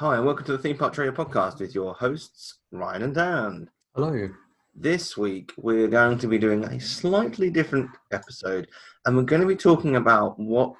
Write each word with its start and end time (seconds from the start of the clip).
Hi, 0.00 0.16
and 0.16 0.24
welcome 0.24 0.46
to 0.46 0.52
the 0.52 0.58
Theme 0.58 0.78
Park 0.78 0.94
Trader 0.94 1.12
podcast 1.12 1.60
with 1.60 1.74
your 1.74 1.92
hosts, 1.92 2.60
Ryan 2.72 3.02
and 3.02 3.14
Dan. 3.14 3.70
Hello. 3.94 4.30
This 4.74 5.14
week, 5.14 5.52
we're 5.58 5.88
going 5.88 6.16
to 6.16 6.26
be 6.26 6.38
doing 6.38 6.64
a 6.64 6.80
slightly 6.80 7.50
different 7.50 7.90
episode, 8.10 8.68
and 9.04 9.14
we're 9.14 9.24
going 9.24 9.42
to 9.42 9.46
be 9.46 9.56
talking 9.56 9.96
about 9.96 10.40
what 10.40 10.72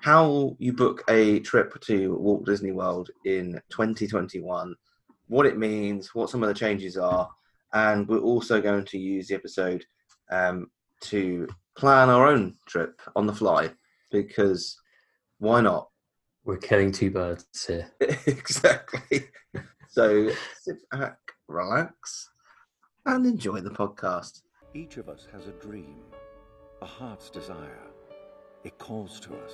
how 0.00 0.56
you 0.58 0.72
book 0.72 1.04
a 1.10 1.40
trip 1.40 1.78
to 1.82 2.16
Walt 2.16 2.46
Disney 2.46 2.72
World 2.72 3.10
in 3.26 3.60
2021, 3.68 4.74
what 5.28 5.44
it 5.44 5.58
means, 5.58 6.14
what 6.14 6.30
some 6.30 6.42
of 6.42 6.48
the 6.48 6.54
changes 6.54 6.96
are, 6.96 7.28
and 7.74 8.08
we're 8.08 8.16
also 8.16 8.62
going 8.62 8.86
to 8.86 8.98
use 8.98 9.28
the 9.28 9.34
episode 9.34 9.84
um, 10.30 10.70
to 11.02 11.46
plan 11.76 12.08
our 12.08 12.26
own 12.26 12.54
trip 12.66 12.98
on 13.14 13.26
the 13.26 13.34
fly 13.34 13.70
because 14.10 14.80
why 15.36 15.60
not? 15.60 15.90
We're 16.46 16.58
killing 16.58 16.92
two 16.92 17.10
birds 17.10 17.46
here. 17.66 17.90
exactly. 18.00 19.30
So 19.88 20.28
sit 20.60 20.76
back, 20.90 21.16
relax, 21.48 22.28
and 23.06 23.24
enjoy 23.24 23.60
the 23.60 23.70
podcast. 23.70 24.42
Each 24.74 24.98
of 24.98 25.08
us 25.08 25.26
has 25.32 25.46
a 25.46 25.52
dream, 25.52 26.02
a 26.82 26.86
heart's 26.86 27.30
desire. 27.30 27.88
It 28.62 28.76
calls 28.76 29.20
to 29.20 29.34
us. 29.36 29.52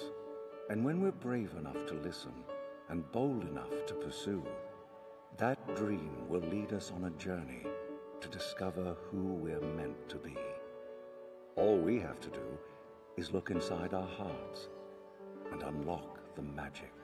And 0.69 0.85
when 0.85 1.01
we're 1.01 1.13
brave 1.13 1.53
enough 1.57 1.87
to 1.87 1.95
listen 1.95 2.33
and 2.89 3.11
bold 3.13 3.45
enough 3.45 3.87
to 3.87 3.95
pursue, 3.95 4.43
that 5.39 5.77
dream 5.77 6.11
will 6.29 6.41
lead 6.41 6.73
us 6.73 6.91
on 6.93 7.05
a 7.05 7.11
journey 7.23 7.67
to 8.21 8.29
discover 8.29 8.97
who 9.11 9.35
we're 9.35 9.61
meant 9.61 10.09
to 10.09 10.17
be. 10.17 10.37
All 11.55 11.77
we 11.79 12.01
have 12.01 12.19
to 12.19 12.31
do 12.31 12.59
is 13.17 13.33
look 13.33 13.51
inside 13.51 13.95
our 13.95 14.09
hearts 14.09 14.69
and 15.53 15.63
unlock 15.63 16.10
the 16.37 16.43
magic. 16.43 17.00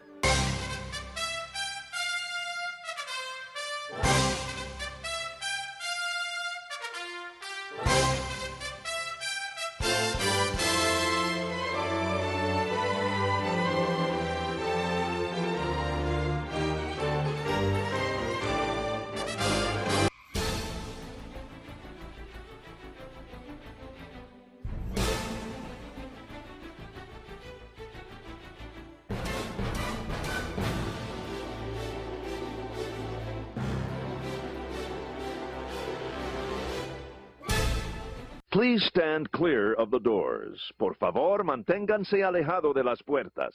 Please 38.77 38.89
stand 38.89 39.33
clear 39.33 39.73
of 39.73 39.91
the 39.91 39.99
doors. 39.99 40.61
Por 40.79 40.93
favor, 40.97 41.39
manténganse 41.43 42.23
alejado 42.23 42.75
de 42.75 42.83
las 42.85 43.01
puertas. 43.01 43.55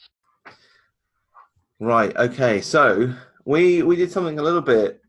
Right. 1.78 2.16
Okay. 2.16 2.60
So 2.60 3.14
we 3.44 3.82
we 3.84 3.94
did 3.94 4.10
something 4.10 4.40
a 4.40 4.42
little 4.42 4.60
bit 4.60 5.00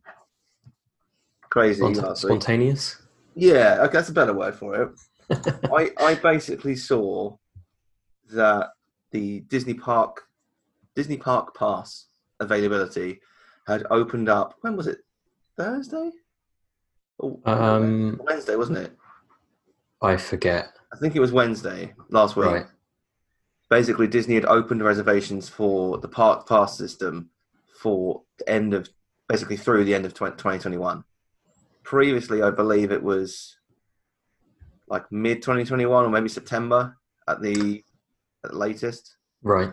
crazy 1.49 1.81
Spont- 1.81 1.95
last 2.03 2.23
week. 2.25 2.29
spontaneous. 2.29 3.01
Yeah. 3.33 3.79
Okay, 3.81 3.93
that's 3.93 4.09
a 4.09 4.13
better 4.13 4.33
word 4.33 4.53
for 4.53 4.75
it. 4.83 4.89
I 5.73 5.89
I 5.97 6.13
basically 6.13 6.75
saw 6.75 7.35
that 8.33 8.69
the 9.09 9.39
Disney 9.49 9.73
Park 9.73 10.21
Disney 10.95 11.17
Park 11.17 11.55
Pass 11.55 12.05
availability 12.39 13.19
had 13.65 13.87
opened 13.89 14.29
up. 14.29 14.53
When 14.61 14.77
was 14.77 14.85
it? 14.85 14.99
Thursday. 15.57 16.11
Oh, 17.19 17.39
Um, 17.45 18.21
Wednesday, 18.23 18.55
wasn't 18.55 18.77
it? 18.77 18.95
I 20.03 20.17
forget. 20.17 20.73
I 20.93 20.97
think 20.97 21.15
it 21.15 21.19
was 21.19 21.31
Wednesday 21.31 21.93
last 22.09 22.35
week. 22.35 22.47
Right. 22.47 22.65
Basically, 23.69 24.05
Disney 24.05 24.35
had 24.35 24.45
opened 24.45 24.83
reservations 24.83 25.49
for 25.49 25.97
the 25.97 26.07
park 26.07 26.47
pass 26.47 26.77
system 26.77 27.29
for 27.79 28.21
the 28.37 28.49
end 28.49 28.73
of 28.73 28.89
basically 29.29 29.57
through 29.57 29.85
the 29.85 29.95
end 29.95 30.05
of 30.05 30.13
20, 30.13 30.33
2021. 30.33 31.03
Previously, 31.83 32.43
I 32.43 32.51
believe 32.51 32.91
it 32.91 33.01
was 33.01 33.57
like 34.87 35.09
mid 35.11 35.41
2021 35.41 36.05
or 36.05 36.09
maybe 36.09 36.29
September 36.29 36.97
at 37.27 37.41
the, 37.41 37.83
at 38.43 38.51
the 38.51 38.57
latest. 38.57 39.15
Right. 39.41 39.71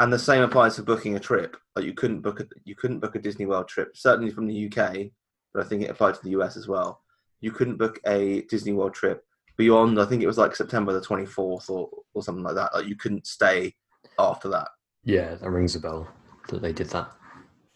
And 0.00 0.12
the 0.12 0.18
same 0.18 0.42
applies 0.42 0.76
for 0.76 0.82
booking 0.82 1.14
a 1.14 1.20
trip. 1.20 1.56
Like 1.76 1.84
you 1.84 1.94
couldn't 1.94 2.20
book 2.20 2.40
a 2.40 2.46
you 2.64 2.74
couldn't 2.74 2.98
book 2.98 3.14
a 3.14 3.20
Disney 3.20 3.46
World 3.46 3.68
trip, 3.68 3.96
certainly 3.96 4.32
from 4.32 4.46
the 4.46 4.66
UK, 4.66 5.10
but 5.52 5.64
I 5.64 5.68
think 5.68 5.82
it 5.82 5.90
applied 5.90 6.14
to 6.14 6.22
the 6.22 6.30
US 6.30 6.56
as 6.56 6.66
well. 6.66 7.03
You 7.44 7.52
couldn't 7.52 7.76
book 7.76 8.00
a 8.06 8.42
Disney 8.42 8.72
World 8.72 8.94
trip 8.94 9.24
beyond 9.56 10.00
I 10.00 10.06
think 10.06 10.22
it 10.22 10.26
was 10.26 10.38
like 10.38 10.56
September 10.56 10.92
the 10.92 11.00
twenty 11.00 11.26
fourth 11.26 11.68
or 11.68 11.90
or 12.14 12.22
something 12.22 12.42
like 12.42 12.54
that. 12.54 12.74
Like 12.74 12.86
you 12.86 12.96
couldn't 12.96 13.26
stay 13.26 13.74
after 14.18 14.48
that. 14.48 14.68
Yeah, 15.04 15.34
that 15.34 15.50
rings 15.50 15.76
a 15.76 15.80
bell 15.80 16.08
that 16.48 16.62
they 16.62 16.72
did 16.72 16.88
that. 16.90 17.12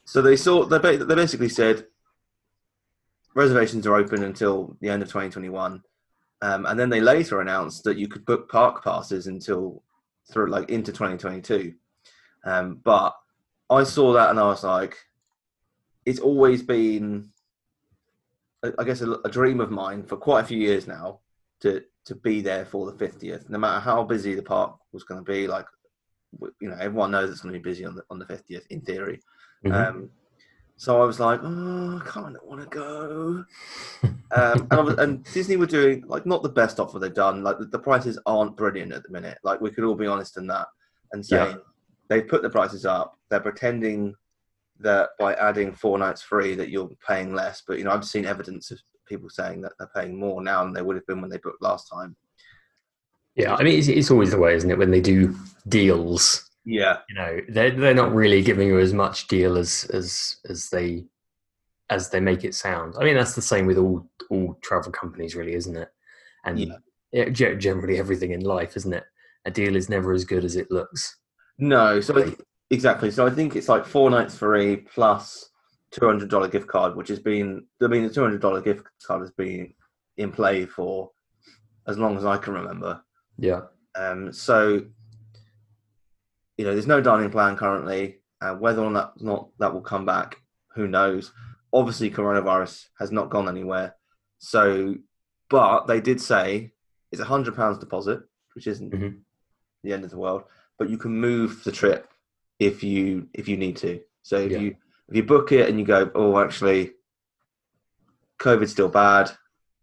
So 0.05 0.23
they 0.23 0.37
saw 0.37 0.65
they 0.65 0.97
they 0.97 1.15
basically 1.15 1.51
said 1.51 1.87
reservations 3.35 3.87
are 3.87 3.95
open 3.95 4.23
until 4.25 4.77
the 4.81 4.89
end 4.89 5.03
of 5.03 5.09
2021, 5.09 5.83
um, 6.41 6.67
and 6.67 6.81
then 6.81 6.89
they 6.89 7.01
later 7.01 7.41
announced 7.41 7.85
that 7.85 7.99
you 7.99 8.09
could 8.09 8.25
book 8.25 8.51
park 8.51 8.83
passes 8.83 9.27
until 9.27 9.83
through 10.33 10.51
like 10.51 10.71
into 10.71 10.93
2022. 10.93 11.75
Um, 12.45 12.81
but 12.83 13.15
I 13.69 13.85
saw 13.85 14.15
that 14.15 14.31
and 14.31 14.41
I 14.41 14.45
was 14.45 14.65
like, 14.65 14.97
it's 16.07 16.21
always 16.21 16.63
been, 16.63 17.31
I 18.79 18.85
guess, 18.85 19.01
a, 19.03 19.13
a 19.25 19.29
dream 19.31 19.61
of 19.61 19.71
mine 19.71 20.03
for 20.03 20.17
quite 20.17 20.41
a 20.45 20.47
few 20.47 20.59
years 20.59 20.87
now 20.87 21.21
to 21.61 21.83
to 22.07 22.15
be 22.15 22.41
there 22.41 22.65
for 22.65 22.91
the 22.91 23.07
50th, 23.07 23.49
no 23.51 23.59
matter 23.59 23.81
how 23.81 24.03
busy 24.03 24.35
the 24.35 24.43
park 24.43 24.77
was 24.93 25.05
going 25.05 25.23
to 25.25 25.31
be. 25.31 25.47
Like, 25.47 25.67
you 26.61 26.69
know, 26.71 26.77
everyone 26.81 27.11
knows 27.11 27.31
it's 27.31 27.41
going 27.41 27.53
to 27.53 27.59
be 27.61 27.63
busy 27.71 27.85
on 27.85 27.95
the 27.95 28.03
on 28.11 28.19
the 28.19 28.25
50th 28.25 28.67
in 28.71 28.81
theory. 28.81 29.21
Mhm. 29.65 29.73
Um, 29.89 30.11
so 30.77 31.03
I 31.03 31.05
was 31.05 31.19
like, 31.19 31.41
oh, 31.43 32.01
I 32.01 32.09
kind 32.09 32.37
of 32.37 32.43
want 32.45 32.61
to 32.63 32.69
go. 32.69 33.45
um, 34.05 34.69
and, 34.71 34.73
I 34.73 34.81
was, 34.81 34.95
and 34.99 35.25
Disney 35.33 35.57
were 35.57 35.67
doing 35.67 36.05
like 36.07 36.25
not 36.25 36.43
the 36.45 36.49
best 36.49 36.79
offer 36.79 36.99
they've 37.01 37.13
done. 37.13 37.43
Like 37.43 37.59
the, 37.59 37.65
the 37.67 37.79
prices 37.81 38.19
aren't 38.27 38.57
brilliant 38.57 38.93
at 38.93 39.03
the 39.03 39.11
minute. 39.11 39.39
Like 39.43 39.61
we 39.61 39.71
could 39.71 39.85
all 39.85 39.97
be 39.97 40.07
honest 40.07 40.37
in 40.37 40.47
that 40.49 40.67
and 41.13 41.25
say 41.27 41.37
Yeah. 41.37 41.55
they 42.09 42.23
put 42.23 42.43
the 42.43 42.51
prices 42.51 42.87
up. 42.87 43.19
They're 43.29 43.41
pretending 43.41 44.15
that 44.81 45.11
by 45.19 45.35
adding 45.35 45.73
four 45.73 45.99
nights 45.99 46.23
free 46.23 46.55
that 46.55 46.71
you're 46.71 46.91
paying 47.07 47.35
less. 47.35 47.63
But 47.67 47.79
you 47.79 47.85
know, 47.85 47.91
I've 47.91 48.05
seen 48.05 48.25
evidence 48.27 48.71
of 48.71 48.79
people 49.09 49.29
saying 49.31 49.61
that 49.63 49.73
they're 49.79 49.91
paying 49.95 50.19
more 50.19 50.43
now 50.43 50.65
than 50.65 50.73
they 50.73 50.83
would 50.83 50.97
have 50.97 51.07
been 51.07 51.21
when 51.21 51.31
they 51.31 51.39
booked 51.39 51.63
last 51.63 51.89
time. 51.93 52.17
yeah, 53.35 53.55
I 53.55 53.63
mean, 53.63 53.79
it's, 53.79 53.89
it's 53.89 54.11
always 54.11 54.31
the 54.31 54.39
way, 54.39 54.55
isn't 54.55 54.71
it? 54.71 54.79
When 54.79 54.91
they 54.91 55.01
do 55.01 55.35
deals, 55.69 56.49
Yeah, 56.65 56.99
you 57.09 57.15
know, 57.15 57.41
they're 57.49 57.71
they're 57.71 57.95
not 57.95 58.15
really 58.15 58.43
giving 58.43 58.69
you 58.69 58.79
as 58.79 58.93
much 58.93 59.29
deal 59.29 59.57
as 59.57 59.85
as 59.93 60.37
as 60.49 60.69
they 60.71 61.07
as 61.91 62.11
they 62.11 62.21
make 62.21 62.45
it 62.45 62.55
sound. 62.55 62.95
I 63.01 63.05
mean, 63.05 63.15
that's 63.17 63.35
the 63.35 63.43
same 63.43 63.67
with 63.67 63.79
all 63.79 64.09
all 64.31 64.59
travel 64.63 64.93
companies, 64.93 65.35
really, 65.35 65.55
isn't 65.55 65.77
it? 65.77 65.89
And 66.45 66.59
Yeah. 67.13 67.31
generally 67.31 67.99
everything 67.99 68.33
in 68.33 68.41
life, 68.41 68.77
isn't 68.77 68.93
it? 68.93 69.05
A 69.47 69.51
deal 69.51 69.77
is 69.77 69.89
never 69.89 70.13
as 70.13 70.25
good 70.25 70.45
as 70.45 70.57
it 70.57 70.71
looks. 70.71 71.17
No, 71.59 72.01
so. 72.01 72.35
Exactly. 72.71 73.11
So 73.11 73.27
I 73.27 73.31
think 73.31 73.57
it's 73.57 73.69
like 73.69 73.85
four 73.87 74.11
nights 74.11 74.37
free 74.37 74.77
plus 74.77 75.51
two 75.91 76.07
hundred 76.07 76.29
dollar 76.31 76.49
gift 76.49 76.67
card, 76.67 76.97
which 76.97 77.09
has 77.09 77.19
been 77.21 77.67
I 77.83 77.87
mean 77.87 78.05
the 78.05 78.11
two 78.13 78.23
hundred 78.23 78.41
dollar 78.41 78.61
gift 78.61 78.87
card 79.07 79.21
has 79.23 79.31
been 79.33 79.75
in 80.17 80.33
play 80.33 80.67
for 80.67 81.11
as 81.87 81.97
long 81.99 82.17
as 82.17 82.25
I 82.25 82.37
can 82.37 82.55
remember. 82.55 83.03
Yeah. 83.39 83.63
Um, 83.95 84.33
so 84.33 84.83
you 86.57 86.65
know, 86.65 86.73
there's 86.73 86.87
no 86.87 87.01
dining 87.01 87.31
plan 87.31 87.57
currently. 87.57 88.19
Uh, 88.41 88.55
whether 88.55 88.83
or 88.83 88.91
not 88.91 89.21
not 89.21 89.49
that 89.59 89.73
will 89.73 89.81
come 89.81 90.05
back, 90.05 90.41
who 90.75 90.87
knows? 90.89 91.33
Obviously, 91.73 92.11
coronavirus 92.11 92.87
has 92.99 93.11
not 93.13 93.31
gone 93.31 93.49
anywhere. 93.49 93.95
So, 94.39 94.95
but 95.51 95.87
they 95.87 96.01
did 96.01 96.21
say 96.21 96.73
it's 97.11 97.21
a 97.21 97.25
hundred 97.25 97.57
pounds 97.57 97.79
deposit, 97.79 98.21
which 98.55 98.67
isn't 98.67 98.93
Mhm. 98.93 99.21
the 99.83 99.93
end 99.93 100.05
of 100.05 100.11
the 100.11 100.19
world. 100.19 100.45
But 100.79 100.89
you 100.91 100.99
can 100.99 101.13
move 101.13 101.65
the 101.65 101.73
trip 101.73 102.09
if 102.59 102.83
you 102.83 103.29
if 103.35 103.49
you 103.49 103.57
need 103.57 103.77
to. 103.79 104.01
So 104.23 104.39
if 104.39 104.53
Yeah. 104.53 104.59
you 104.61 104.77
if 105.09 105.17
you 105.17 105.23
book 105.23 105.53
it 105.53 105.69
and 105.69 105.79
you 105.79 105.87
go, 105.87 106.11
oh, 106.15 106.39
actually, 106.39 106.93
COVID's 108.39 108.73
still 108.73 108.89
bad, 108.89 109.31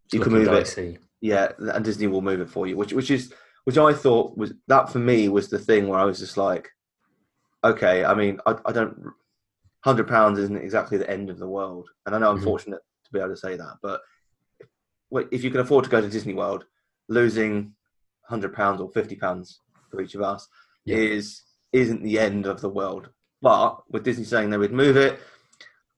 It's 0.05 0.13
you 0.13 0.19
can 0.19 0.31
move 0.33 0.47
it 0.47 0.65
dicey. 0.65 0.99
yeah, 1.21 1.51
and 1.59 1.83
Disney 1.83 2.07
will 2.07 2.21
move 2.21 2.41
it 2.41 2.49
for 2.49 2.67
you, 2.67 2.77
which 2.77 2.93
which 2.93 3.11
is 3.11 3.33
which 3.63 3.77
I 3.77 3.93
thought 3.93 4.37
was 4.37 4.53
that 4.67 4.89
for 4.89 4.99
me 4.99 5.27
was 5.29 5.49
the 5.49 5.59
thing 5.59 5.87
where 5.87 5.99
I 5.99 6.05
was 6.05 6.19
just 6.19 6.37
like, 6.37 6.69
okay, 7.63 8.05
I 8.05 8.13
mean, 8.13 8.39
I, 8.45 8.55
I 8.65 8.71
don't 8.71 9.11
hundred 9.83 10.07
pounds 10.07 10.39
isn't 10.39 10.57
exactly 10.57 10.97
the 10.97 11.09
end 11.09 11.29
of 11.29 11.39
the 11.39 11.47
world, 11.47 11.89
and 12.05 12.15
I 12.15 12.19
know 12.19 12.31
I'm 12.31 12.39
Mhm. 12.39 12.43
fortunate 12.43 12.81
to 13.05 13.11
be 13.11 13.19
able 13.19 13.29
to 13.29 13.37
say 13.37 13.55
that, 13.55 13.77
but 13.81 14.01
if 15.31 15.43
you 15.43 15.51
can 15.51 15.61
afford 15.61 15.83
to 15.85 15.89
go 15.89 16.01
to 16.01 16.09
Disney 16.09 16.33
World, 16.33 16.65
losing 17.07 17.73
hundred 18.27 18.53
pounds 18.53 18.81
or 18.81 18.89
fifty 18.91 19.15
pounds 19.15 19.61
for 19.89 20.01
each 20.01 20.15
of 20.15 20.21
us 20.21 20.47
Yeah. 20.85 20.97
is 20.97 21.41
isn't 21.75 22.03
the 22.03 22.19
end 22.19 22.45
of 22.45 22.61
the 22.61 22.69
world. 22.69 23.09
But 23.41 23.83
with 23.91 24.03
Disney 24.03 24.23
saying 24.25 24.49
they 24.49 24.57
would 24.57 24.71
move 24.73 24.97
it, 24.97 25.19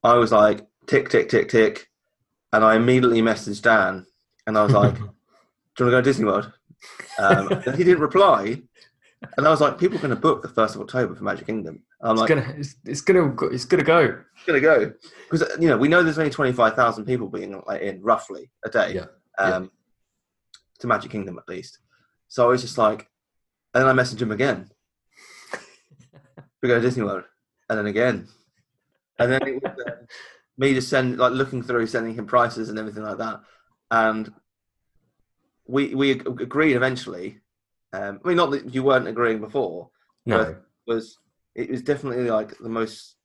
I 0.02 0.14
was 0.14 0.32
like, 0.32 0.66
tick, 0.86 1.08
tick, 1.08 1.28
tick, 1.28 1.48
tick. 1.48 1.88
And 2.52 2.64
I 2.64 2.76
immediately 2.76 3.22
messaged 3.22 3.62
Dan 3.62 4.06
and 4.46 4.58
I 4.58 4.64
was 4.64 4.72
like, 4.72 4.94
Do 5.76 5.84
you 5.84 5.90
want 5.90 5.90
to 5.90 5.90
go 5.90 6.00
to 6.00 6.02
Disney 6.02 6.24
World? 6.24 6.52
Um, 7.18 7.48
and 7.66 7.76
he 7.76 7.84
didn't 7.84 8.00
reply. 8.00 8.60
And 9.36 9.46
I 9.46 9.50
was 9.50 9.60
like, 9.60 9.78
People 9.78 9.98
are 9.98 10.00
going 10.02 10.14
to 10.14 10.20
book 10.20 10.42
the 10.42 10.48
1st 10.48 10.74
of 10.74 10.80
October 10.82 11.14
for 11.14 11.22
Magic 11.24 11.46
Kingdom. 11.46 11.82
And 12.00 12.10
I'm 12.10 12.14
it's 12.14 12.20
like, 12.20 12.28
gonna 12.28 12.54
it's, 12.58 12.74
it's 12.84 13.00
gonna 13.00 13.28
go- 13.28 13.46
it's 13.48 13.64
gonna 13.64 13.84
go. 13.84 14.00
it's 14.34 14.44
going 14.46 14.60
to 14.60 14.66
go. 14.66 14.92
Because, 15.30 15.48
you 15.60 15.68
know, 15.68 15.76
we 15.76 15.88
know 15.88 16.02
there's 16.02 16.18
only 16.18 16.30
25,000 16.30 17.04
people 17.04 17.28
being 17.28 17.62
like, 17.66 17.82
in 17.82 18.02
roughly 18.02 18.50
a 18.64 18.68
day 18.68 18.94
Yeah, 18.94 19.06
um, 19.38 19.70
to 20.80 20.86
Magic 20.86 21.10
Kingdom 21.12 21.38
at 21.38 21.48
least. 21.48 21.78
So 22.28 22.44
I 22.44 22.48
was 22.48 22.62
just 22.62 22.78
like, 22.78 23.08
and 23.74 23.84
then 23.84 23.98
I 23.98 24.02
messaged 24.02 24.20
him 24.20 24.32
again. 24.32 24.70
We 26.62 26.68
go 26.68 26.76
to 26.76 26.80
Disney 26.80 27.04
World, 27.04 27.24
and 27.68 27.78
then 27.78 27.86
again, 27.86 28.28
and 29.18 29.32
then 29.32 29.46
it 29.46 29.62
was 29.62 29.72
uh, 29.86 29.90
me 30.56 30.74
just 30.74 30.88
send 30.88 31.18
like 31.18 31.32
looking 31.32 31.62
through, 31.62 31.86
sending 31.86 32.14
him 32.14 32.26
prices 32.26 32.68
and 32.68 32.78
everything 32.78 33.02
like 33.02 33.18
that, 33.18 33.40
and 33.90 34.32
we 35.66 35.94
we 35.94 36.12
agreed 36.12 36.74
eventually. 36.74 37.40
Um, 37.92 38.20
I 38.22 38.28
mean, 38.28 38.36
not 38.36 38.50
that 38.50 38.74
you 38.74 38.82
weren't 38.82 39.08
agreeing 39.08 39.40
before, 39.40 39.90
No, 40.26 40.56
was 40.86 41.18
it 41.54 41.70
was 41.70 41.82
definitely 41.82 42.30
like 42.30 42.56
the 42.58 42.68
most 42.68 43.16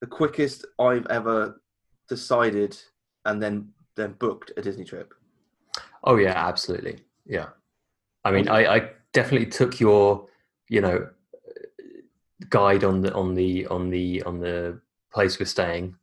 the 0.00 0.06
quickest 0.06 0.66
I've 0.78 1.06
ever 1.06 1.60
decided 2.08 2.76
and 3.24 3.42
then 3.42 3.70
then 3.96 4.12
booked 4.18 4.52
a 4.56 4.62
Disney 4.62 4.84
trip. 4.84 5.14
Oh 6.04 6.16
yeah, 6.16 6.32
absolutely. 6.34 7.04
Yeah. 7.26 7.48
I 8.24 8.30
mean, 8.30 8.48
I, 8.48 8.76
I 8.76 8.90
definitely 9.12 9.46
took 9.46 9.80
your, 9.80 10.26
you 10.68 10.80
know, 10.80 11.08
guide 12.48 12.84
on 12.84 13.02
the 13.02 13.12
on 13.14 13.34
the 13.34 13.66
on 13.66 13.90
the 13.90 14.22
on 14.22 14.40
the 14.40 14.80
place 15.12 15.38
we're 15.38 15.46
staying 15.46 15.94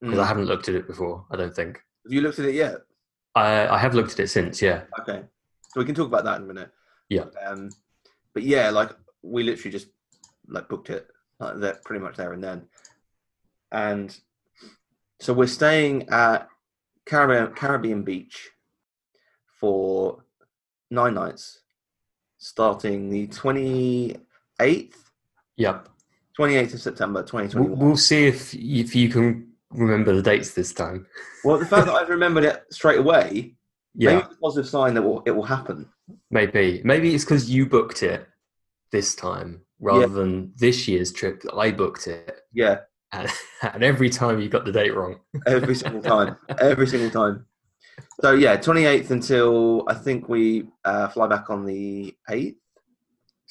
because 0.00 0.18
I 0.18 0.24
Mm. 0.24 0.28
haven't 0.28 0.44
looked 0.46 0.68
at 0.68 0.74
it 0.74 0.86
before. 0.86 1.26
I 1.30 1.36
don't 1.36 1.54
think 1.54 1.82
Have 2.04 2.12
you 2.12 2.20
looked 2.20 2.38
at 2.38 2.44
it 2.46 2.54
yet? 2.54 2.76
I 3.34 3.66
I 3.68 3.78
have 3.78 3.94
looked 3.94 4.12
at 4.12 4.20
it 4.20 4.28
since. 4.28 4.62
Yeah. 4.62 4.84
Okay, 5.00 5.22
so 5.68 5.80
we 5.80 5.84
can 5.84 5.94
talk 5.94 6.06
about 6.06 6.24
that 6.24 6.36
in 6.38 6.44
a 6.44 6.46
minute. 6.46 6.70
Yeah. 7.08 7.24
Um, 7.44 7.70
but 8.34 8.42
yeah, 8.44 8.70
like 8.70 8.90
we 9.22 9.42
literally 9.42 9.72
just 9.72 9.88
like 10.48 10.68
booked 10.68 10.90
it 10.90 11.08
like 11.40 11.58
that 11.58 11.84
pretty 11.84 12.02
much 12.02 12.16
there 12.16 12.32
and 12.32 12.42
then, 12.44 12.66
and 13.72 14.16
so 15.20 15.32
we're 15.32 15.46
staying 15.46 16.08
at 16.10 16.48
Caribbean 17.06 17.54
Caribbean 17.54 18.02
Beach 18.02 18.50
for 19.60 20.24
nine 20.90 21.14
nights, 21.14 21.60
starting 22.38 23.10
the 23.10 23.26
twenty 23.26 24.16
eighth. 24.60 25.09
Yep. 25.60 25.88
28th 26.38 26.74
of 26.74 26.80
September 26.80 27.20
We'll, 27.20 27.26
2021. 27.26 27.78
we'll 27.78 27.96
see 27.96 28.26
if 28.26 28.54
if 28.54 28.94
you 28.96 29.08
can 29.10 29.48
remember 29.70 30.14
the 30.14 30.22
dates 30.22 30.52
this 30.54 30.72
time. 30.72 31.06
Well, 31.44 31.58
the 31.58 31.66
fact 31.66 31.86
that 31.86 31.94
I've 31.94 32.08
remembered 32.08 32.44
it 32.44 32.64
straight 32.70 32.98
away, 32.98 33.54
Yeah. 33.94 34.10
maybe 34.14 34.24
it's 34.24 34.34
a 34.34 34.38
positive 34.38 34.68
sign 34.68 34.94
that 34.94 35.02
will, 35.02 35.22
it 35.26 35.32
will 35.32 35.44
happen. 35.44 35.86
Maybe. 36.30 36.80
Maybe 36.84 37.14
it's 37.14 37.24
because 37.24 37.50
you 37.50 37.66
booked 37.66 38.02
it 38.02 38.26
this 38.90 39.14
time 39.14 39.60
rather 39.80 40.08
than 40.08 40.52
this 40.56 40.88
year's 40.88 41.12
trip 41.12 41.42
that 41.42 41.54
I 41.54 41.70
booked 41.72 42.06
it. 42.06 42.40
Yeah, 42.52 42.80
And, 43.12 43.28
and 43.74 43.82
every 43.84 44.08
time 44.10 44.40
you 44.40 44.48
got 44.48 44.64
the 44.64 44.72
date 44.72 44.94
wrong. 44.94 45.20
every 45.46 45.74
single 45.74 46.02
time. 46.02 46.36
every 46.58 46.86
single 46.86 47.10
time. 47.10 47.44
So, 48.22 48.32
yeah, 48.32 48.56
28th 48.56 49.10
until 49.10 49.84
I 49.88 49.94
think 49.94 50.28
we 50.28 50.68
uh, 50.86 51.08
fly 51.08 51.26
back 51.26 51.50
on 51.50 51.64
the 51.66 52.14
8th. 52.30 52.56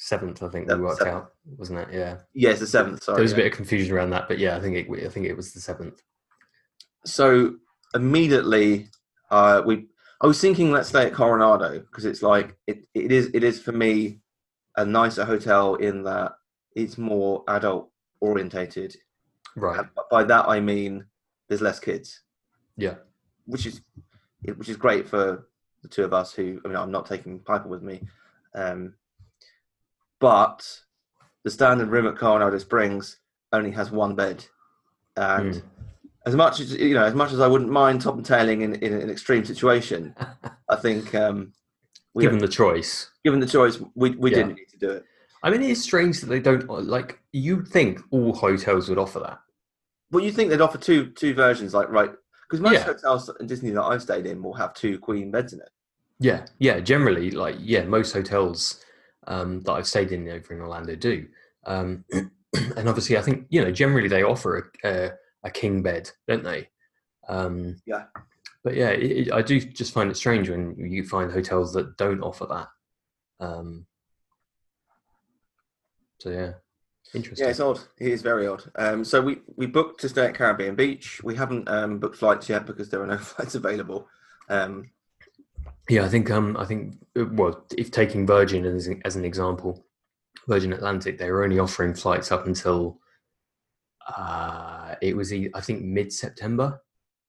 Seventh, 0.02 0.42
I 0.42 0.48
think 0.48 0.66
we 0.66 0.74
worked 0.76 0.98
seventh. 0.98 1.16
out, 1.16 1.32
wasn't 1.58 1.80
it? 1.80 1.88
Yeah. 1.92 2.16
Yes, 2.32 2.58
the 2.58 2.64
7th, 2.64 3.02
sorry. 3.02 3.16
there 3.16 3.22
was 3.22 3.32
a 3.32 3.36
bit 3.36 3.46
of 3.46 3.52
confusion 3.52 3.94
around 3.94 4.08
that, 4.10 4.28
but 4.28 4.38
yeah, 4.38 4.56
I 4.56 4.60
think 4.60 4.74
it, 4.74 5.06
I 5.06 5.10
think 5.10 5.26
it 5.26 5.36
was 5.36 5.52
the 5.52 5.60
seventh. 5.60 6.00
So, 7.04 7.56
immediately, 7.94 8.88
uh, 9.30 9.60
we. 9.64 9.88
I 10.22 10.26
was 10.26 10.40
thinking, 10.40 10.72
let's 10.72 10.88
stay 10.88 11.06
at 11.06 11.12
Coronado 11.12 11.80
because 11.80 12.06
it's 12.06 12.22
like 12.22 12.56
it, 12.66 12.86
it 12.94 13.12
is. 13.12 13.30
It 13.34 13.44
is 13.44 13.60
for 13.60 13.72
me 13.72 14.20
a 14.76 14.84
nicer 14.86 15.24
hotel 15.26 15.74
in 15.74 16.02
that 16.04 16.32
it's 16.74 16.96
more 16.96 17.44
adult 17.48 17.90
orientated. 18.20 18.96
Right. 19.54 19.80
And 19.80 19.88
by 20.10 20.24
that 20.24 20.48
I 20.48 20.60
mean 20.60 21.04
there's 21.48 21.60
less 21.60 21.78
kids. 21.80 22.22
Yeah. 22.76 22.94
which 23.44 23.66
is 23.66 23.82
which 24.56 24.68
is 24.68 24.76
great 24.76 25.06
for 25.08 25.48
the 25.82 25.88
two 25.88 26.04
of 26.04 26.14
us 26.14 26.32
who 26.32 26.60
I 26.64 26.68
mean 26.68 26.76
I'm 26.76 26.90
not 26.90 27.06
taking 27.06 27.40
Piper 27.40 27.68
with 27.68 27.82
me. 27.82 28.00
Um, 28.54 28.94
but 30.20 30.64
the 31.44 31.50
standard 31.50 31.88
room 31.88 32.06
at 32.06 32.16
Coronado 32.16 32.58
Springs 32.58 33.18
only 33.52 33.70
has 33.72 33.90
one 33.90 34.14
bed. 34.14 34.44
And 35.16 35.54
Mm. 35.54 35.62
as 36.26 36.36
much 36.36 36.60
as 36.60 36.72
you 36.74 36.94
know, 36.94 37.04
as 37.04 37.14
much 37.14 37.32
as 37.32 37.40
I 37.40 37.48
wouldn't 37.48 37.70
mind 37.70 38.00
top 38.00 38.14
and 38.14 38.24
tailing 38.24 38.60
in, 38.62 38.74
in 38.76 38.92
an 38.92 39.10
extreme 39.10 39.44
situation, 39.44 40.14
I 40.68 40.76
think 40.76 41.14
um, 41.14 41.52
Given 42.18 42.38
the 42.38 42.48
choice. 42.48 43.10
given 43.24 43.40
the 43.40 43.46
choice, 43.46 43.80
we, 43.94 44.10
we 44.10 44.30
Yeah. 44.30 44.38
didn't 44.38 44.54
need 44.56 44.68
to 44.70 44.76
do 44.78 44.90
it. 44.90 45.04
I 45.42 45.50
mean, 45.50 45.62
it 45.62 45.70
is 45.70 45.82
strange 45.82 46.20
that 46.20 46.26
they 46.26 46.40
don't 46.40 46.68
like. 46.68 47.18
You'd 47.32 47.66
think 47.68 48.00
all 48.10 48.34
hotels 48.34 48.88
would 48.90 48.98
offer 48.98 49.20
that. 49.20 49.38
Well, 50.10 50.22
you 50.22 50.32
think 50.32 50.50
they'd 50.50 50.60
offer 50.60 50.76
two 50.76 51.10
two 51.12 51.32
versions, 51.34 51.72
like 51.72 51.88
right? 51.88 52.10
Because 52.46 52.60
most 52.60 52.74
Yeah. 52.74 52.84
hotels 52.84 53.30
in 53.40 53.46
Disney 53.46 53.70
that 53.70 53.82
I've 53.82 54.02
stayed 54.02 54.26
in 54.26 54.42
will 54.42 54.52
have 54.54 54.74
two 54.74 54.98
queen 54.98 55.30
beds 55.30 55.52
in 55.54 55.60
it. 55.60 55.70
Yeah, 56.18 56.44
yeah. 56.58 56.80
Generally, 56.80 57.30
like 57.30 57.56
yeah, 57.58 57.84
most 57.84 58.12
hotels 58.12 58.84
um, 59.30 59.60
that 59.62 59.72
I've 59.72 59.86
stayed 59.86 60.12
in 60.12 60.28
over 60.28 60.52
in 60.52 60.60
Orlando 60.60 60.96
do. 60.96 61.26
Um, 61.64 62.04
and 62.12 62.88
obviously, 62.88 63.16
I 63.16 63.22
think 63.22 63.46
you 63.48 63.64
know 63.64 63.70
generally 63.70 64.08
they 64.08 64.24
offer 64.24 64.72
a, 64.84 64.88
a, 64.88 65.12
a 65.44 65.50
king 65.50 65.82
bed, 65.82 66.10
don't 66.28 66.44
they? 66.44 66.68
Um, 67.28 67.76
Yeah. 67.86 68.04
But 68.62 68.74
yeah, 68.74 68.90
it, 68.90 69.28
it, 69.28 69.32
I 69.32 69.40
do 69.40 69.58
just 69.60 69.94
find 69.94 70.10
it 70.10 70.16
strange 70.16 70.50
when 70.50 70.76
you 70.78 71.06
find 71.06 71.32
hotels 71.32 71.72
that 71.72 71.96
don't 71.96 72.20
offer 72.20 72.44
that. 72.46 72.68
Um, 73.42 73.86
so 76.18 76.28
yeah, 76.28 76.52
interesting. 77.14 77.46
Yeah, 77.46 77.50
it's 77.50 77.60
odd. 77.60 77.80
It 77.98 78.08
is 78.08 78.20
very 78.20 78.46
odd. 78.46 78.64
Um, 78.74 79.02
so 79.02 79.22
we, 79.22 79.38
we 79.56 79.64
booked 79.64 80.00
to 80.02 80.10
stay 80.10 80.26
at 80.26 80.34
Caribbean 80.34 80.74
Beach. 80.74 81.22
We 81.22 81.36
haven't 81.36 81.68
um, 81.70 82.00
booked 82.00 82.16
flights 82.16 82.50
yet 82.50 82.66
because 82.66 82.90
there 82.90 83.02
are 83.02 83.06
no 83.06 83.16
flights 83.18 83.54
available. 83.54 84.08
Um, 84.50 84.90
Yeah, 85.88 86.04
I 86.04 86.08
think 86.08 86.30
um, 86.30 86.56
I 86.56 86.64
think 86.64 86.96
uh, 87.18 87.24
well, 87.32 87.64
if 87.76 87.90
taking 87.90 88.26
Virgin 88.26 88.64
as 88.64 88.86
an, 88.86 89.00
as 89.04 89.16
an 89.16 89.24
example, 89.24 89.84
Virgin 90.46 90.72
Atlantic, 90.72 91.18
they 91.18 91.30
were 91.30 91.42
only 91.44 91.58
offering 91.58 91.94
flights 91.94 92.30
up 92.30 92.46
until 92.46 92.98
uh, 94.16 94.94
it 95.00 95.16
was 95.16 95.32
I 95.32 95.60
think 95.60 95.82
mid 95.82 96.12
September 96.12 96.80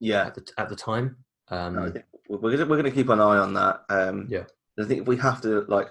yeah, 0.01 0.25
at 0.25 0.35
the 0.35 0.45
at 0.57 0.67
the 0.67 0.75
time. 0.75 1.17
Um, 1.49 1.93
think 1.93 2.05
we're 2.27 2.51
gonna, 2.51 2.65
we're 2.65 2.81
going 2.81 2.85
to 2.85 2.91
keep 2.91 3.09
an 3.09 3.19
eye 3.19 3.37
on 3.37 3.53
that. 3.53 3.81
Um, 3.89 4.27
Yeah. 4.29 4.43
I 4.79 4.85
think 4.85 5.01
if 5.01 5.07
we 5.07 5.17
have 5.17 5.41
to 5.41 5.61
like 5.67 5.89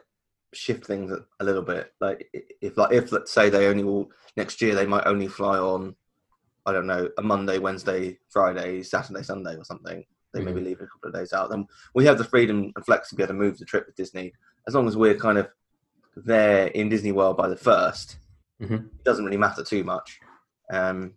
shift 0.53 0.85
things 0.85 1.13
a, 1.13 1.25
a 1.39 1.45
little 1.45 1.63
bit, 1.63 1.93
like 2.01 2.29
if 2.61 2.77
like 2.77 2.93
if 2.93 3.13
let's 3.13 3.31
say 3.31 3.49
they 3.49 3.67
only 3.67 3.85
will 3.85 4.11
next 4.37 4.61
year, 4.61 4.75
they 4.75 4.87
might 4.87 5.07
only 5.07 5.29
fly 5.29 5.59
on 5.59 5.95
I 6.67 6.73
don't 6.73 6.87
know 6.87 7.09
a 7.19 7.23
Monday, 7.23 7.59
Wednesday, 7.59 8.19
Friday, 8.31 8.83
Saturday, 8.83 9.23
Sunday, 9.23 9.57
or 9.57 9.65
something. 9.65 10.05
They 10.33 10.43
maybe 10.43 10.61
leave 10.61 10.81
a 10.81 10.87
couple 10.87 11.09
of 11.09 11.15
days 11.15 11.33
out. 11.33 11.51
Then 11.51 11.67
we 11.95 12.05
have 12.07 12.19
the 12.19 12.25
freedom 12.25 12.73
and 12.77 12.85
flexibility 12.85 13.11
to 13.11 13.17
be 13.17 13.23
able 13.35 13.45
to 13.45 13.49
move 13.51 13.59
the 13.59 13.65
trip 13.65 13.87
with 13.87 13.97
Disney 13.97 14.33
as 14.69 14.75
long 14.75 14.87
as 14.87 14.97
we're 14.97 15.17
kind 15.17 15.39
of 15.39 15.49
there 16.17 16.69
in 16.69 16.89
Disney 16.89 17.13
World 17.13 17.37
by 17.37 17.49
the 17.49 17.57
1st 17.57 18.17
Mhm. 18.61 18.85
It 18.95 19.05
doesn't 19.05 19.25
really 19.25 19.39
matter 19.39 19.65
too 19.65 19.83
much. 19.85 20.21
Um, 20.71 21.15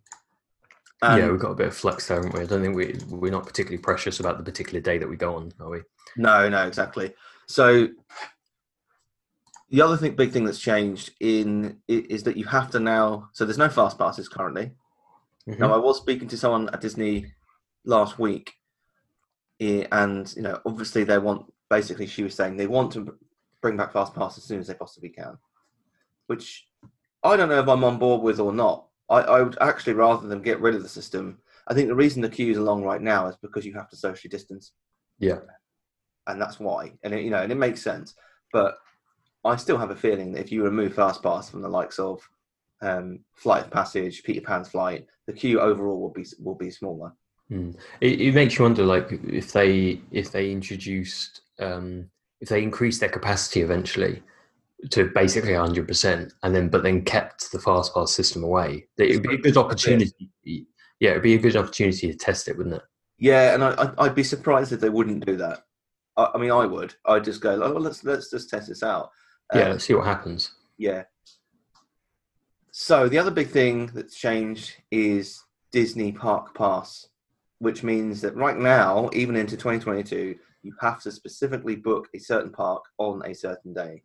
yeah, 1.02 1.30
we've 1.30 1.40
got 1.42 1.52
a 1.52 1.56
bit 1.56 1.68
of 1.68 1.76
flex 1.76 2.08
there, 2.08 2.16
haven't 2.16 2.34
we? 2.34 2.40
I 2.40 2.46
don't 2.46 2.62
think 2.62 2.76
we 2.78 2.98
we're 3.10 3.32
not 3.32 3.46
particularly 3.46 3.80
precious 3.84 4.22
about 4.22 4.38
the 4.38 4.44
particular 4.46 4.80
day 4.80 4.98
that 4.98 5.10
we 5.10 5.18
go 5.18 5.36
on, 5.36 5.52
are 5.60 5.70
we? 5.70 5.82
No, 6.16 6.48
no, 6.48 6.66
exactly. 6.66 7.14
So 7.48 7.90
the 9.70 9.82
other 9.82 9.98
thing, 9.98 10.16
big 10.16 10.32
thing 10.32 10.46
that's 10.46 10.60
changed 10.60 11.12
in 11.20 11.82
is 11.90 12.24
that 12.24 12.38
you 12.38 12.46
have 12.46 12.72
to 12.72 12.80
now. 12.80 13.30
So 13.34 13.44
there's 13.44 13.58
no 13.58 13.68
fast 13.68 13.98
passes 13.98 14.30
currently. 14.30 14.72
Mhm. 15.48 15.60
Now 15.60 15.74
I 15.74 15.78
was 15.78 15.98
speaking 15.98 16.30
to 16.30 16.38
someone 16.38 16.70
at 16.70 16.80
Disney 16.80 17.34
last 17.84 18.18
week, 18.18 18.54
eh, 19.64 19.88
and 19.92 20.34
you 20.36 20.42
know, 20.42 20.60
obviously 20.66 21.04
they 21.04 21.18
want. 21.18 21.52
Basically, 21.70 22.06
she 22.06 22.24
was 22.24 22.36
saying 22.36 22.56
they 22.56 22.68
want 22.68 22.92
to 22.94 23.18
bring 23.62 23.78
back 23.78 23.94
fast 23.94 24.14
pass 24.14 24.38
as 24.38 24.44
soon 24.44 24.60
as 24.60 24.68
they 24.68 24.74
possibly 24.74 25.10
can, 25.10 25.38
which 26.28 26.68
I 27.24 27.36
don't 27.36 27.50
know 27.50 27.60
if 27.60 27.68
I'm 27.68 27.84
on 27.84 27.98
board 27.98 28.22
with 28.22 28.40
or 28.40 28.54
not. 28.54 28.88
I, 29.10 29.20
I 29.20 29.42
would 29.42 29.58
actually 29.62 29.94
rather 29.94 30.28
than 30.28 30.42
get 30.42 30.62
rid 30.62 30.76
of 30.76 30.84
the 30.84 30.90
system. 30.90 31.40
I 31.68 31.74
think 31.74 31.88
the 31.88 31.96
reason 31.96 32.22
the 32.22 32.30
queues 32.30 32.58
are 32.58 32.62
long 32.62 32.84
right 32.84 33.02
now 33.02 33.28
is 33.28 33.36
because 33.38 33.66
you 33.66 33.74
have 33.74 33.90
to 33.90 33.96
socially 33.96 34.30
distance 34.30 34.74
Yeah, 35.20 35.40
and 36.28 36.42
that's 36.42 36.60
why. 36.60 36.94
And 37.04 37.14
it, 37.14 37.24
you 37.24 37.30
know, 37.30 37.42
and 37.42 37.52
it 37.52 37.56
makes 37.56 37.82
sense. 37.82 38.16
But 38.52 38.78
I 39.46 39.56
still 39.56 39.78
have 39.78 39.92
a 39.92 39.96
feeling 39.96 40.34
that 40.34 40.42
if 40.42 40.52
you 40.52 40.64
remove 40.64 40.94
fast 40.94 41.24
pass 41.24 41.50
from 41.50 41.62
the 41.62 41.70
likes 41.70 42.00
of 42.00 42.22
um, 42.82 43.20
Flight 43.36 43.66
of 43.66 43.72
Passage, 43.72 44.24
Peter 44.24 44.42
Pan's 44.42 44.70
Flight, 44.70 45.08
the 45.28 45.34
queue 45.34 45.60
overall 45.60 46.00
will 46.00 46.12
be 46.12 46.26
will 46.40 46.56
be 46.56 46.70
smaller. 46.70 47.14
Mm. 47.54 47.76
It, 48.02 48.22
it 48.22 48.34
makes 48.34 48.58
you 48.58 48.64
wonder, 48.64 48.84
like, 48.84 49.08
if 49.12 49.52
they 49.52 50.02
if 50.12 50.32
they 50.32 50.52
introduced 50.52 51.42
um, 51.60 52.10
if 52.42 52.50
they 52.50 52.64
increased 52.64 53.00
their 53.00 53.10
capacity 53.10 53.62
eventually, 53.62 54.24
to 54.90 55.10
basically 55.14 55.52
100%, 55.52 56.32
and 56.44 56.56
then 56.56 56.70
but 56.70 56.84
then 56.84 57.04
kept 57.04 57.52
the 57.52 57.60
fast 57.60 57.94
pass 57.94 58.12
system 58.12 58.44
away. 58.44 58.88
It 58.98 59.16
would 59.16 59.24
be 59.24 59.36
a 59.36 59.38
good 59.38 59.58
opportunity. 59.58 60.30
Yeah, 61.00 61.12
it'd 61.12 61.24
be 61.24 61.36
a 61.36 61.40
good 61.40 61.56
opportunity 61.56 62.12
to 62.12 62.18
test 62.18 62.48
it, 62.48 62.58
wouldn't 62.58 62.76
it? 62.76 62.82
Yeah, 63.18 63.54
and 63.54 63.64
I, 63.64 63.92
I'd 63.98 64.16
be 64.16 64.24
surprised 64.24 64.72
if 64.72 64.80
they 64.80 64.90
wouldn't 64.90 65.26
do 65.26 65.38
that. 65.38 65.64
I, 66.18 66.32
I 66.34 66.38
mean, 66.38 66.52
I 66.52 66.66
would. 66.66 66.96
I'd 67.06 67.24
just 67.24 67.42
go, 67.42 67.62
oh, 67.64 67.74
well, 67.74 67.82
let's 67.82 68.04
let's 68.04 68.30
just 68.30 68.50
test 68.50 68.68
this 68.68 68.84
out. 68.84 69.10
yeah, 69.54 69.62
Um, 69.62 69.72
let's 69.72 69.86
see 69.86 69.94
what 69.94 70.06
happens. 70.06 70.52
Yeah. 70.78 71.04
So 72.72 73.08
the 73.08 73.20
other 73.20 73.32
big 73.32 73.50
thing 73.50 73.92
that's 73.94 74.16
changed 74.16 74.74
is 74.92 75.44
Disney 75.72 76.12
Park 76.12 76.56
Pass, 76.56 77.08
which 77.64 77.82
means 77.82 78.20
that 78.22 78.36
right 78.36 78.58
now, 78.58 79.10
even 79.14 79.38
into 79.38 79.56
2022, 79.56 80.36
you 80.64 80.76
have 80.82 81.02
to 81.02 81.10
specifically 81.12 81.78
book 81.78 82.10
a 82.14 82.20
certain 82.20 82.52
park 82.52 82.84
on 82.98 83.22
a 83.26 83.34
certain 83.34 83.74
day. 83.74 84.04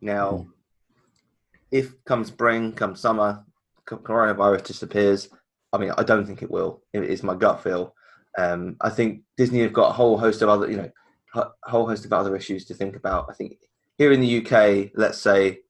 Now, 0.00 0.28
Hmm. 0.36 0.50
if 1.72 2.04
come 2.04 2.24
spring, 2.24 2.72
come 2.72 2.94
summer, 2.94 3.44
coronavirus 3.86 4.62
disappears, 4.62 5.28
I 5.72 5.78
mean, 5.78 5.90
I 5.98 6.04
don't 6.04 6.26
think 6.26 6.42
it 6.42 6.50
will. 6.50 6.82
It 6.92 7.02
is 7.02 7.24
my 7.24 7.34
gut 7.34 7.62
feel. 7.62 7.94
Um, 8.38 8.76
I 8.80 8.90
think 8.90 9.22
Disney 9.36 9.60
have 9.62 9.72
got 9.72 9.90
a 9.90 9.94
whole 9.94 10.16
host 10.16 10.40
of 10.42 10.48
other, 10.48 10.70
you 10.70 10.76
know, 10.76 10.90
a 11.34 11.50
whole 11.64 11.86
host 11.88 12.04
of 12.04 12.12
other 12.12 12.36
issues 12.36 12.64
to 12.66 12.74
think 12.74 12.94
about. 12.94 13.26
I 13.28 13.34
think 13.34 13.58
here 13.98 14.12
in 14.12 14.20
the 14.20 14.38
UK, 14.38 14.92
let's 14.94 15.18
say 15.18 15.62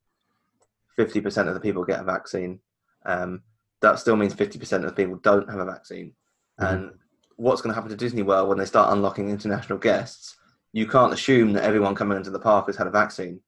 50% 0.98 1.48
of 1.48 1.54
the 1.54 1.60
people 1.60 1.84
get 1.84 2.00
a 2.00 2.04
vaccine. 2.04 2.60
Um, 3.06 3.42
that 3.80 3.98
still 3.98 4.16
means 4.16 4.34
50% 4.34 4.84
of 4.84 4.90
the 4.90 4.92
people 4.92 5.16
don't 5.16 5.48
have 5.48 5.60
a 5.60 5.64
vaccine. 5.64 6.14
Mhm. 6.60 6.68
And 6.70 6.98
what's 7.42 7.61
going 7.61 7.72
to 7.72 7.75
happen 7.75 7.90
to 7.90 7.96
Disney 7.96 8.22
World 8.22 8.49
when 8.49 8.58
they 8.58 8.64
start 8.64 8.92
unlocking 8.92 9.28
international 9.28 9.78
guests? 9.78 10.37
You 10.72 10.87
can't 10.87 11.12
assume 11.12 11.52
that 11.54 11.64
everyone 11.64 11.94
coming 11.96 12.16
into 12.16 12.30
the 12.30 12.38
park 12.38 12.66
has 12.66 12.76
had 12.76 12.87
a 12.87 12.90
vaccine. 12.90 13.40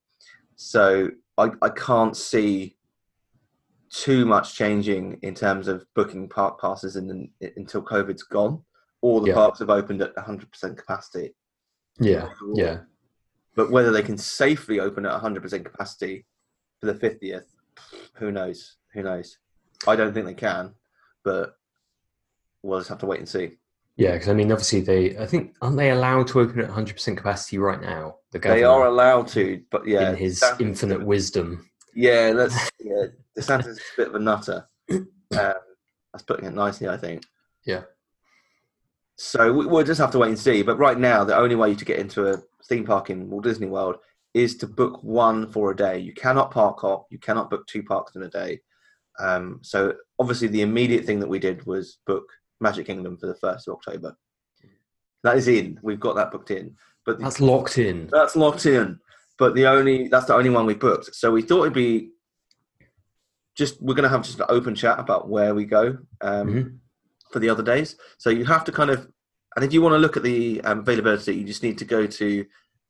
So 0.57 1.11
I, 1.39 1.51
I 1.63 1.69
can't 1.71 2.17
see 2.17 2.77
too 3.91 4.27
much 4.27 4.57
changing 4.57 5.19
in 5.23 5.35
terms 5.35 5.69
of 5.69 5.87
booking 5.95 6.29
park 6.29 6.61
passes 6.61 6.97
in 6.97 7.07
the, 7.07 7.53
until 7.57 7.83
COVID's 7.83 8.25
gone. 8.25 8.63
All 9.01 9.21
the 9.21 9.29
Yeah. 9.29 9.35
parks 9.35 9.61
have 9.61 9.71
opened 9.71 10.03
at 10.03 10.15
100% 10.17 10.77
capacity. 10.77 11.35
Yeah, 12.01 12.31
yeah, 12.55 12.81
But 13.55 13.71
whether 13.71 13.93
they 13.93 14.03
can 14.03 14.19
safely 14.19 14.81
open 14.81 15.07
at 15.07 15.13
100% 15.23 15.65
capacity 15.65 16.27
for 16.81 16.87
the 16.87 16.95
50th, 16.95 17.45
who 18.15 18.33
knows? 18.33 18.77
Who 18.93 19.05
knows? 19.05 19.39
I 19.87 19.95
don't 19.95 20.13
think 20.13 20.27
they 20.27 20.35
can, 20.35 20.75
but 21.23 21.55
we'll 22.63 22.81
just 22.81 22.89
have 22.89 22.99
to 22.99 23.07
wait 23.07 23.21
and 23.21 23.29
see. 23.29 23.59
Yeah. 23.97 24.13
Because 24.13 24.29
I 24.29 24.35
mean, 24.35 24.53
obviously, 24.53 24.81
they. 24.81 25.17
I 25.19 25.27
think 25.27 25.55
aren't 25.63 25.77
they 25.77 25.91
allowed 25.91 26.29
to 26.29 26.41
open 26.41 26.61
at 26.61 26.71
100% 26.71 27.17
capacity 27.17 27.59
right 27.59 27.81
now? 27.81 28.17
The 28.33 28.39
They 28.39 28.65
are 28.65 28.87
allowed 28.87 29.29
to, 29.29 29.63
but 29.71 29.87
yeah, 29.87 30.11
in 30.11 30.17
his 30.17 30.41
DeSantis- 30.41 30.61
infinite 30.61 31.05
wisdom. 31.05 31.69
Yeah, 31.95 32.33
that's 32.33 32.71
yeah. 32.81 33.07
DeSantis 33.39 33.69
is 33.69 33.79
a 33.79 33.97
bit 33.97 34.09
of 34.09 34.15
a 34.15 34.19
nutter. 34.21 34.69
Um, 35.33 35.55
that's 36.13 36.23
putting 36.23 36.45
it 36.45 36.55
nicely, 36.55 36.89
I 36.89 36.97
think. 36.97 37.25
Yeah. 37.67 37.83
So 39.17 39.53
we, 39.53 39.67
we'll 39.67 39.83
just 39.85 40.01
have 40.01 40.13
to 40.13 40.19
wait 40.19 40.29
and 40.29 40.39
see. 40.39 40.63
But 40.63 40.79
right 40.79 40.99
now, 40.99 41.25
the 41.25 41.37
only 41.37 41.57
way 41.57 41.75
to 41.75 41.85
get 41.85 41.99
into 41.99 42.29
a 42.29 42.41
theme 42.69 42.85
park 42.85 43.11
in 43.11 43.29
Walt 43.29 43.43
Disney 43.43 43.67
World 43.67 43.97
is 44.33 44.57
to 44.59 44.69
book 44.69 45.03
one 45.03 45.49
for 45.51 45.73
a 45.73 45.77
day. 45.77 45.99
You 45.99 46.13
cannot 46.13 46.53
park 46.53 46.81
hop. 46.81 47.07
You 47.11 47.19
cannot 47.19 47.51
book 47.51 47.67
two 47.67 47.83
parks 47.83 48.15
in 48.15 48.23
a 48.23 48.29
day. 48.29 48.61
Um, 49.19 49.59
so 49.63 49.95
obviously, 50.19 50.49
the 50.49 50.63
immediate 50.63 51.05
thing 51.05 51.19
that 51.21 51.29
we 51.29 51.39
did 51.39 51.67
was 51.67 51.99
book 52.07 52.25
Magic 52.61 52.87
Kingdom 52.87 53.17
for 53.17 53.27
the 53.27 53.35
first 53.35 53.69
of 53.69 53.75
October. 53.75 54.17
That 55.23 55.37
is 55.37 55.49
in. 55.49 55.79
We've 55.83 56.01
got 56.01 56.17
that 56.17 56.31
booked 56.31 56.51
in. 56.51 56.77
But 57.07 57.19
the, 57.19 57.25
That's 57.25 57.41
locked 57.41 57.79
in. 57.79 58.09
that's 58.13 58.37
locked 58.37 58.67
in. 58.67 58.99
But 59.39 59.55
the 59.55 59.67
only 59.67 60.09
that's 60.09 60.27
the 60.27 60.35
only 60.35 60.51
one 60.51 60.67
we 60.67 60.75
booked. 60.75 61.15
So 61.15 61.31
we 61.33 61.43
thought 61.43 61.63
it'd 61.63 61.73
be 61.75 62.11
just 63.57 63.81
we're 63.83 63.95
gonna 63.95 64.09
have 64.09 64.23
just 64.23 64.41
an 64.41 64.47
open 64.49 64.75
chat 64.75 64.99
about 64.99 65.29
where 65.29 65.55
we 65.55 65.65
go 65.65 65.99
um, 66.21 66.49
Mhm. 66.49 66.79
for 67.31 67.39
the 67.41 67.49
other 67.51 67.63
days. 67.63 67.97
So 68.19 68.31
you 68.31 68.45
have 68.45 68.65
to 68.65 68.73
kind 68.73 68.91
of 68.91 69.09
and 69.57 69.65
if 69.65 69.73
you 69.73 69.83
want 69.83 69.95
to 69.95 69.99
look 69.99 70.17
at 70.17 70.23
the 70.23 70.61
um, 70.63 70.81
availability, 70.81 71.35
you 71.37 71.45
just 71.45 71.63
need 71.63 71.79
to 71.79 71.85
go 71.85 72.07
to 72.07 72.45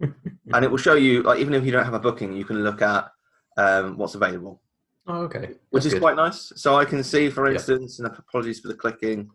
And 0.00 0.64
it 0.64 0.70
will 0.70 0.78
show 0.78 0.94
you 0.94 1.22
like 1.22 1.38
even 1.40 1.54
if 1.54 1.64
you 1.64 1.72
don't 1.72 1.84
have 1.84 1.94
a 1.94 1.98
booking, 2.00 2.32
you 2.34 2.44
can 2.44 2.62
look 2.62 2.82
at 2.82 3.08
um, 3.56 3.96
what's 3.96 4.14
available 4.14 4.60
Oh, 5.06 5.22
okay. 5.24 5.50
which 5.70 5.84
That's 5.84 5.86
is 5.86 5.92
good. 5.94 6.00
quite 6.00 6.16
nice. 6.16 6.52
So 6.56 6.76
I 6.76 6.84
can 6.84 7.02
see, 7.02 7.28
for 7.30 7.46
Yeah. 7.46 7.54
instance, 7.54 7.98
and 7.98 8.08
apologies 8.08 8.60
for 8.60 8.68
the 8.68 8.74
clicking, 8.74 9.30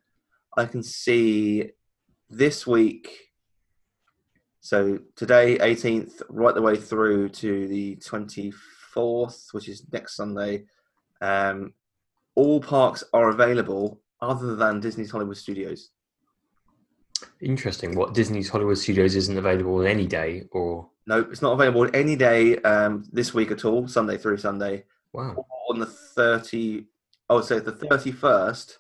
I 0.58 0.66
can 0.66 0.82
see 0.82 1.72
this 2.30 2.66
week. 2.66 3.12
So 4.62 5.00
today, 5.16 5.58
18th, 5.60 6.22
right 6.30 6.54
the 6.56 6.62
way 6.62 6.76
through 6.76 7.30
to 7.30 7.68
the 7.68 7.96
24th, 7.98 9.54
which 9.54 9.70
is 9.70 9.86
next 9.92 10.16
Sunday. 10.16 10.66
Um, 11.22 11.74
all 12.36 12.60
parks 12.62 13.04
are 13.14 13.30
available 13.30 14.02
other 14.22 14.56
than 14.56 14.80
Disney's 14.80 15.12
Hollywood 15.12 15.38
Studios. 15.38 15.92
Interesting. 17.42 17.96
What 17.96 18.14
Disney's 18.14 18.50
Hollywood 18.50 18.78
Studios 18.78 19.16
isn't 19.16 19.38
available 19.38 19.76
on 19.80 19.88
any 19.88 20.06
day, 20.06 20.44
or? 20.52 20.90
No, 21.08 21.22
it's 21.22 21.42
not 21.42 21.54
available 21.54 21.90
any 21.94 22.16
day 22.16 22.58
um, 22.58 23.06
this 23.12 23.34
week 23.34 23.52
at 23.52 23.64
all, 23.64 23.88
Sunday 23.88 24.18
through 24.18 24.38
Sunday. 24.38 24.84
wow, 25.14 25.46
on 25.70 25.80
the 25.80 25.86
30 25.86 26.86
I 27.30 27.36
would 27.36 27.46
say 27.46 27.60
the 27.60 27.72
31st 27.72 28.78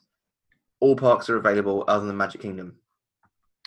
all 0.81 0.95
parks 0.95 1.29
are 1.29 1.37
available 1.37 1.83
other 1.87 2.05
than 2.05 2.17
Magic 2.17 2.41
Kingdom. 2.41 2.77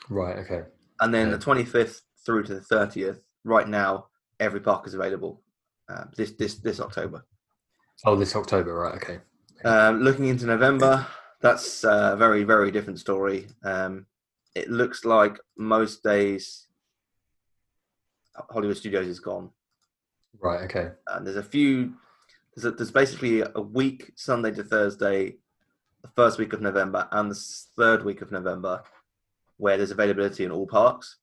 Right, 0.09 0.39
okay, 0.39 0.63
and 1.01 1.15
then 1.15 1.31
the 1.31 1.39
25th 1.39 2.01
through 2.25 2.45
to 2.45 2.55
the 2.55 2.61
30th 2.61 3.21
right 3.45 3.69
now 3.69 4.07
every 4.41 4.61
park 4.61 4.87
is 4.87 4.95
available 4.95 5.43
uh, 5.89 6.05
this 6.17 6.33
this 6.33 6.57
this 6.57 6.81
October. 6.81 7.25
Oh, 8.05 8.17
this 8.17 8.35
October, 8.35 8.75
right, 8.75 8.95
okay, 8.97 9.19
um, 9.65 10.03
looking 10.03 10.27
into 10.27 10.47
November 10.47 11.07
that's 11.41 11.85
a 11.85 12.17
very 12.17 12.45
very 12.45 12.71
different 12.71 13.01
story. 13.01 13.49
Um, 13.65 14.07
it 14.55 14.71
looks 14.71 15.05
like 15.05 15.39
most 15.57 16.03
days 16.03 16.67
Hollywood 18.51 18.77
Studios 18.77 19.07
is 19.07 19.21
gone. 19.21 19.51
Right, 20.41 20.63
okay, 20.63 20.91
and 21.09 21.27
there's 21.27 21.37
a 21.37 21.43
few 21.43 21.95
there's, 22.55 22.65
a, 22.65 22.71
there's 22.73 22.91
basically 22.91 23.43
a 23.43 23.61
week 23.61 24.13
sunday 24.15 24.51
to 24.51 24.63
thursday 24.63 25.37
the 26.03 26.09
first 26.15 26.39
week 26.39 26.53
of 26.53 26.61
november 26.61 27.09
and 27.13 27.31
the 27.31 27.45
third 27.77 28.05
week 28.05 28.21
of 28.21 28.31
november 28.31 28.83
where 29.57 29.77
there's 29.77 29.93
availability 29.93 30.45
in 30.45 30.51
all 30.51 30.67
parks. 30.67 31.19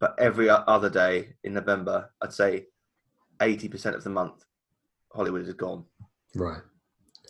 But 0.00 0.16
every 0.18 0.50
other 0.50 0.90
day 0.90 1.34
in 1.44 1.54
november 1.54 2.10
i'd 2.22 2.32
say 2.32 2.66
80% 3.40 3.94
of 3.94 4.04
the 4.04 4.10
month 4.10 4.44
hollywood 5.12 5.42
is 5.42 5.54
gone. 5.54 5.84
Right. 6.34 6.60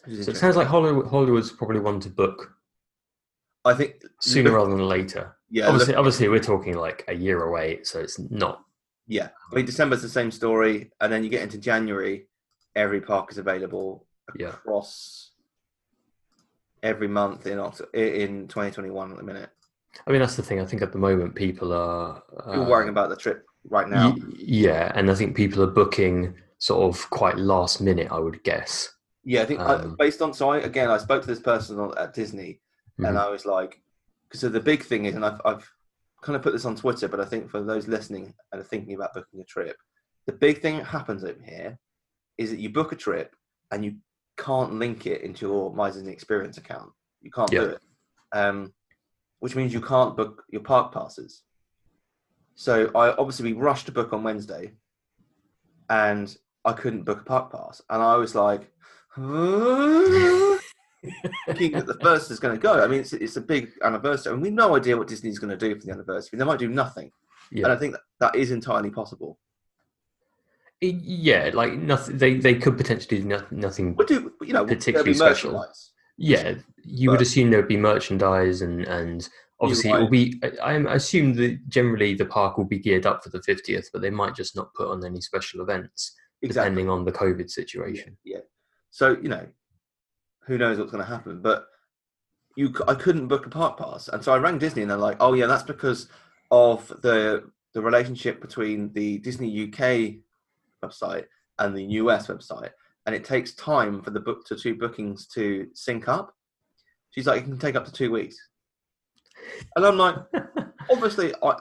is 0.07 0.25
So 0.25 0.31
it 0.31 0.37
sounds 0.37 0.57
like 0.57 0.67
Hollywood, 0.67 1.07
Hollywood's 1.07 1.53
probably 1.53 1.81
one 1.81 2.01
to 2.01 2.09
book 2.09 2.53
i 3.65 3.75
think 3.75 4.03
sooner 4.21 4.51
look- 4.51 4.59
rather 4.59 4.71
than 4.77 4.87
later. 4.89 5.37
yeah 5.51 5.67
obviously, 5.69 5.93
look- 5.93 5.99
obviously, 5.99 6.29
we're 6.29 6.39
talking 6.41 6.77
like 6.77 7.05
a 7.09 7.15
year 7.15 7.43
away, 7.45 7.81
so 7.83 7.99
it's 8.01 8.19
not. 8.19 8.63
yeah 9.07 9.29
i 9.51 9.55
mean 9.55 9.65
december's 9.67 10.03
the 10.03 10.09
same 10.09 10.31
story 10.31 10.91
and 11.01 11.13
then 11.13 11.23
you 11.25 11.31
get 11.31 11.43
into 11.43 11.59
january 11.59 12.27
every 12.77 13.01
park 13.01 13.31
is 13.31 13.39
available 13.39 14.07
Yeah. 14.37 14.49
across 14.49 15.31
every 16.83 17.09
month 17.09 17.47
in 17.47 17.59
in 17.95 18.49
2021 18.49 19.11
at 19.13 19.17
the 19.17 19.23
minute 19.23 19.51
I 20.09 20.11
mean, 20.11 20.21
that's 20.21 20.35
the 20.35 20.43
thing. 20.43 20.61
I 20.61 20.65
think 20.65 20.83
at 20.83 20.91
the 20.91 20.99
moment 20.99 21.37
people 21.37 21.73
are. 21.73 22.21
Uh, 22.45 22.55
you're 22.55 22.65
worrying 22.69 22.89
about 22.89 23.11
the 23.11 23.17
trip 23.25 23.47
right 23.71 23.89
now 23.89 24.11
y- 24.11 24.17
yeah, 24.37 24.91
and 24.97 25.09
I 25.09 25.15
think 25.15 25.37
people 25.37 25.63
are 25.63 25.69
booking 25.69 26.35
sort 26.59 26.83
of 26.93 27.09
quite 27.11 27.37
last 27.37 27.81
minute. 27.81 28.09
I 28.11 28.19
would 28.19 28.43
guess. 28.43 28.91
Yeah, 29.23 29.43
I 29.43 29.45
think 29.47 29.61
I, 29.61 29.75
Um, 29.75 29.95
based 29.97 30.21
on 30.21 30.35
so 30.35 30.49
I, 30.51 30.57
again, 30.59 30.91
I 30.91 30.99
spoke 30.99 31.21
to 31.23 31.29
this 31.29 31.39
person 31.39 31.93
at 31.97 32.13
Disney, 32.13 32.59
and 32.99 33.17
Mhm. 33.17 33.27
I 33.27 33.29
was 33.31 33.45
like, 33.47 33.81
so 34.33 34.49
the 34.49 34.61
big 34.61 34.83
thing 34.85 35.05
is, 35.07 35.15
and 35.15 35.25
I've, 35.25 35.41
I've 35.45 35.71
kind 36.23 36.37
of 36.37 36.43
put 36.43 36.53
this 36.53 36.65
on 36.65 36.77
Twitter, 36.77 37.09
but 37.09 37.21
I 37.21 37.25
think 37.25 37.51
for 37.51 37.63
those 37.63 37.87
listening 37.89 38.35
and 38.53 38.61
are 38.61 38.65
thinking 38.65 38.95
about 38.95 39.15
booking 39.15 39.41
a 39.41 39.45
trip, 39.45 39.77
the 40.27 40.33
big 40.33 40.61
thing 40.63 40.77
that 40.79 40.85
happens 40.87 41.23
over 41.25 41.43
here 41.43 41.79
is 42.39 42.51
that 42.51 42.59
you 42.59 42.71
book 42.71 42.93
a 42.93 42.97
trip 42.97 43.37
and 43.71 43.85
you 43.85 43.97
can't 44.37 44.75
link 44.75 45.07
it 45.07 45.21
into 45.23 45.47
your 45.47 45.73
My 45.75 45.91
Disney 45.91 46.13
Experience 46.13 46.57
account. 46.59 46.91
You 47.21 47.31
can't 47.31 47.51
do 47.51 47.71
it, 47.71 47.83
um, 48.33 48.73
which 49.41 49.55
means 49.55 49.73
you 49.73 49.81
can't 49.81 50.17
book 50.17 50.45
your 50.51 50.63
park 50.63 50.93
passes. 50.93 51.43
So 52.57 52.91
I 52.95 53.11
obviously 53.11 53.53
we 53.53 53.61
rushed 53.61 53.87
to 53.87 53.93
book 53.93 54.13
on 54.13 54.23
Wednesday, 54.23 54.73
and 55.91 56.35
I 56.65 56.73
couldn't 56.73 57.03
book 57.05 57.21
a 57.21 57.25
park 57.25 57.53
pass, 57.53 57.83
and 57.91 58.03
I 58.03 58.17
was 58.17 58.35
like, 58.35 58.73
thinking 61.47 61.73
that 61.73 61.87
the 61.87 61.99
first 62.03 62.31
is 62.31 62.41
going 62.41 62.55
to 62.55 62.61
go. 62.61 62.83
I 62.83 62.87
mean, 62.87 63.01
it's, 63.01 63.13
it's 63.13 63.37
a 63.37 63.41
big 63.41 63.73
anniversary, 63.83 64.33
and 64.33 64.43
we've 64.43 64.53
no 64.53 64.77
idea 64.77 64.97
what 64.97 65.09
Disney's 65.09 65.39
going 65.39 65.51
to 65.51 65.57
do 65.57 65.79
for 65.79 65.87
the 65.87 65.93
anniversary. 65.93 66.39
They 66.39 66.45
might 66.45 66.59
do 66.59 66.69
nothing, 66.69 67.11
yeah. 67.51 67.65
and 67.65 67.73
I 67.73 67.77
think 67.77 67.93
that, 67.93 68.03
that 68.21 68.37
is 68.37 68.51
entirely 68.51 68.91
possible. 68.91 69.39
Yeah, 70.81 71.51
like 71.55 71.75
nothing. 71.75 72.19
They 72.19 72.37
they 72.37 72.55
could 72.55 72.77
potentially 72.77 73.21
do 73.21 73.29
no, 73.29 73.43
nothing. 73.51 73.95
But 73.95 74.09
do 74.09 74.33
you 74.43 74.53
know? 74.53 74.65
Particularly 74.65 75.13
be 75.13 75.15
special. 75.15 75.67
Yeah, 76.17 76.55
you 76.85 77.11
would 77.11 77.23
assume 77.23 77.51
there 77.51 77.61
would 77.61 77.69
be 77.69 77.77
merchandise 77.77 78.61
and 78.61 78.85
and 78.85 79.29
obviously 79.61 79.91
it 79.91 79.99
will 79.99 80.11
be. 80.11 80.41
I, 80.63 80.75
I 80.75 80.95
assume 80.95 81.35
that 81.37 81.69
generally 81.69 82.15
the 82.15 82.27
park 82.27 82.59
will 82.59 82.65
be 82.65 82.79
geared 82.79 83.07
up 83.07 83.23
for 83.23 83.31
the 83.31 83.43
fiftieth, 83.43 83.89
but 83.93 84.03
they 84.03 84.11
might 84.11 84.35
just 84.35 84.57
not 84.57 84.75
put 84.75 84.89
on 84.89 85.05
any 85.05 85.21
special 85.21 85.63
events 85.63 86.15
exactly. 86.43 86.71
depending 86.71 86.91
on 86.91 87.05
the 87.05 87.13
COVID 87.13 87.51
situation. 87.51 88.17
Yeah. 88.25 88.41
So 88.91 89.17
you 89.23 89.29
know, 89.29 89.47
who 90.47 90.59
knows 90.59 90.79
what's 90.79 90.93
going 90.93 91.05
to 91.05 91.11
happen? 91.11 91.41
But 91.41 91.67
you, 92.57 92.75
I 92.87 92.95
couldn't 92.95 93.29
book 93.29 93.47
a 93.47 93.51
park 93.51 93.79
pass, 93.79 94.09
and 94.09 94.23
so 94.23 94.33
I 94.33 94.39
rang 94.39 94.59
Disney, 94.59 94.83
and 94.83 94.91
they're 94.91 94.99
like, 94.99 95.17
"Oh 95.21 95.35
yeah, 95.35 95.47
that's 95.47 95.63
because 95.63 96.09
of 96.51 96.89
the 97.03 97.51
the 97.73 97.83
relationship 97.83 98.41
between 98.41 98.93
the 98.93 99.19
Disney 99.19 99.65
UK 99.65 100.21
website 100.85 101.27
and 101.59 101.77
the 101.77 101.85
US 101.85 102.29
website, 102.29 102.71
and 103.07 103.15
it 103.15 103.25
takes 103.25 103.55
time 103.55 104.03
for 104.03 104.11
the 104.11 104.21
book 104.21 104.45
to 104.47 104.57
two 104.57 104.77
bookings 104.77 105.27
to 105.29 105.69
sync 105.75 106.09
up." 106.09 106.35
She's 107.11 107.27
like, 107.27 107.43
"It 107.43 107.45
can 107.45 107.59
take 107.59 107.77
up 107.77 107.85
to 107.87 107.93
two 107.93 108.13
weeks," 108.13 108.37
and 109.77 109.85
I'm 109.85 109.99
like, 109.99 110.17
obviously, 110.91 111.35
I 111.43 111.57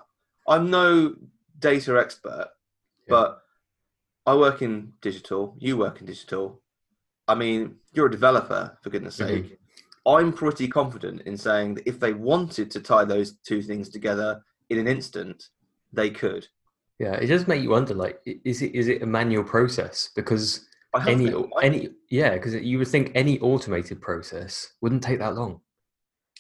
I'm 0.48 0.70
no 0.70 1.16
data 1.60 2.00
expert, 2.00 2.50
but 3.08 3.42
I 4.26 4.36
work 4.36 4.62
in 4.62 4.94
digital. 5.02 5.56
You 5.60 5.78
work 5.78 6.00
in 6.00 6.06
digital. 6.06 6.62
I 7.28 7.36
mean, 7.36 7.76
you're 7.94 8.08
a 8.08 8.12
developer, 8.12 8.78
for 8.82 8.90
goodness 8.90 9.18
Mhm. 9.18 9.28
sake. 9.28 9.60
I'm 10.06 10.34
pretty 10.34 10.68
confident 10.68 11.22
in 11.22 11.38
saying 11.38 11.76
that 11.76 11.88
if 11.88 12.00
they 12.00 12.14
wanted 12.14 12.70
to 12.72 12.82
tie 12.82 13.06
those 13.06 13.38
two 13.40 13.62
things 13.62 13.88
together 13.90 14.44
in 14.70 14.78
an 14.78 14.88
instant, 14.88 15.50
they 15.94 16.10
could. 16.10 16.48
Yeah, 17.00 17.14
it 17.14 17.28
does 17.28 17.48
make 17.48 17.64
you 17.64 17.70
wonder. 17.70 17.94
Like, 17.94 18.20
is 18.26 18.62
it 18.62 18.76
is 18.76 18.88
it 18.88 19.02
a 19.02 19.06
manual 19.06 19.44
process? 19.44 20.10
Because 20.16 20.68
any 21.08 21.34
any 21.62 21.90
yeah, 22.10 22.32
because 22.34 22.54
you 22.56 22.78
would 22.80 22.88
think 22.88 23.12
any 23.16 23.40
automated 23.40 24.02
process 24.02 24.74
wouldn't 24.82 25.04
take 25.04 25.20
that 25.20 25.36
long. 25.36 25.62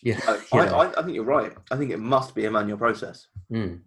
Yeah, 0.06 0.20
I, 0.28 0.34
you 0.36 0.60
I, 0.60 0.66
I, 0.84 1.00
I 1.00 1.02
think 1.04 1.16
you're 1.16 1.24
right. 1.24 1.54
I 1.72 1.78
think 1.78 1.92
it 1.92 1.98
must 2.00 2.36
be 2.36 2.44
a 2.44 2.52
manual 2.52 2.78
process, 2.78 3.28
mm, 3.50 3.80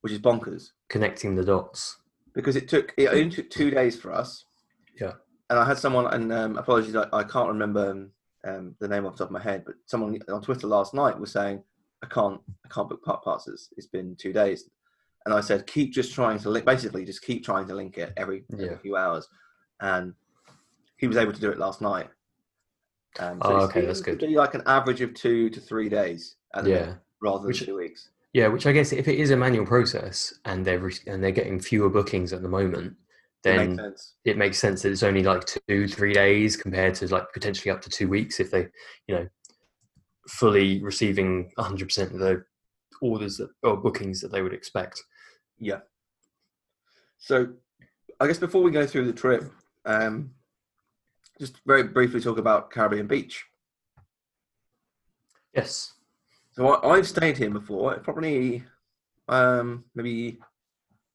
which 0.00 0.12
is 0.12 0.20
bonkers 0.20 0.70
connecting 0.88 1.34
the 1.34 1.44
dots. 1.44 1.98
because 2.34 2.54
it 2.54 2.68
took 2.68 2.94
it 2.96 3.08
only 3.08 3.30
took 3.30 3.50
two 3.50 3.68
days 3.72 3.98
for 4.00 4.12
us. 4.12 4.44
Yeah. 5.00 5.14
And 5.50 5.58
I 5.58 5.64
had 5.66 5.78
someone, 5.78 6.06
and 6.14 6.32
um, 6.32 6.56
apologies, 6.56 6.94
I, 6.94 7.06
I 7.12 7.24
can't 7.24 7.48
remember 7.48 7.90
um, 7.90 8.10
um, 8.46 8.74
the 8.78 8.86
name 8.88 9.04
off 9.04 9.14
the 9.14 9.18
top 9.18 9.28
of 9.28 9.32
my 9.32 9.42
head, 9.42 9.64
but 9.66 9.74
someone 9.86 10.16
on 10.28 10.40
Twitter 10.42 10.68
last 10.68 10.94
night 10.94 11.18
was 11.18 11.32
saying, 11.32 11.62
"I 12.02 12.06
can't, 12.06 12.40
I 12.64 12.68
can't 12.68 12.88
book 12.88 13.02
park 13.04 13.24
passes. 13.24 13.68
It's 13.76 13.88
been 13.88 14.14
two 14.16 14.32
days." 14.32 14.70
And 15.26 15.34
I 15.34 15.40
said, 15.40 15.66
"Keep 15.66 15.92
just 15.92 16.14
trying 16.14 16.38
to 16.38 16.50
link. 16.50 16.64
Basically, 16.64 17.04
just 17.04 17.22
keep 17.22 17.44
trying 17.44 17.66
to 17.66 17.74
link 17.74 17.98
it 17.98 18.12
every, 18.16 18.44
every 18.52 18.76
few 18.78 18.96
hours." 18.96 19.26
And 19.80 20.14
he 20.98 21.08
was 21.08 21.16
able 21.16 21.32
to 21.32 21.40
do 21.40 21.50
it 21.50 21.58
last 21.58 21.80
night. 21.80 22.08
Um, 23.18 23.38
Oh, 23.42 23.56
it 23.56 23.62
okay, 23.64 23.80
that's 23.84 24.00
good. 24.00 24.18
Be 24.18 24.36
like 24.36 24.54
an 24.54 24.62
average 24.66 25.00
of 25.00 25.14
two 25.14 25.50
to 25.50 25.60
three 25.60 25.88
days, 25.88 26.36
at 26.54 26.64
Yeah. 26.64 26.74
minute, 26.80 26.98
rather 27.20 27.38
than 27.38 27.46
Which- 27.48 27.64
two 27.64 27.76
weeks. 27.76 28.10
Yeah, 28.32 28.46
which 28.46 28.64
I 28.66 28.70
guess 28.70 28.92
if 28.92 29.08
it 29.08 29.18
is 29.18 29.32
a 29.32 29.36
manual 29.36 29.66
process 29.66 30.32
and 30.44 30.64
they're 30.64 30.78
re- 30.78 30.94
and 31.08 31.20
they're 31.24 31.32
getting 31.32 31.58
fewer 31.58 31.88
bookings 31.90 32.32
at 32.32 32.42
the 32.42 32.48
moment, 32.48 32.94
Makes 33.44 33.58
then 33.58 33.76
sense. 33.76 34.14
it 34.24 34.36
makes 34.36 34.58
sense 34.58 34.82
that 34.82 34.92
it's 34.92 35.02
only 35.02 35.22
like 35.22 35.44
two, 35.46 35.88
three 35.88 36.12
days 36.12 36.56
compared 36.56 36.94
to 36.96 37.06
like 37.08 37.24
potentially 37.32 37.70
up 37.70 37.80
to 37.82 37.90
two 37.90 38.08
weeks 38.08 38.38
if 38.38 38.50
they, 38.50 38.66
you 39.06 39.14
know, 39.14 39.28
fully 40.28 40.82
receiving 40.82 41.50
100% 41.58 42.12
of 42.12 42.18
the 42.18 42.44
orders 43.00 43.38
that, 43.38 43.48
or 43.62 43.76
bookings 43.76 44.20
that 44.20 44.30
they 44.30 44.42
would 44.42 44.52
expect. 44.52 45.02
Yeah. 45.58 45.80
So, 47.18 47.54
I 48.20 48.26
guess 48.26 48.38
before 48.38 48.62
we 48.62 48.70
go 48.70 48.86
through 48.86 49.06
the 49.06 49.12
trip, 49.12 49.50
um, 49.86 50.32
just 51.38 51.56
very 51.66 51.84
briefly 51.84 52.20
talk 52.20 52.38
about 52.38 52.70
Caribbean 52.70 53.06
Beach. 53.06 53.44
Yes. 55.54 55.94
So 56.52 56.74
I, 56.74 56.96
I've 56.96 57.08
stayed 57.08 57.38
here 57.38 57.50
before, 57.50 57.98
probably 57.98 58.62
um, 59.28 59.84
maybe 59.94 60.38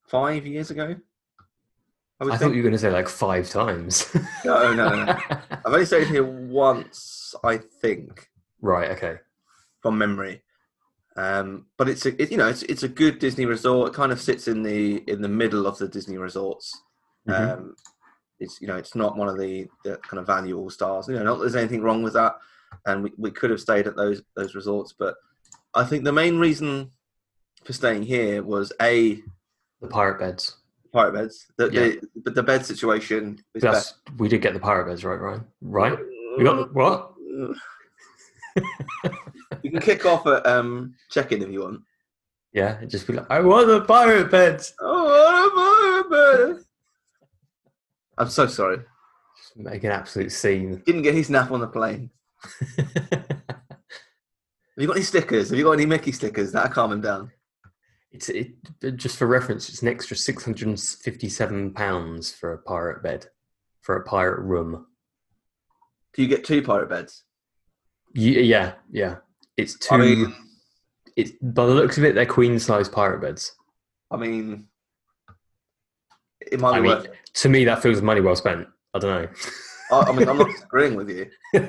five 0.08 0.46
years 0.46 0.72
ago. 0.72 0.96
I 2.22 2.25
think. 2.25 2.39
thought 2.39 2.51
you 2.51 2.57
were 2.57 2.69
going 2.69 2.71
to 2.73 2.78
say 2.80 2.89
like 2.91 3.10
five 3.10 3.49
times. 3.49 4.08
No, 4.45 4.73
no, 4.73 5.04
no. 5.06 5.17
I've 5.51 5.65
only 5.65 5.86
stayed 5.86 6.08
here 6.08 6.23
once, 6.23 7.36
I 7.43 7.58
think, 7.58 8.30
right. 8.62 8.91
Okay. 8.91 9.17
from 9.82 9.97
memory. 9.97 10.41
Um, 11.17 11.65
but 11.78 11.88
it's 11.89 12.06
a, 12.06 12.21
it, 12.21 12.32
you 12.32 12.38
know, 12.38 12.47
it's 12.47 12.63
it's 12.63 12.84
a 12.84 12.89
good 12.89 13.19
Disney 13.19 13.45
resort. 13.45 13.89
It 13.89 13.95
kind 13.95 14.12
of 14.12 14.21
sits 14.21 14.47
in 14.47 14.63
the 14.63 14.97
in 15.08 15.21
the 15.21 15.30
middle 15.30 15.65
of 15.67 15.78
the 15.78 15.88
Disney 15.88 16.17
resorts. 16.17 16.82
Mhm. 17.28 17.58
Um, 17.58 17.75
it's 18.39 18.60
you 18.62 18.67
know, 18.67 18.75
it's 18.75 18.95
not 18.95 19.17
one 19.17 19.30
of 19.30 19.38
the, 19.39 19.67
the 19.84 19.97
kind 19.97 20.19
of 20.19 20.28
value 20.28 20.58
all 20.58 20.69
stars. 20.69 21.08
You 21.08 21.15
know, 21.15 21.23
not 21.23 21.39
there's 21.39 21.56
anything 21.56 21.82
wrong 21.82 22.04
with 22.04 22.13
that, 22.13 22.36
and 22.86 23.04
we, 23.04 23.12
we 23.17 23.32
could 23.32 23.49
have 23.49 23.62
stayed 23.62 23.88
at 23.88 23.95
those 23.95 24.21
those 24.36 24.56
resorts. 24.56 24.93
But 24.97 25.15
I 25.73 25.84
think 25.86 26.04
the 26.04 26.12
main 26.12 26.38
reason 26.38 26.91
for 27.63 27.73
staying 27.73 28.04
here 28.04 28.43
was 28.43 28.71
a 28.82 29.21
the 29.82 29.88
pirate 29.88 30.19
beds. 30.19 30.58
Pirate 30.95 31.13
beds. 31.13 31.45
The, 31.58 31.69
Yeah. 31.71 31.81
the 31.81 32.01
but 32.23 32.36
the 32.36 32.43
bed 32.43 32.65
situation 32.65 33.38
is 33.53 33.62
That's 33.62 33.95
we 34.17 34.29
did 34.29 34.41
get 34.41 34.53
the 34.53 34.60
pirate 34.60 34.88
beds 34.88 35.03
right, 35.03 35.19
Ryan. 35.19 35.45
Right? 35.62 35.99
We 36.38 36.43
got 36.43 36.55
the, 36.55 36.73
what? 36.73 37.12
you 39.62 39.71
can 39.71 39.81
kick 39.81 40.05
off 40.05 40.25
at 40.25 40.45
um, 40.47 40.95
check-in 41.12 41.41
if 41.41 41.49
you 41.49 41.62
want. 41.62 41.81
Yeah, 42.53 42.84
just 42.86 43.05
be 43.05 43.13
like, 43.13 43.29
I 43.29 43.41
want 43.41 43.67
the 43.67 43.81
pirate 43.81 44.31
beds. 44.31 44.73
Oh, 44.79 46.05
pirate 46.10 46.55
bed. 46.55 46.63
I'm 48.17 48.29
so 48.29 48.47
sorry. 48.47 48.77
Just 49.38 49.58
make 49.58 49.84
an 49.84 49.91
absolute 49.91 50.31
scene. 50.31 50.81
Didn't 50.86 51.01
get 51.01 51.13
his 51.13 51.29
nap 51.29 51.51
on 51.51 51.60
the 51.60 51.67
plane. 51.67 52.10
Have 52.77 53.27
you 54.77 54.88
got 54.88 54.95
any 54.95 55.03
stickers? 55.03 55.49
Have 55.49 55.58
you 55.58 55.65
got 55.65 55.71
any 55.71 55.86
Mickey 55.86 56.13
stickers 56.13 56.53
that'll 56.53 56.71
calm 56.71 56.93
him 56.93 57.01
down? 57.01 57.31
It's 58.15 58.30
it 58.30 58.54
uh, 58.84 58.89
just 58.91 59.17
for 59.17 59.28
reference. 59.28 59.69
It's 59.69 59.82
an 59.82 59.88
extra 59.88 60.15
six 60.15 60.43
hundred 60.43 60.67
and 60.67 60.80
fifty-seven 60.80 61.73
pounds 61.73 62.32
for 62.32 62.54
a 62.54 62.58
pirate 62.58 63.04
bed, 63.04 63.28
for 63.82 63.97
a 63.97 64.04
pirate 64.04 64.39
room. 64.41 64.86
Do 66.13 66.21
you 66.21 66.28
get 66.28 66.45
two 66.45 66.62
pirate 66.62 66.89
beds? 66.89 67.23
Yeah, 68.13 68.39
yeah, 68.39 68.73
yeah. 68.91 69.15
It's 69.58 69.78
two. 69.78 69.95
I 69.95 69.97
mean, 69.97 70.36
it's 71.15 71.32
by 71.41 71.65
the 71.65 71.73
looks 71.73 71.97
of 71.97 72.06
it, 72.06 72.15
they're 72.15 72.25
queen-size 72.25 72.89
pirate 72.89 73.21
beds. 73.21 73.54
I 74.10 74.17
mean, 74.17 74.67
it 76.39 76.60
might 76.60 76.75
I 76.75 76.75
be 76.78 76.82
mean, 76.84 76.91
worth 76.91 77.06
it. 77.06 77.13
to 77.34 77.49
me, 77.49 77.65
that 77.65 77.82
feels 77.82 78.01
money 78.01 78.21
well 78.21 78.36
spent. 78.36 78.67
I 78.93 78.99
don't 78.99 79.30
I, 79.91 79.99
I 79.99 80.12
mean, 80.13 80.30
I'm 80.30 80.38
not 80.38 80.47
disagreeing 80.51 80.95
with 80.95 81.10
you. 81.10 81.30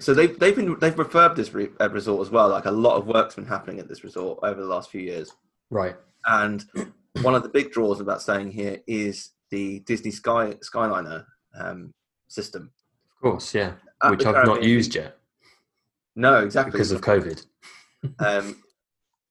So 0.00 0.14
they've 0.14 0.38
they've 0.38 0.56
been 0.56 0.78
they've 0.80 0.94
refurbed 0.94 1.36
this 1.36 1.52
re- 1.54 1.68
uh, 1.80 1.90
resort 1.90 2.26
as 2.26 2.30
well. 2.30 2.48
Like 2.48 2.64
a 2.66 2.70
lot 2.70 2.96
of 2.96 3.06
work's 3.06 3.34
been 3.34 3.46
happening 3.46 3.78
at 3.78 3.88
this 3.88 4.02
resort 4.04 4.38
over 4.42 4.60
the 4.60 4.66
last 4.66 4.90
few 4.90 5.00
years. 5.00 5.32
right. 5.70 5.96
And 6.26 6.64
one 7.22 7.34
of 7.34 7.42
the 7.42 7.48
big 7.48 7.72
draws 7.72 7.98
about 8.00 8.20
staying 8.20 8.50
here 8.50 8.78
is 8.86 9.30
the 9.50 9.80
Disney 9.80 10.10
Sky 10.10 10.54
Skyliner 10.62 11.24
um, 11.58 11.92
system. 12.28 12.70
Of 13.16 13.22
course, 13.22 13.54
yeah. 13.54 13.72
At 14.02 14.10
Which 14.10 14.26
I've 14.26 14.44
not 14.46 14.62
used 14.62 14.92
Beach- 14.92 15.02
yet 15.02 15.16
No, 16.16 16.44
exactly. 16.44 16.72
because 16.72 16.92
of 16.92 17.00
COVID. 17.00 17.44
um, 18.18 18.62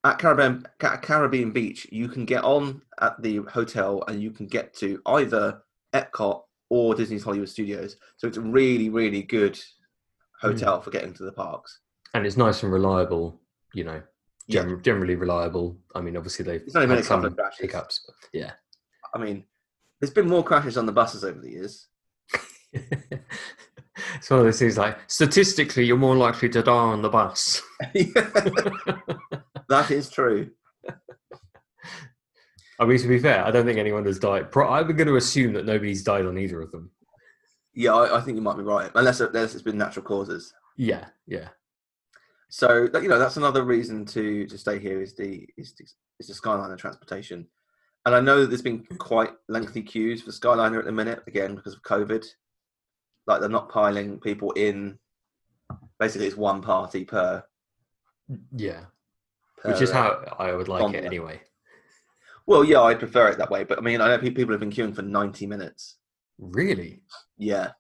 at 0.04 0.18
Caribbean 0.18 0.66
Ca- 0.80 0.98
Caribbean 0.98 1.52
Beach, 1.52 1.88
you 1.92 2.08
can 2.08 2.26
get 2.26 2.44
on 2.44 2.82
at 3.02 3.22
the 3.22 3.38
hotel 3.52 4.04
and 4.08 4.22
you 4.22 4.32
can 4.32 4.48
get 4.48 4.74
to 4.76 5.02
either 5.06 5.62
Epcot 5.94 6.42
or 6.70 6.96
Disney's 6.96 7.24
Hollywood 7.24 7.50
Studios. 7.50 7.98
So 8.18 8.28
it's 8.28 8.38
a 8.38 8.42
really, 8.42 8.90
really 8.90 9.24
good 9.24 9.60
Mm. 10.44 10.52
hotel 10.52 10.82
for 10.82 10.90
getting 10.92 11.14
to 11.16 11.24
the 11.24 11.32
parks. 11.32 11.80
and 12.14 12.26
it's 12.26 12.38
nice 12.38 12.64
and 12.64 12.72
reliable. 12.74 13.40
You 13.74 13.84
know, 13.84 14.02
Yeah. 14.48 14.66
generally 14.82 15.16
reliable. 15.16 15.78
I 15.94 16.02
mean, 16.02 16.18
obviously 16.18 16.44
they've 16.46 16.62
It's 16.62 16.76
only 16.76 16.88
been 16.88 16.96
had 16.98 17.06
a 17.06 17.08
couple 17.08 17.24
some 17.24 17.32
of 17.32 17.36
crashes. 17.38 17.60
hiccups, 17.60 18.02
but 18.08 18.16
yeah. 18.34 18.54
I 19.14 19.18
mean, 19.20 19.46
there's 20.00 20.14
been 20.14 20.28
more 20.28 20.44
crashes 20.44 20.78
on 20.78 20.86
the 20.88 20.92
buses 20.92 21.24
over 21.24 21.40
the 21.40 21.52
years. 21.52 21.88
it's 22.74 24.30
one 24.30 24.40
of 24.40 24.46
those 24.46 24.60
things 24.60 24.78
like 24.78 24.98
statistically, 25.08 25.86
you're 25.86 25.98
more 25.98 26.16
likely 26.16 26.50
to 26.50 26.64
die 26.64 26.72
on 26.72 27.02
the 27.02 27.10
bus. 27.10 27.62
that 29.70 29.88
is 29.92 30.10
true. 30.10 30.50
I 32.80 32.86
mean, 32.86 32.98
to 32.98 33.08
be 33.08 33.20
fair, 33.20 33.44
I 33.46 33.52
don't 33.52 33.66
think 33.66 33.78
anyone 33.78 34.06
has 34.06 34.20
died. 34.20 34.48
I'm 34.56 34.88
going 34.96 35.08
to 35.08 35.18
assume 35.18 35.54
that 35.54 35.66
nobody's 35.66 36.02
died 36.04 36.26
on 36.26 36.38
either 36.38 36.62
of 36.62 36.72
them. 36.72 36.92
Yeah, 37.74 37.94
I, 37.94 38.18
I 38.18 38.22
think 38.22 38.36
you 38.36 38.42
might 38.42 38.58
be 38.58 38.64
right, 38.64 38.92
unless, 38.96 39.20
unless 39.20 39.54
it's 39.54 39.64
been 39.64 39.78
natural 39.78 40.04
causes. 40.04 40.54
Yeah, 40.76 41.06
yeah, 41.28 41.50
So 42.50 42.88
that, 42.88 43.04
you 43.04 43.10
know 43.10 43.20
that's 43.20 43.36
another 43.38 43.64
reason 43.64 44.06
to 44.06 44.48
to 44.48 44.58
stay 44.58 44.80
here 44.80 45.02
is 45.02 45.14
the 45.14 45.46
is 45.58 45.76
the, 45.76 45.86
is 46.20 46.28
the 46.28 46.34
Skyliner 46.34 46.78
transportation, 46.78 47.46
and 48.06 48.16
I 48.16 48.22
know 48.22 48.42
that 48.42 48.48
there's 48.48 48.62
been 48.62 48.86
quite 48.98 49.32
lengthy 49.50 49.82
queues 49.82 50.22
for 50.22 50.32
Skyliner 50.32 50.80
at 50.80 50.86
the 50.86 50.92
minute 50.92 51.22
again 51.28 51.54
because 51.54 51.74
of 51.74 51.84
COVID. 51.84 52.26
Like 53.28 53.42
they're 53.42 53.50
not 53.50 53.70
piling 53.70 54.20
people 54.20 54.52
in. 54.54 54.98
Basically, 56.00 56.28
it's 56.28 56.38
one 56.38 56.62
party 56.62 57.04
per. 57.04 57.44
yeah. 58.56 58.86
per 59.58 59.72
Which 59.72 59.82
is 59.82 59.92
uh, 59.92 59.94
how 59.94 60.36
I 60.40 60.54
would 60.54 60.70
like 60.70 60.96
it 60.96 61.04
anyway. 61.04 61.42
Well, 62.48 62.64
yeah, 62.64 62.82
I 62.82 62.96
prefer 62.96 63.28
it 63.28 63.38
that 63.38 63.52
way, 63.52 63.64
but 63.64 63.78
I 63.78 63.82
mean, 63.82 64.02
I 64.02 64.08
know 64.08 64.18
people 64.18 64.54
have 64.54 64.62
been 64.62 64.72
queuing 64.72 64.96
for 64.96 65.04
ninety 65.04 65.46
minutes. 65.46 65.99
Really? 66.40 67.02
Yeah, 67.38 67.72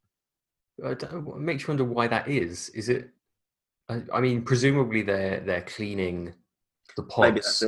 I 0.86 0.93
don't, 0.93 1.28
it 1.28 1.38
makes 1.38 1.63
you 1.63 1.69
wonder 1.69 1.86
why 1.86 2.08
that 2.08 2.28
is. 2.28 2.69
Is 2.69 2.89
it? 2.89 3.10
I, 3.89 4.02
I 4.13 4.22
mean, 4.22 4.43
presumably 4.43 5.02
they're 5.02 5.39
they're 5.39 5.62
cleaning 5.62 6.34
the 6.95 7.04
pods 7.04 7.63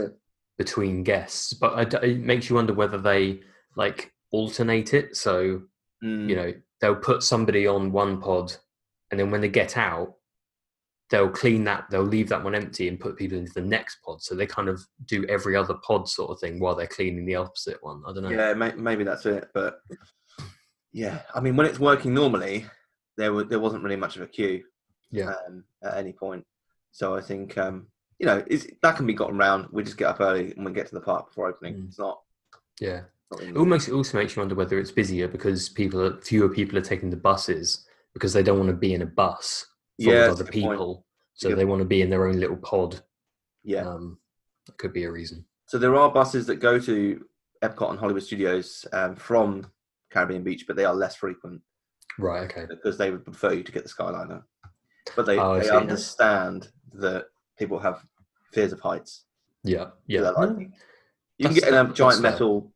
between 0.58 1.04
guests, 1.04 1.54
but 1.54 1.96
I 1.96 2.06
it 2.06 2.20
makes 2.20 2.50
you 2.50 2.56
wonder 2.58 2.74
whether 2.74 2.98
they 2.98 3.40
like 3.76 4.14
alternate 4.32 4.94
it. 4.94 5.16
So 5.16 5.64
Mm. 6.04 6.28
you 6.28 6.36
know 6.36 6.52
they'll 6.80 6.96
put 6.96 7.22
somebody 7.22 7.68
on 7.68 7.92
one 7.92 8.20
pod, 8.20 8.52
and 9.12 9.20
then 9.20 9.30
when 9.30 9.40
they 9.42 9.50
get 9.50 9.78
out, 9.78 10.16
they'll 11.12 11.30
clean 11.30 11.64
that. 11.66 11.86
They'll 11.92 12.02
leave 12.02 12.28
that 12.30 12.44
one 12.44 12.56
empty 12.56 12.88
and 12.88 13.00
put 13.00 13.18
people 13.18 13.38
into 13.38 13.54
the 13.54 13.62
next 13.62 13.98
pod. 14.04 14.24
So 14.24 14.34
they 14.34 14.48
kind 14.48 14.68
of 14.68 14.82
do 15.06 15.24
every 15.28 15.56
other 15.56 15.76
pod 15.86 16.10
sort 16.10 16.32
of 16.32 16.40
thing 16.40 16.60
while 16.60 16.74
they're 16.74 16.88
cleaning 16.88 17.26
the 17.28 17.36
opposite 17.36 17.78
one. 17.84 18.02
I 18.08 18.14
don't 18.14 18.24
know. 18.24 18.30
Yeah, 18.30 18.54
may, 18.56 18.72
maybe 18.74 19.04
that's 19.04 19.28
it. 19.28 19.50
But 19.54 19.76
yeah, 20.94 21.22
I 21.34 21.40
mean, 21.40 21.56
when 21.56 21.68
it's 21.68 21.80
working 21.80 22.14
normally, 22.14 22.66
there 23.18 23.34
wa- 23.34 23.44
there 23.44 23.60
wasn't 23.60 23.84
really 23.84 23.96
much 23.96 24.16
of 24.16 24.22
a 24.24 24.28
queue 24.28 24.64
Yeah. 25.12 25.34
um, 25.48 25.64
at 25.84 25.98
any 25.98 26.14
point. 26.14 26.46
So 26.92 27.16
I 27.16 27.22
think 27.22 27.58
um, 27.58 27.88
you 28.20 28.26
know 28.26 28.44
that 28.82 28.96
can 28.96 29.06
be 29.06 29.14
gotten 29.14 29.38
round. 29.38 29.68
We 29.72 29.84
just 29.84 29.98
get 29.98 30.08
up 30.10 30.20
early 30.22 30.54
and 30.56 30.66
we 30.66 30.72
get 30.74 30.88
to 30.88 30.96
the 30.96 31.02
park 31.02 31.30
before 31.30 31.48
opening. 31.50 31.76
Mm. 31.76 31.88
It's 31.88 32.00
not. 32.00 32.20
yeah. 32.80 33.02
not 33.32 33.42
It 33.42 33.56
almost 33.58 33.88
it 33.88 33.94
also 33.94 34.18
makes 34.18 34.36
you 34.36 34.42
wonder 34.42 34.56
whether 34.56 34.78
it's 34.80 34.92
busier 34.92 35.28
because 35.28 35.70
people 35.70 36.02
are 36.02 36.20
fewer 36.22 36.50
people 36.50 36.78
are 36.78 36.82
taking 36.82 37.10
the 37.10 37.18
buses 37.18 37.86
because 38.14 38.34
they 38.34 38.44
don't 38.44 38.58
want 38.60 38.70
to 38.70 38.76
be 38.76 38.94
in 38.94 39.02
a 39.04 39.06
bus 39.06 39.66
full 40.04 40.14
Yeah, 40.14 40.26
of 40.26 40.32
other 40.34 40.44
good 40.44 40.62
point. 40.62 40.72
people. 40.74 41.06
So 41.36 41.56
they 41.56 41.66
want 41.66 41.80
to 41.82 41.86
be 41.88 42.02
in 42.02 42.10
their 42.10 42.28
own 42.28 42.40
little 42.40 42.58
pod. 42.58 43.02
yeah. 43.64 43.88
Um, 43.88 44.20
that 44.68 44.78
could 44.78 44.94
be 44.94 45.06
a 45.06 45.12
reason. 45.12 45.44
So 45.66 45.80
there 45.80 45.96
are 45.96 46.12
buses 46.12 46.46
that 46.48 46.58
go 46.58 46.78
to 46.80 47.26
Epcot 47.64 47.90
and 47.92 47.98
Hollywood 48.00 48.22
Studios 48.22 48.86
um, 48.94 49.16
from 49.16 49.66
Caribbean 50.12 50.44
Beach, 50.44 50.66
but 50.68 50.76
they 50.76 50.86
are 50.86 50.94
less 50.94 51.16
frequent 51.16 51.62
Right. 52.20 52.44
Okay. 52.44 52.66
because 52.70 52.98
they 52.98 53.10
would 53.12 53.24
prefer 53.24 53.54
you 53.54 53.64
to 53.64 53.72
get 53.72 53.84
the 53.84 53.90
Skyliner. 53.90 54.44
But 55.16 55.26
they, 55.26 55.38
Oh, 55.40 55.58
they 55.60 55.66
see. 55.66 55.72
understand 55.72 56.70
that 56.94 57.26
people 57.58 57.80
have 57.80 58.06
fears 58.52 58.72
of 58.74 58.80
heights. 58.82 59.26
Yeah. 59.64 59.92
Yeah. 60.08 60.22
like, 60.32 60.50
Mm. 60.50 60.72
you 61.38 61.48
can 61.48 61.56
get 61.56 61.68
a 61.70 61.72
that's 61.72 61.94
giant 61.98 62.22
metal 62.22 62.72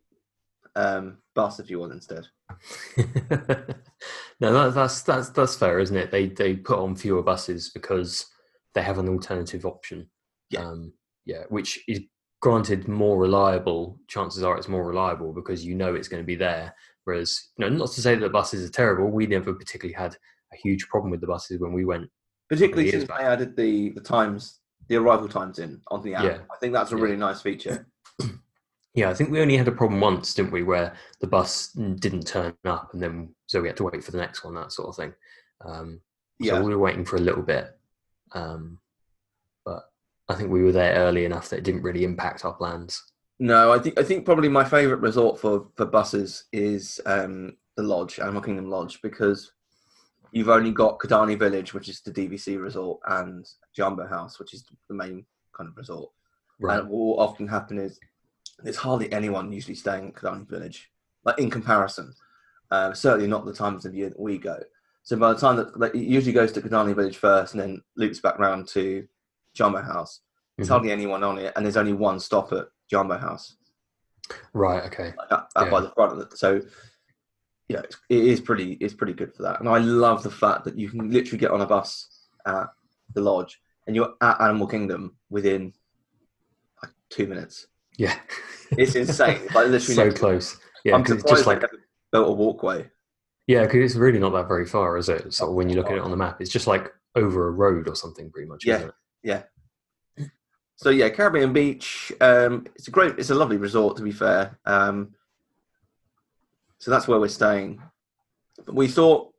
um, 0.75 1.17
bus 1.33 1.59
if 1.59 1.69
you 1.69 1.79
want 1.79 1.93
instead. 1.93 2.25
no, 4.39 4.53
that, 4.53 4.73
that's 4.73 5.01
that's 5.01 5.29
that's 5.29 5.55
fair, 5.55 5.79
isn't 5.79 5.95
it? 5.97 6.11
They 6.11 6.27
they 6.27 6.55
put 6.55 6.79
on 6.79 6.95
fewer 6.95 7.23
buses 7.23 7.69
because 7.69 8.27
they 8.73 8.81
have 8.81 8.97
an 8.99 9.09
alternative 9.09 9.65
option. 9.65 10.09
Yeah. 10.49 10.65
Um, 10.65 10.93
yeah, 11.25 11.43
which 11.49 11.83
is 11.87 12.01
granted 12.41 12.87
more 12.87 13.17
reliable. 13.17 13.99
Chances 14.07 14.43
are 14.43 14.57
it's 14.57 14.67
more 14.67 14.85
reliable 14.85 15.33
because 15.33 15.65
you 15.65 15.75
know 15.75 15.95
it's 15.95 16.07
going 16.07 16.21
to 16.21 16.27
be 16.27 16.35
there. 16.35 16.75
Whereas, 17.05 17.49
you 17.57 17.63
know, 17.65 17.75
not 17.75 17.91
to 17.91 18.01
say 18.01 18.15
that 18.15 18.21
the 18.21 18.29
buses 18.29 18.67
are 18.67 18.71
terrible. 18.71 19.09
We 19.09 19.27
never 19.27 19.53
particularly 19.53 19.93
had 19.93 20.17
a 20.53 20.57
huge 20.57 20.87
problem 20.89 21.11
with 21.11 21.21
the 21.21 21.27
buses 21.27 21.59
when 21.59 21.71
we 21.71 21.85
went. 21.85 22.09
Particularly 22.49 22.91
since 22.91 23.05
back. 23.05 23.19
they 23.19 23.25
added 23.25 23.55
the, 23.55 23.89
the 23.91 24.01
times, 24.01 24.59
the 24.87 24.97
arrival 24.97 25.27
times 25.29 25.59
in 25.59 25.81
on 25.89 26.01
the 26.01 26.15
app. 26.15 26.23
Yeah. 26.23 26.37
I 26.51 26.57
think 26.59 26.73
that's 26.73 26.91
a 26.91 26.95
Yeah. 26.97 27.01
really 27.03 27.17
nice 27.17 27.41
feature. 27.41 27.87
Yeah, 28.97 29.09
I 29.09 29.13
think 29.13 29.29
we 29.29 29.41
only 29.41 29.57
had 29.57 29.67
a 29.67 29.73
problem 29.73 29.99
once, 29.99 30.33
didn't 30.33 30.53
we, 30.53 30.63
where 30.63 30.93
the 31.19 31.27
bus 31.27 31.73
didn't 31.73 32.25
turn 32.27 32.53
up, 32.63 32.93
and 32.93 33.03
then 33.03 33.35
so 33.45 33.61
we 33.61 33.67
had 33.67 33.75
to 33.75 33.83
wait 33.83 34.01
for 34.01 34.11
the 34.11 34.17
next 34.17 34.45
one, 34.45 34.55
that 34.55 34.71
sort 34.71 34.87
of 34.87 34.95
thing. 34.95 35.13
Um, 35.65 35.99
Yeah. 36.39 36.53
So 36.53 36.63
we 36.63 36.73
were 36.73 36.79
waiting 36.81 37.03
for 37.03 37.17
a 37.17 37.19
little 37.19 37.41
bit, 37.43 37.77
um, 38.31 38.79
but 39.65 39.91
I 40.29 40.35
think 40.35 40.49
we 40.49 40.63
were 40.63 40.71
there 40.71 40.95
early 40.95 41.25
enough 41.25 41.49
that 41.49 41.57
it 41.57 41.65
didn't 41.65 41.81
really 41.81 42.05
impact 42.05 42.45
our 42.45 42.53
plans. 42.53 43.03
No, 43.39 43.71
I 43.71 43.79
think 43.79 43.99
I 43.99 44.03
think 44.03 44.25
probably 44.25 44.47
my 44.49 44.63
favourite 44.63 45.01
resort 45.01 45.39
for, 45.39 45.67
for 45.75 45.85
buses 45.85 46.45
is 46.53 47.01
um, 47.05 47.57
the 47.75 47.83
Lodge, 47.83 48.19
Animal 48.19 48.41
Kingdom 48.41 48.69
Lodge, 48.69 49.01
because 49.01 49.51
you've 50.31 50.49
only 50.49 50.71
got 50.71 50.99
Kidani 50.99 51.37
Village, 51.37 51.73
which 51.73 51.89
is 51.89 52.01
the 52.01 52.11
DVC 52.11 52.61
resort, 52.61 52.99
and 53.07 53.45
Jambo 53.75 54.07
House, 54.07 54.39
which 54.39 54.53
is 54.53 54.65
the 54.87 54.95
main 54.95 55.25
kind 55.55 55.69
of 55.69 55.75
resort. 55.75 56.11
Right. 56.59 56.79
And 56.79 56.89
what 56.89 56.97
will 56.97 57.19
often 57.19 57.47
happen 57.47 57.77
is 57.77 57.99
there's 58.63 58.77
hardly 58.77 59.11
anyone 59.11 59.51
usually 59.51 59.75
staying 59.75 60.07
at 60.09 60.13
Kidani 60.15 60.47
Village, 60.49 60.89
like 61.25 61.37
in 61.37 61.49
comparison. 61.49 62.13
Uh, 62.71 62.93
certainly 62.93 63.27
not 63.27 63.45
the 63.45 63.53
times 63.53 63.85
of 63.85 63.93
year 63.93 64.09
that 64.09 64.19
we 64.19 64.37
go. 64.37 64.57
So 65.03 65.17
by 65.17 65.33
the 65.33 65.39
time 65.39 65.57
that 65.57 65.77
like, 65.79 65.93
it 65.93 65.99
usually 65.99 66.33
goes 66.33 66.51
to 66.53 66.61
Kidani 66.61 66.95
Village 66.95 67.17
first, 67.17 67.53
and 67.53 67.61
then 67.61 67.81
loops 67.97 68.19
back 68.21 68.39
round 68.39 68.67
to 68.69 69.05
Jambo 69.53 69.81
House. 69.81 70.21
There's 70.57 70.69
Mhm. 70.69 70.71
hardly 70.71 70.91
anyone 70.91 71.23
on 71.23 71.37
it, 71.37 71.51
and 71.55 71.65
there's 71.65 71.75
only 71.77 71.91
one 71.93 72.19
stop 72.21 72.53
at 72.53 72.67
Jambo 72.89 73.17
House 73.17 73.55
Right. 74.53 74.83
Okay. 74.85 75.13
like 75.17 75.31
up, 75.31 75.49
up 75.55 75.69
by 75.69 75.81
the 75.81 75.89
front. 75.91 76.37
So 76.37 76.61
yeah, 77.67 77.81
it's, 77.81 77.97
it 78.09 78.23
is 78.23 78.41
pretty 78.41 78.73
it's 78.73 78.93
pretty 78.93 79.13
good 79.13 79.33
for 79.33 79.43
that. 79.43 79.59
And 79.59 79.69
I 79.69 79.79
love 79.79 80.23
the 80.23 80.31
fact 80.31 80.65
that 80.65 80.77
you 80.77 80.89
can 80.89 81.11
literally 81.11 81.37
get 81.37 81.51
on 81.51 81.61
a 81.61 81.65
bus 81.65 82.27
at 82.45 82.67
the 83.13 83.21
lodge 83.21 83.59
and 83.87 83.95
you're 83.95 84.13
at 84.21 84.41
Animal 84.41 84.67
Kingdom 84.67 85.15
within 85.29 85.73
like 86.81 86.91
two 87.09 87.27
minutes. 87.27 87.67
Yeah. 87.97 88.15
It's 88.71 88.95
insane. 88.95 89.41
It's 89.43 89.55
like 89.55 89.67
literally 89.67 89.79
so 89.79 90.11
close. 90.11 90.57
Yeah, 90.83 90.95
I'm 90.95 91.03
because 91.03 91.19
surprised 91.19 91.39
it's 91.39 91.45
just 91.45 91.47
like 91.47 91.71
built 92.11 92.27
a 92.27 92.31
walkway. 92.31 92.89
yeah, 93.47 93.61
because 93.63 93.91
it's 93.91 93.95
really 93.95 94.19
not 94.19 94.33
that 94.33 94.47
very 94.47 94.65
far, 94.65 94.97
is 94.97 95.09
it? 95.09 95.33
So 95.33 95.51
when 95.51 95.69
you 95.69 95.75
look 95.75 95.87
at 95.89 95.97
it 95.97 96.01
on 96.01 96.11
the 96.11 96.17
map, 96.17 96.41
it's 96.41 96.51
just 96.51 96.67
like 96.67 96.91
over 97.15 97.47
a 97.47 97.51
road 97.51 97.87
or 97.87 97.95
something, 97.95 98.29
pretty 98.31 98.47
much. 98.47 98.65
Yeah. 98.65 98.75
Isn't 98.77 98.87
it? 98.89 98.95
So 100.75 100.89
yeah, 100.89 101.09
Caribbean 101.09 101.53
Beach. 101.53 102.11
Um, 102.19 102.65
it's 102.75 102.87
a 102.87 102.91
great, 102.91 103.17
it's 103.17 103.29
a 103.29 103.35
lovely 103.35 103.57
resort 103.57 103.97
to 103.97 104.03
be 104.03 104.11
fair. 104.11 104.59
Um, 104.65 105.15
so 106.79 106.91
that's 106.91 107.07
where 107.07 107.19
we're 107.19 107.27
staying. 107.29 107.81
But 108.65 108.75
we 108.75 108.87
thought, 108.87 109.33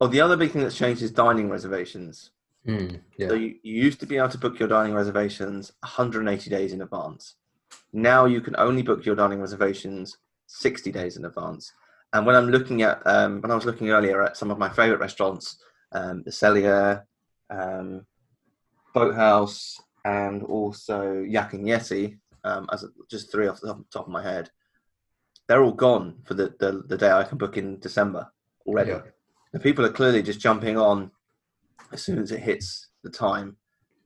oh, 0.00 0.08
the 0.08 0.20
other 0.20 0.36
big 0.36 0.50
thing 0.50 0.62
that's 0.62 0.76
changed 0.76 1.02
is 1.02 1.10
dining 1.10 1.48
reservations. 1.48 2.30
Mm, 2.66 3.00
yeah. 3.16 3.28
So 3.28 3.34
you, 3.34 3.56
you 3.62 3.82
used 3.82 4.00
to 4.00 4.06
be 4.06 4.16
able 4.16 4.28
to 4.28 4.38
book 4.38 4.58
your 4.58 4.68
dining 4.68 4.94
reservations 4.94 5.72
180 5.80 6.50
days 6.50 6.72
in 6.72 6.82
advance. 6.82 7.36
Now 7.92 8.26
you 8.26 8.40
can 8.40 8.54
only 8.58 8.82
book 8.82 9.04
your 9.04 9.14
dining 9.14 9.40
reservations 9.40 10.18
60 10.46 10.90
days 10.92 11.16
in 11.16 11.24
advance. 11.24 11.72
And 12.12 12.26
when 12.26 12.34
I'm 12.34 12.48
looking 12.48 12.82
at, 12.82 13.00
um, 13.06 13.40
when 13.40 13.50
I 13.50 13.54
was 13.54 13.64
looking 13.64 13.90
earlier 13.90 14.22
at 14.22 14.36
some 14.36 14.50
of 14.50 14.58
my 14.58 14.68
favorite 14.68 15.00
restaurants, 15.00 15.58
um, 15.92 16.22
the 16.24 16.32
Celia, 16.32 17.04
um, 17.50 18.04
Boathouse, 18.92 19.80
and 20.04 20.42
also 20.42 21.22
Yak 21.22 21.52
and 21.54 21.66
Yeti, 21.66 22.18
um, 22.44 22.68
as 22.72 22.84
a, 22.84 22.88
just 23.10 23.30
three 23.30 23.46
off 23.48 23.60
the 23.60 23.68
top- 23.68 23.90
top 23.92 24.06
of 24.06 24.12
my 24.12 24.22
head, 24.22 24.50
they're 25.48 25.62
all 25.62 25.72
gone 25.72 26.16
for 26.24 26.34
the, 26.34 26.54
the, 26.60 26.82
the 26.86 26.96
day 26.96 27.10
I 27.10 27.24
can 27.24 27.38
book 27.38 27.56
in 27.56 27.78
December 27.80 28.28
already. 28.66 28.90
Yeah. 28.92 29.02
The 29.52 29.60
people 29.60 29.84
are 29.84 29.90
clearly 29.92 30.22
just 30.22 30.40
jumping 30.40 30.78
on 30.78 31.10
as 31.92 32.02
soon 32.02 32.18
as 32.18 32.30
it 32.30 32.40
hits 32.40 32.88
the 33.02 33.10
time. 33.10 33.56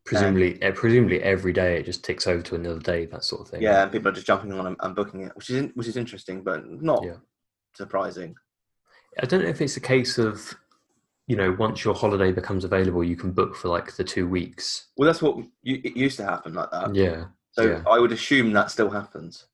Presumably, 0.04 0.61
eh, 0.62 0.70
presumably 0.74 1.22
every 1.22 1.52
day 1.52 1.78
it 1.78 1.85
just 1.87 2.04
ticks 2.04 2.26
over 2.26 2.42
to 2.42 2.54
another 2.54 2.78
day, 2.80 3.07
that 3.07 3.24
sort 3.24 3.42
of 3.42 3.48
thing. 3.48 3.62
Yeah, 3.62 3.83
and 3.83 3.92
people 3.92 4.09
are 4.09 4.12
just 4.14 4.26
jumping 4.26 4.52
on 4.52 4.66
and, 4.66 4.76
and 4.80 4.94
booking 4.94 5.22
it, 5.22 5.35
which 5.37 5.50
is 5.50 5.70
which 5.74 5.87
is 5.87 5.96
interesting, 5.96 6.42
but 6.42 6.66
not 6.68 7.02
Yeah. 7.04 7.16
surprising. 7.74 8.35
I 9.22 9.26
don't 9.26 9.42
know 9.42 9.48
if 9.48 9.61
it's 9.61 9.76
a 9.76 9.80
case 9.80 10.18
of, 10.18 10.54
you 11.26 11.37
know, 11.37 11.52
once 11.58 11.84
your 11.84 11.94
holiday 11.94 12.32
becomes 12.32 12.64
available, 12.64 13.02
you 13.02 13.16
can 13.16 13.32
book 13.32 13.54
for 13.56 13.68
like 13.68 13.94
the 13.96 14.04
two 14.04 14.28
weeks. 14.28 14.88
Well, 14.96 15.06
that's 15.06 15.22
what 15.22 15.38
you, 15.62 15.80
it 15.82 15.96
used 15.96 16.16
to 16.18 16.24
happen 16.24 16.54
like 16.54 16.70
that. 16.70 16.94
Yeah. 16.94 17.24
So 17.52 17.62
yeah. 17.62 17.82
I 17.88 17.98
would 17.98 18.12
assume 18.12 18.52
that 18.52 18.70
still 18.70 18.90
happens. 18.90 19.46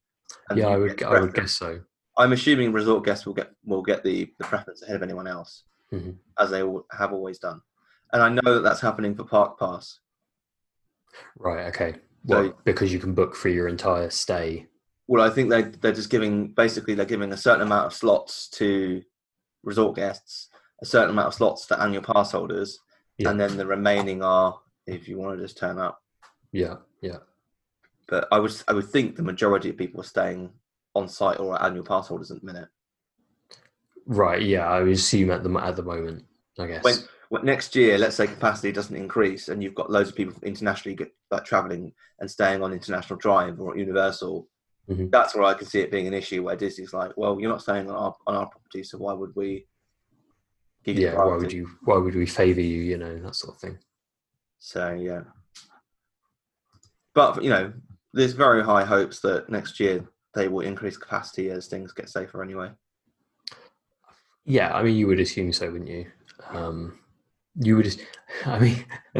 And 0.49 0.59
Yeah, 0.59 0.69
I 0.69 0.77
would. 0.77 1.03
I 1.03 1.21
would 1.21 1.35
guess 1.35 1.53
so. 1.53 1.81
I'm 2.19 2.33
assuming 2.33 2.73
resort 2.73 3.05
guests 3.05 3.25
will 3.25 3.35
get 3.35 3.53
will 3.65 3.83
get 3.83 4.03
the, 4.03 4.33
the 4.39 4.45
preference 4.45 4.83
ahead 4.83 4.97
of 4.97 5.03
anyone 5.03 5.27
else, 5.27 5.63
Mhm. 5.93 6.17
as 6.39 6.51
they 6.51 6.63
have 6.93 7.13
always 7.13 7.39
done. 7.39 7.61
And 8.13 8.21
I 8.23 8.29
know 8.29 8.55
that 8.55 8.63
that's 8.63 8.81
happening 8.81 9.15
for 9.15 9.25
Park 9.25 9.59
Pass. 9.59 10.01
Right. 11.37 11.67
Okay. 11.69 11.93
So- 12.27 12.43
Well, 12.43 12.59
because 12.65 12.93
you 12.93 12.99
can 12.99 13.15
book 13.15 13.35
for 13.35 13.49
your 13.49 13.69
entire 13.69 14.11
stay. 14.11 14.67
Well, 15.07 15.25
I 15.25 15.31
think 15.31 15.51
they 15.51 15.63
they're 15.63 15.93
just 15.93 16.11
giving 16.11 16.49
basically 16.49 16.95
they're 16.95 17.05
giving 17.07 17.33
a 17.33 17.37
certain 17.37 17.63
amount 17.63 17.87
of 17.87 17.95
slots 17.95 18.49
to 18.51 19.03
resort 19.65 19.97
guests, 19.97 20.50
a 20.83 20.87
certain 20.87 21.11
amount 21.11 21.29
of 21.29 21.35
slots 21.35 21.65
for 21.67 21.75
annual 21.81 22.03
pass 22.03 22.33
holders, 22.33 22.79
Yeah. 23.19 23.31
and 23.31 23.41
then 23.41 23.57
the 23.57 23.67
remaining 23.67 24.23
are 24.23 24.59
if 24.87 25.09
you 25.09 25.19
want 25.19 25.37
to 25.39 25.45
just 25.45 25.59
turn 25.59 25.79
up. 25.79 26.03
Yeah. 26.53 26.77
Yeah. 27.01 27.19
But 28.09 28.27
I 28.33 28.39
would 28.41 28.53
I 28.67 28.73
would 28.73 28.89
think 28.89 29.17
the 29.17 29.23
majority 29.23 29.69
of 29.71 29.77
people 29.77 30.01
are 30.01 30.05
staying 30.05 30.51
on 30.95 31.09
site 31.09 31.39
or 31.39 31.55
are 31.55 31.65
annual 31.65 31.85
pass 31.85 32.09
holders 32.09 32.31
at 32.31 32.41
the 32.41 32.47
minute. 32.47 32.69
Right. 34.07 34.43
Yeah. 34.43 34.69
I 34.69 34.81
would 34.83 34.93
assume 34.93 35.31
at 35.31 35.43
the 35.45 35.51
at 35.59 35.77
the 35.77 35.83
moment. 35.83 36.25
I 36.59 36.67
guess. 36.67 36.83
When, 36.85 36.97
when 37.29 37.45
next 37.45 37.77
year, 37.77 37.97
let's 37.97 38.17
say 38.17 38.27
capacity 38.27 38.73
doesn't 38.73 38.97
increase, 38.97 39.49
and 39.49 39.63
you've 39.63 39.75
got 39.77 39.91
loads 39.91 40.09
of 40.11 40.17
people 40.17 40.35
internationally 40.43 40.97
get, 40.97 41.15
like 41.31 41.45
traveling 41.45 41.93
and 42.19 42.29
staying 42.31 42.63
on 42.63 42.73
International 42.73 43.19
Drive 43.19 43.61
or 43.61 43.77
Universal, 43.77 44.49
Mhm. 44.91 45.11
that's 45.13 45.35
where 45.37 45.45
I 45.45 45.55
can 45.55 45.67
see 45.69 45.81
it 45.81 45.93
being 45.93 46.09
an 46.09 46.15
issue. 46.15 46.43
Where 46.43 46.57
Disney's 46.57 46.93
like, 46.93 47.13
well, 47.17 47.39
you're 47.41 47.49
not 47.51 47.63
staying 47.63 47.89
on 47.89 47.95
our 47.95 48.17
on 48.27 48.35
our 48.35 48.49
property, 48.49 48.83
so 48.83 48.99
why 48.99 49.13
would 49.13 49.35
we 49.37 49.67
yeah. 50.85 51.15
Why 51.15 51.37
would 51.37 51.53
you? 51.53 51.69
Why 51.85 51.97
would 51.99 52.15
we 52.15 52.27
favour 52.27 52.61
you? 52.61 52.83
You 52.83 52.97
know 52.99 53.19
that 53.21 53.35
sort 53.37 53.55
of 53.57 53.61
thing. 53.61 53.79
So 54.59 54.93
yeah, 54.93 55.23
but 57.15 57.43
you 57.43 57.51
know, 57.51 57.73
there's 58.13 58.33
very 58.33 58.63
high 58.63 58.85
hopes 58.85 59.21
that 59.21 59.49
next 59.51 59.81
year 59.81 60.05
they 60.35 60.49
will 60.49 60.61
increase 60.61 60.97
capacity 60.97 61.51
as 61.51 61.67
things 61.67 61.93
get 61.93 62.09
safer 62.09 62.43
anyway. 62.43 62.71
Yeah, 64.45 64.75
I 64.75 64.83
mean, 64.83 64.97
you 64.97 65.07
would 65.07 65.21
assume 65.21 65.53
so, 65.53 65.71
wouldn't 65.71 65.91
you? 65.91 66.07
Um, 66.51 66.99
you 67.57 67.77
would. 67.77 67.85
just- 67.85 68.01
I 68.47 68.59
mean, 68.61 68.85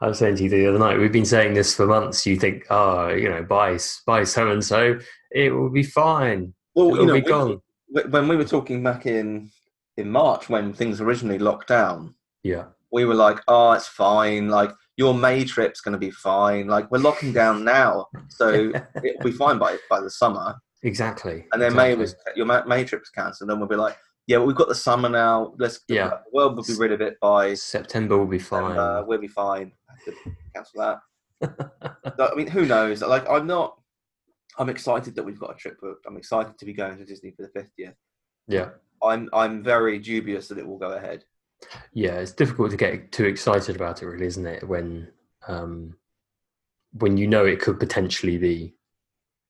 I 0.00 0.08
was 0.08 0.18
saying 0.18 0.36
to 0.36 0.44
you 0.44 0.48
the 0.50 0.66
other 0.68 0.78
night. 0.78 0.98
We've 0.98 1.12
been 1.12 1.24
saying 1.26 1.54
this 1.54 1.74
for 1.74 1.86
months. 1.86 2.26
You 2.26 2.36
think, 2.36 2.64
oh, 2.70 3.08
you 3.08 3.28
know, 3.28 3.42
buy 3.42 3.78
buy 4.06 4.24
so 4.24 4.50
and 4.50 4.64
so, 4.64 4.98
it 5.30 5.50
will 5.50 5.70
be 5.70 5.82
fine. 5.82 6.54
Well, 6.74 6.88
It'll 6.94 7.00
you 7.00 7.06
know, 7.06 7.14
be 7.14 7.20
we- 7.20 7.28
gone. 7.28 7.60
wh- 7.94 8.10
when 8.12 8.28
we 8.28 8.36
were 8.36 8.44
talking 8.44 8.82
back 8.82 9.06
in 9.06 9.50
in 9.96 10.10
March 10.10 10.48
when 10.48 10.72
things 10.72 11.00
originally 11.00 11.38
locked 11.38 11.68
down, 11.68 12.14
Yeah, 12.42 12.66
we 12.92 13.04
were 13.04 13.14
like, 13.14 13.40
"Oh, 13.48 13.72
it's 13.72 13.86
fine. 13.88 14.48
Like 14.48 14.70
your 14.96 15.14
May 15.14 15.44
trip's 15.44 15.80
going 15.80 15.92
to 15.92 15.98
be 15.98 16.10
fine. 16.10 16.66
Like 16.68 16.90
we're 16.90 16.98
locking 16.98 17.32
down 17.32 17.64
now, 17.64 18.06
so 18.28 18.48
it'll 19.04 19.22
be 19.24 19.32
fine 19.32 19.58
by 19.58 19.78
by 19.90 20.00
the 20.00 20.10
summer." 20.10 20.56
exactly. 20.82 21.46
And 21.52 21.60
then 21.60 21.74
May 21.74 21.94
was 21.94 22.14
your 22.36 22.46
Ma- 22.46 22.64
May 22.64 22.84
trip's 22.84 23.10
cancelled, 23.10 23.50
and 23.50 23.58
we'll 23.58 23.68
be 23.68 23.76
like, 23.76 23.96
"Yeah, 24.26 24.38
well, 24.38 24.46
we've 24.46 24.56
got 24.56 24.68
the 24.68 24.74
summer 24.74 25.08
now. 25.08 25.54
Let's 25.58 25.80
Yeah. 25.88 26.08
the 26.08 26.20
world 26.32 26.56
will 26.56 26.64
be 26.64 26.74
rid 26.74 26.92
of 26.92 27.00
it 27.00 27.16
by 27.20 27.54
September 27.54 28.16
We'll 28.18 28.26
be 28.26 28.38
fine. 28.38 29.06
We'll 29.06 29.18
be 29.18 29.28
fine. 29.28 29.72
Cancel 30.54 30.80
that." 30.82 30.98
I 32.18 32.34
mean, 32.34 32.46
who 32.46 32.64
knows? 32.66 33.02
Like, 33.02 33.28
I'm 33.28 33.46
not. 33.46 33.78
I'm 34.58 34.70
excited 34.70 35.14
that 35.16 35.22
we've 35.22 35.38
got 35.38 35.50
a 35.50 35.54
trip 35.54 35.78
booked. 35.80 36.06
I'm 36.06 36.16
excited 36.16 36.56
to 36.58 36.64
be 36.64 36.72
going 36.72 36.96
to 36.96 37.04
Disney 37.04 37.30
for 37.32 37.42
the 37.42 37.50
fiftieth. 37.50 37.94
yeah, 38.48 38.70
I'm 39.02 39.28
I'm 39.32 39.62
very 39.62 39.98
dubious 39.98 40.48
that 40.48 40.58
it 40.58 40.66
will 40.66 40.78
go 40.78 40.92
ahead. 40.92 41.24
yeah. 41.92 42.14
It's 42.16 42.32
difficult 42.32 42.70
to 42.70 42.76
get 42.76 43.12
too 43.12 43.24
excited 43.24 43.76
about 43.76 44.02
it, 44.02 44.06
really, 44.06 44.26
isn't 44.26 44.46
it? 44.46 44.66
When 44.66 45.08
um, 45.48 45.96
when 46.92 47.16
you 47.16 47.26
know 47.26 47.44
it 47.44 47.60
could 47.60 47.78
potentially 47.78 48.38
be 48.38 48.74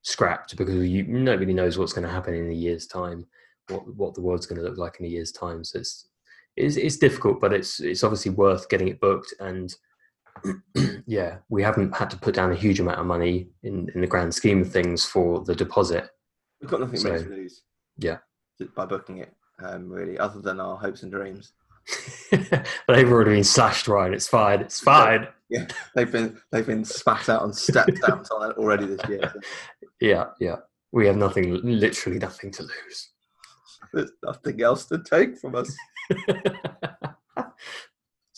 scrapped 0.03 0.57
because 0.57 0.75
you 0.87 1.05
nobody 1.05 1.53
knows 1.53 1.79
what's 1.79 1.93
going 1.93 2.07
to 2.07 2.13
happen 2.13 2.35
in 2.35 2.51
a 2.51 2.55
year's 2.55 2.87
time, 2.87 3.27
what 3.69 3.87
what 3.97 4.15
the 4.15 4.21
world's 4.21 4.47
going 4.47 4.61
to 4.61 4.67
look 4.69 4.79
like 4.79 4.99
in 5.01 5.07
a 5.07 5.09
year's 5.09 5.33
time. 5.33 5.65
So 5.65 5.79
it's 5.81 6.09
it's, 6.57 6.77
it's 6.77 6.97
difficult, 6.97 7.41
but 7.41 7.53
it's 7.53 7.81
it's 7.81 8.05
obviously 8.05 8.33
worth 8.33 8.69
getting 8.69 8.89
it 8.89 9.01
booked. 9.01 9.35
And 9.41 9.75
yeah, 11.07 11.39
we 11.49 11.63
haven't 11.63 11.95
had 11.97 12.11
to 12.11 12.17
put 12.19 12.35
down 12.35 12.53
a 12.53 12.57
huge 12.57 12.81
amount 12.81 12.99
of 13.01 13.07
money 13.07 13.49
in 13.63 13.89
in 13.95 14.01
the 14.01 14.07
grand 14.07 14.35
scheme 14.35 14.61
of 14.63 14.71
things 14.73 15.05
for 15.05 15.45
the 15.45 15.55
deposit. 15.55 16.09
We've 16.61 16.71
got 16.71 16.81
nothing 16.81 16.99
So, 16.99 17.23
to 17.23 17.29
lose. 17.29 17.63
yeah. 17.99 18.19
By 18.75 18.87
booking 18.87 19.19
it, 19.19 19.33
um, 19.63 19.89
really, 19.89 20.19
other 20.19 20.41
than 20.41 20.61
our 20.61 20.77
hopes 20.77 21.03
and 21.03 21.13
dreams. 21.13 21.53
but 22.31 22.67
They've 22.89 23.11
already 23.11 23.33
been 23.33 23.45
slashed, 23.45 23.87
Ryan. 23.89 24.15
It's 24.15 24.29
fine. 24.29 24.61
It's 24.61 24.81
fine. 24.81 25.29
Yeah, 25.49 25.67
They've 25.95 26.11
been 26.11 26.41
they've 26.51 26.67
been 26.67 26.85
spat 26.85 27.29
out 27.29 27.43
on 27.43 27.53
step 27.53 27.89
stamps 27.97 28.31
on 28.33 28.53
already 28.53 28.87
this 28.87 29.09
year. 29.09 29.31
So 29.33 29.41
Yeah, 30.01 30.27
yeah. 30.41 30.57
We 30.93 31.07
have 31.07 31.17
nothing, 31.17 31.61
literally 31.63 32.19
nothing 32.19 32.51
to 32.53 32.63
lose. 32.63 33.11
there's 33.93 34.11
nothing 34.25 34.63
else 34.63 34.87
to 34.87 34.99
take 34.99 35.39
from 35.39 35.55
us. 35.55 35.77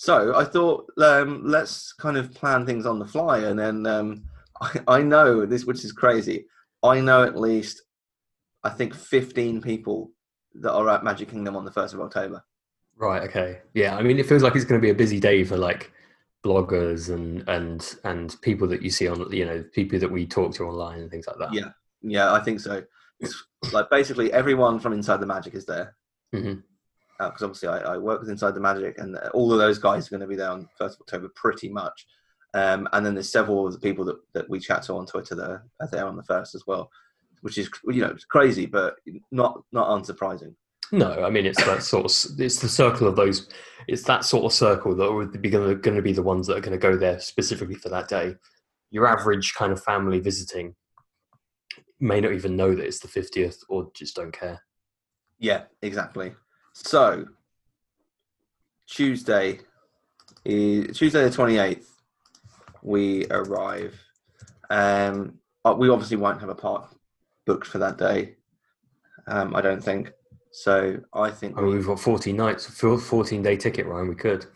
So 0.00 0.32
I 0.36 0.44
thought 0.44 0.88
um, 0.98 1.42
let's 1.44 1.92
kind 1.92 2.16
of 2.16 2.32
plan 2.32 2.64
things 2.64 2.86
on 2.86 3.00
the 3.00 3.04
fly, 3.04 3.38
and 3.40 3.58
then 3.58 3.84
um, 3.84 4.22
I, 4.60 4.80
I 4.86 5.02
know 5.02 5.44
this, 5.44 5.64
which 5.64 5.84
is 5.84 5.90
crazy. 5.90 6.46
I 6.84 7.00
know 7.00 7.24
at 7.24 7.36
least 7.36 7.82
I 8.64 8.70
think 8.70 8.94
15 8.94 9.60
people 9.62 10.10
that 10.54 10.72
are 10.72 10.88
at 10.88 11.04
Magic 11.04 11.30
Kingdom 11.30 11.56
on 11.56 11.64
the 11.64 11.72
first 11.72 11.94
of 11.94 12.00
October. 12.00 12.42
right. 12.96 13.22
Okay. 13.22 13.60
Yeah. 13.74 13.96
I 13.96 14.02
mean, 14.02 14.18
it 14.18 14.26
feels 14.26 14.42
like 14.42 14.56
it's 14.56 14.64
going 14.64 14.80
to 14.80 14.84
be 14.84 14.90
a 14.90 14.94
busy 14.94 15.20
day 15.20 15.44
for 15.44 15.56
like 15.56 15.92
bloggers 16.44 17.12
and 17.12 17.46
and 17.48 17.96
and 18.04 18.36
people 18.42 18.68
that 18.68 18.80
you 18.80 18.90
see 18.90 19.08
on 19.08 19.30
you 19.32 19.44
know 19.44 19.64
people 19.72 19.98
that 19.98 20.10
we 20.10 20.24
talk 20.24 20.54
to 20.54 20.64
online 20.64 21.00
and 21.00 21.10
things 21.10 21.26
like 21.26 21.38
that. 21.38 21.52
Yeah. 21.52 21.70
Yeah, 22.02 22.32
I 22.32 22.40
think 22.40 22.60
so. 22.60 22.82
It's 23.20 23.34
like 23.72 23.90
basically 23.90 24.32
everyone 24.32 24.78
from 24.78 24.92
Inside 24.92 25.20
the 25.20 25.26
Magic 25.26 25.54
is 25.54 25.66
there. 25.66 25.96
Because 26.30 27.42
obviously 27.42 27.68
I, 27.68 27.94
I 27.94 27.96
work 27.98 28.20
with 28.20 28.30
Inside 28.30 28.54
the 28.54 28.60
Magic, 28.60 28.98
and 28.98 29.16
all 29.34 29.52
of 29.52 29.58
those 29.58 29.78
guys 29.78 30.06
are 30.06 30.10
going 30.10 30.20
to 30.20 30.26
be 30.26 30.36
there 30.36 30.50
on 30.50 30.68
first 30.78 30.96
of 30.96 31.00
October, 31.02 31.28
pretty 31.34 31.68
much. 31.68 32.06
Um, 32.54 32.88
and 32.92 33.04
then 33.04 33.14
there's 33.14 33.32
several 33.32 33.66
of 33.66 33.72
the 33.72 33.80
people 33.80 34.04
that, 34.04 34.16
that 34.34 34.48
we 34.48 34.60
chat 34.60 34.84
to 34.84 34.94
on 34.94 35.06
Twitter 35.06 35.34
that 35.34 35.50
are, 35.50 35.66
are 35.80 35.88
there 35.88 36.06
on 36.06 36.16
the 36.16 36.22
first 36.22 36.54
as 36.54 36.64
well, 36.66 36.90
which 37.42 37.58
is 37.58 37.70
you 37.86 38.00
know 38.00 38.08
it's 38.08 38.24
crazy, 38.24 38.66
but 38.66 38.96
not 39.30 39.62
not 39.72 39.88
unsurprising. 39.88 40.54
No, 40.90 41.24
I 41.24 41.30
mean 41.30 41.46
it's 41.46 41.62
that 41.64 41.82
sort 41.82 42.06
of 42.06 42.40
it's 42.40 42.60
the 42.60 42.68
circle 42.68 43.06
of 43.06 43.16
those. 43.16 43.48
It's 43.86 44.04
that 44.04 44.24
sort 44.24 44.44
of 44.44 44.52
circle 44.52 44.94
that 44.96 45.12
would 45.12 45.40
be 45.40 45.50
going 45.50 45.80
to 45.80 46.02
be 46.02 46.12
the 46.12 46.22
ones 46.22 46.46
that 46.46 46.56
are 46.56 46.60
going 46.60 46.78
to 46.78 46.78
go 46.78 46.96
there 46.96 47.20
specifically 47.20 47.74
for 47.74 47.88
that 47.90 48.08
day. 48.08 48.36
Your 48.90 49.06
average 49.06 49.54
kind 49.54 49.72
of 49.72 49.82
family 49.82 50.18
visiting 50.18 50.74
may 52.00 52.20
not 52.20 52.32
even 52.32 52.56
know 52.56 52.74
that 52.74 52.84
it's 52.84 53.00
the 53.00 53.08
fiftieth 53.08 53.58
or 53.68 53.90
just 53.94 54.16
don't 54.16 54.32
care. 54.32 54.62
Yeah, 55.38 55.64
exactly. 55.82 56.32
So 56.72 57.26
Tuesday 58.86 59.60
is 60.44 60.96
Tuesday 60.96 61.24
the 61.24 61.30
twenty 61.30 61.58
eighth. 61.58 62.00
We 62.82 63.26
arrive. 63.26 64.00
Um, 64.70 65.38
uh, 65.64 65.74
we 65.76 65.88
obviously 65.90 66.16
won't 66.16 66.40
have 66.40 66.48
a 66.48 66.54
park 66.54 66.97
booked 67.48 67.66
for 67.66 67.78
that 67.78 67.96
day. 67.98 68.36
Um, 69.26 69.56
I 69.56 69.60
don't 69.62 69.82
think. 69.82 70.12
So 70.52 70.98
I 71.14 71.30
think. 71.30 71.56
I 71.56 71.60
mean, 71.62 71.70
we, 71.70 71.76
we've 71.78 71.86
got 71.86 71.98
14 71.98 72.36
nights, 72.36 72.66
14 72.66 73.42
day 73.42 73.56
ticket, 73.56 73.86
Ryan. 73.86 74.08
We 74.08 74.14
could. 74.14 74.46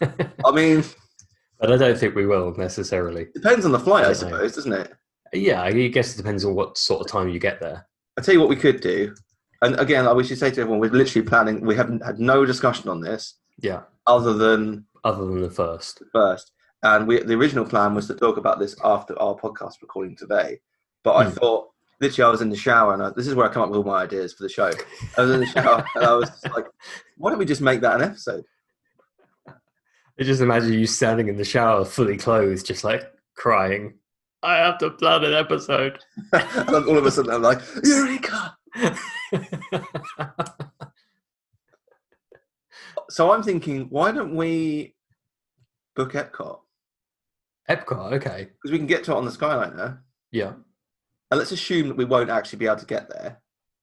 I 0.00 0.50
mean, 0.52 0.82
but 1.60 1.70
I 1.72 1.76
don't 1.76 1.98
think 1.98 2.14
we 2.14 2.26
will 2.26 2.54
necessarily. 2.56 3.26
depends 3.34 3.66
on 3.66 3.72
the 3.72 3.78
flight, 3.78 4.04
I 4.04 4.08
know. 4.08 4.14
suppose, 4.14 4.54
doesn't 4.54 4.72
it? 4.72 4.92
Yeah, 5.34 5.62
I 5.62 5.72
guess 5.88 6.14
it 6.14 6.16
depends 6.16 6.44
on 6.44 6.54
what 6.54 6.78
sort 6.78 7.00
of 7.00 7.06
time 7.08 7.28
you 7.28 7.38
get 7.38 7.60
there. 7.60 7.86
I 8.18 8.22
tell 8.22 8.34
you 8.34 8.40
what 8.40 8.48
we 8.50 8.56
could 8.56 8.80
do. 8.80 9.14
And 9.62 9.78
again, 9.80 10.04
like 10.04 10.16
we 10.16 10.24
should 10.24 10.38
say 10.38 10.50
to 10.50 10.60
everyone, 10.60 10.80
we're 10.80 10.90
literally 10.90 11.26
planning. 11.26 11.60
We 11.64 11.74
haven't 11.76 12.04
had 12.04 12.18
no 12.18 12.44
discussion 12.44 12.88
on 12.88 13.00
this 13.00 13.36
Yeah, 13.60 13.82
other 14.06 14.34
than 14.34 14.86
other 15.04 15.24
than 15.24 15.40
the 15.40 15.50
first. 15.50 16.02
first. 16.12 16.52
And 16.82 17.06
we, 17.06 17.20
the 17.22 17.34
original 17.34 17.64
plan 17.64 17.94
was 17.94 18.08
to 18.08 18.14
talk 18.14 18.36
about 18.38 18.58
this 18.58 18.74
after 18.84 19.16
our 19.20 19.36
podcast 19.36 19.80
recording 19.82 20.16
today. 20.16 20.60
But 21.04 21.14
I 21.14 21.24
Hmm. 21.26 21.30
thought, 21.30 21.68
literally, 22.02 22.28
I 22.28 22.30
was 22.30 22.42
in 22.42 22.50
the 22.50 22.56
shower, 22.56 22.92
and 22.92 23.02
I, 23.02 23.10
this 23.10 23.26
is 23.26 23.34
where 23.34 23.48
I 23.48 23.52
come 23.52 23.62
up 23.62 23.70
with 23.70 23.78
all 23.78 23.84
my 23.84 24.02
ideas 24.02 24.34
for 24.34 24.42
the 24.42 24.50
show. 24.50 24.70
I 25.16 25.22
was 25.22 25.30
in 25.30 25.40
the 25.40 25.46
shower, 25.46 25.86
and 25.94 26.04
I 26.04 26.14
was 26.14 26.28
just 26.28 26.50
like, 26.50 26.66
why 27.16 27.30
don't 27.30 27.38
we 27.38 27.46
just 27.46 27.62
make 27.62 27.80
that 27.80 27.96
an 27.96 28.02
episode? 28.02 28.44
I 29.48 30.22
just 30.22 30.42
imagine 30.42 30.74
you 30.74 30.86
standing 30.86 31.28
in 31.28 31.36
the 31.36 31.44
shower, 31.44 31.84
fully 31.84 32.18
clothed, 32.18 32.66
just 32.66 32.84
like 32.84 33.10
crying. 33.36 33.94
I 34.42 34.56
have 34.56 34.76
to 34.78 34.90
plan 34.90 35.24
an 35.24 35.32
episode. 35.32 35.98
and 36.32 36.70
all 36.70 36.98
of 36.98 37.06
a 37.06 37.10
sudden, 37.10 37.32
I'm 37.32 37.42
like, 37.42 37.60
Eureka! 37.82 38.56
So 43.12 43.30
I'm 43.30 43.42
thinking, 43.42 43.88
why 43.90 44.10
don't 44.10 44.34
we 44.34 44.94
book 45.94 46.14
Epcot? 46.14 46.60
Epcot, 47.68 48.14
okay. 48.14 48.48
Because 48.54 48.72
we 48.72 48.78
can 48.78 48.86
get 48.86 49.04
to 49.04 49.12
it 49.12 49.16
on 49.16 49.26
the 49.26 49.30
Skyliner. 49.30 49.98
Yeah. 50.30 50.52
And 51.32 51.38
let's 51.38 51.50
assume 51.50 51.88
that 51.88 51.96
we 51.96 52.04
won't 52.04 52.28
actually 52.28 52.58
be 52.58 52.66
able 52.66 52.76
to 52.76 52.84
get 52.84 53.08
there. 53.08 53.40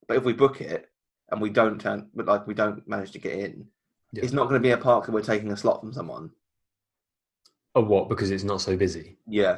But 0.08 0.18
if 0.18 0.24
we 0.24 0.34
book 0.34 0.62
it 0.62 0.88
and 1.32 1.42
we 1.42 1.50
don't 1.50 1.82
turn, 1.82 2.08
but 2.14 2.28
like 2.28 2.46
we 2.46 2.54
don't 2.54 2.88
manage 2.88 3.10
to 3.14 3.18
get 3.18 3.34
in, 3.40 3.66
Yeah. 4.14 4.22
it's 4.24 4.34
not 4.34 4.44
going 4.48 4.62
to 4.62 4.68
be 4.68 4.70
a 4.70 4.78
park 4.78 5.08
that 5.08 5.12
we're 5.14 5.24
taking 5.24 5.52
a 5.52 5.58
slot 5.58 5.80
from 5.82 5.92
someone. 5.92 6.30
Oh, 7.74 7.82
what? 7.82 8.08
Because 8.08 8.30
it's 8.30 8.44
not 8.44 8.62
so 8.62 8.78
busy. 8.78 9.18
Yeah, 9.26 9.58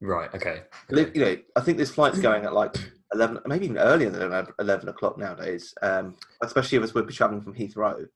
Right. 0.00 0.32
Okay. 0.34 0.62
Li- 0.90 1.12
you 1.14 1.20
know, 1.24 1.36
I 1.54 1.60
think 1.60 1.78
this 1.78 1.92
flight's 1.92 2.18
going 2.18 2.44
at 2.44 2.52
like 2.54 2.74
eleven, 3.14 3.38
maybe 3.46 3.66
even 3.66 3.78
earlier 3.78 4.10
than 4.10 4.46
eleven 4.58 4.88
o'clock 4.88 5.16
nowadays. 5.16 5.74
Um, 5.80 6.16
especially 6.42 6.78
if 6.78 6.84
us 6.84 6.94
would 6.94 7.06
be 7.06 7.14
traveling 7.14 7.40
from 7.40 7.54
Heathrow, 7.54 8.08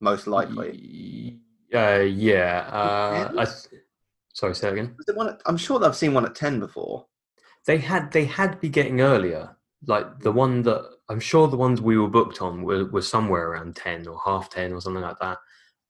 most 0.00 0.26
likely. 0.26 1.38
Uh, 1.74 2.00
yeah. 2.00 2.68
Uh, 2.70 3.32
I 3.40 3.46
sorry, 4.34 4.54
say 4.54 4.66
that 4.68 4.72
again. 4.74 4.94
One 5.14 5.30
at- 5.30 5.40
I'm 5.46 5.56
sure 5.56 5.78
that 5.78 5.86
I've 5.86 5.96
seen 5.96 6.12
one 6.12 6.26
at 6.26 6.34
ten 6.34 6.60
before. 6.60 7.06
They 7.66 7.78
had 7.78 8.12
they 8.12 8.24
had 8.24 8.60
be 8.60 8.68
getting 8.68 9.00
earlier. 9.00 9.56
Like 9.86 10.20
the 10.20 10.32
one 10.32 10.62
that 10.62 10.88
I'm 11.08 11.20
sure 11.20 11.48
the 11.48 11.56
ones 11.56 11.80
we 11.80 11.98
were 11.98 12.08
booked 12.08 12.40
on 12.40 12.62
were, 12.62 12.84
were 12.86 13.02
somewhere 13.02 13.50
around 13.50 13.76
ten 13.76 14.06
or 14.06 14.20
half 14.24 14.50
ten 14.50 14.72
or 14.72 14.80
something 14.80 15.02
like 15.02 15.18
that. 15.20 15.38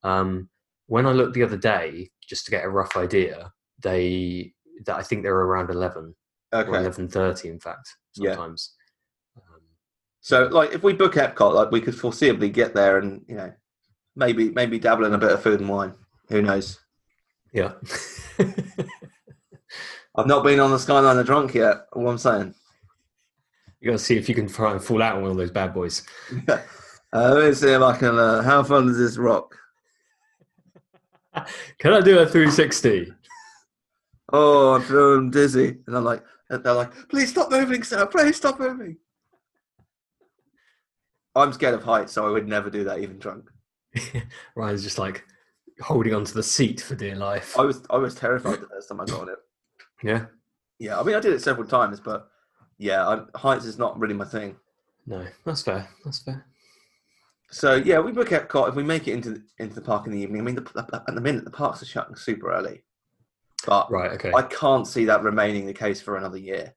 Um, 0.03 0.49
when 0.87 1.07
I 1.07 1.13
looked 1.13 1.35
the 1.35 1.43
other 1.43 1.57
day, 1.57 2.11
just 2.27 2.45
to 2.47 2.51
get 2.51 2.65
a 2.65 2.69
rough 2.69 2.97
idea, 2.97 3.53
they 3.83 4.53
that 4.87 4.97
I 4.97 5.03
think 5.03 5.23
they 5.23 5.31
were 5.31 5.47
around 5.47 5.71
eleven 5.71 6.15
or 6.53 6.61
Okay, 6.61 6.79
eleven 6.79 7.09
thirty, 7.09 7.49
in 7.49 7.61
fact. 7.61 7.97
Yeah. 8.17 8.33
Um, 8.33 8.57
so 10.21 10.45
like 10.47 10.73
if 10.73 10.83
we 10.83 10.93
book 10.93 11.15
Epcot, 11.15 11.55
like 11.55 11.71
we 11.71 11.81
could 11.81 11.95
foreseeably 11.95 12.53
get 12.53 12.75
there 12.75 12.99
and 12.99 13.25
you 13.29 13.37
know 13.37 13.53
maybe 14.17 14.51
maybe 14.51 14.79
dabble 14.79 15.05
in 15.05 15.15
a 15.15 15.19
bit 15.19 15.33
of 15.33 15.43
food 15.43 15.61
and 15.61 15.69
wine. 15.69 15.95
Who 16.29 16.43
knows? 16.43 16.79
yeah. 17.53 17.73
I've 20.15 20.27
not 20.27 20.45
been 20.45 20.61
on 20.61 20.71
the 20.71 20.77
Skyliner 20.77 21.25
drunk 21.25 21.55
yet. 21.55 21.87
What 21.93 22.11
I'm 22.11 22.19
saying. 22.19 22.55
you 23.81 23.91
got 23.91 23.99
to 23.99 24.05
see 24.05 24.17
if 24.17 24.29
you 24.29 24.35
can 24.35 24.49
try 24.49 24.73
and 24.73 24.83
fall 24.83 25.03
out 25.03 25.17
on 25.17 25.23
one 25.23 25.31
of 25.31 25.37
those 25.37 25.51
bad 25.51 25.73
boys. 25.73 26.03
uh, 26.49 26.59
let 27.13 27.49
me 27.49 27.55
see 27.55 27.71
if 27.71 27.81
I 27.83 27.97
can. 27.97 28.19
Uh, 28.19 28.43
how 28.43 28.63
fun 28.63 28.87
does 28.87 28.99
this 28.99 29.17
rock? 29.17 29.57
Can 31.79 31.95
I 31.95 32.01
do 32.03 32.19
a 32.19 32.27
360? 32.27 33.11
Oh, 34.35 34.75
I'm 34.75 34.83
feeling 34.83 35.31
dizzy, 35.31 35.79
and 35.87 35.97
I'm 35.97 36.05
like, 36.05 36.23
and 36.51 36.63
they're 36.63 36.75
like, 36.75 36.93
please 37.09 37.31
stop 37.31 37.51
moving, 37.51 37.83
sir. 37.83 38.05
Please 38.07 38.37
stop 38.37 38.61
moving. 38.61 38.99
I'm 41.35 41.53
scared 41.53 41.75
of 41.75 41.83
heights, 41.83 42.13
so 42.13 42.27
I 42.27 42.31
would 42.31 42.47
never 42.47 42.69
do 42.69 42.85
that, 42.85 42.99
even 42.99 43.19
drunk. 43.19 43.51
Ryan's 44.55 44.83
just 44.83 44.99
like 44.99 45.25
holding 45.81 46.15
onto 46.15 46.35
the 46.35 46.43
seat 46.43 46.81
for 46.83 46.95
dear 46.95 47.17
life. 47.17 47.59
I 47.59 47.63
was 47.63 47.83
I 47.91 47.97
was 47.97 48.15
terrified 48.15 48.61
the 48.61 48.69
first 48.69 48.89
time 48.89 49.01
I 49.01 49.07
got 49.07 49.23
on 49.23 49.29
it. 49.31 49.39
Yeah. 50.03 50.27
Yeah, 50.79 50.99
I 50.99 51.03
mean 51.03 51.15
I 51.15 51.21
did 51.21 51.33
it 51.33 51.43
several 51.43 51.67
times, 51.67 52.01
but 52.01 52.29
yeah, 52.79 53.07
I, 53.07 53.39
heights 53.39 53.65
is 53.65 53.79
not 53.79 53.99
really 53.99 54.15
my 54.15 54.25
thing. 54.25 54.57
No, 55.07 55.25
that's 55.45 55.63
fair. 55.63 55.89
That's 56.05 56.21
fair. 56.21 56.45
So 57.51 57.75
yeah, 57.75 58.01
we 58.01 58.13
book 58.13 58.31
Epcot. 58.31 58.69
If 58.69 58.75
we 58.75 58.83
make 58.83 59.07
it 59.09 59.13
into 59.13 59.43
into 59.59 59.75
the 59.75 59.81
park 59.81 60.07
in 60.07 60.13
the 60.13 60.21
evening, 60.21 60.41
I 60.41 60.45
mean, 60.45 60.55
the, 60.57 61.03
at 61.09 61.15
the 61.15 61.21
minute 61.21 61.45
the 61.45 61.51
parks 61.51 61.83
are 61.83 61.87
shutting 61.87 62.17
super 62.17 62.53
early, 62.53 62.83
but 63.67 63.91
Right. 63.91 64.11
Okay. 64.13 64.33
I 64.35 64.43
can't 64.43 64.87
see 64.87 65.05
that 65.05 65.23
remaining 65.23 65.67
the 65.67 65.75
case 65.75 66.01
for 66.01 66.17
another 66.17 66.39
year. 66.39 66.75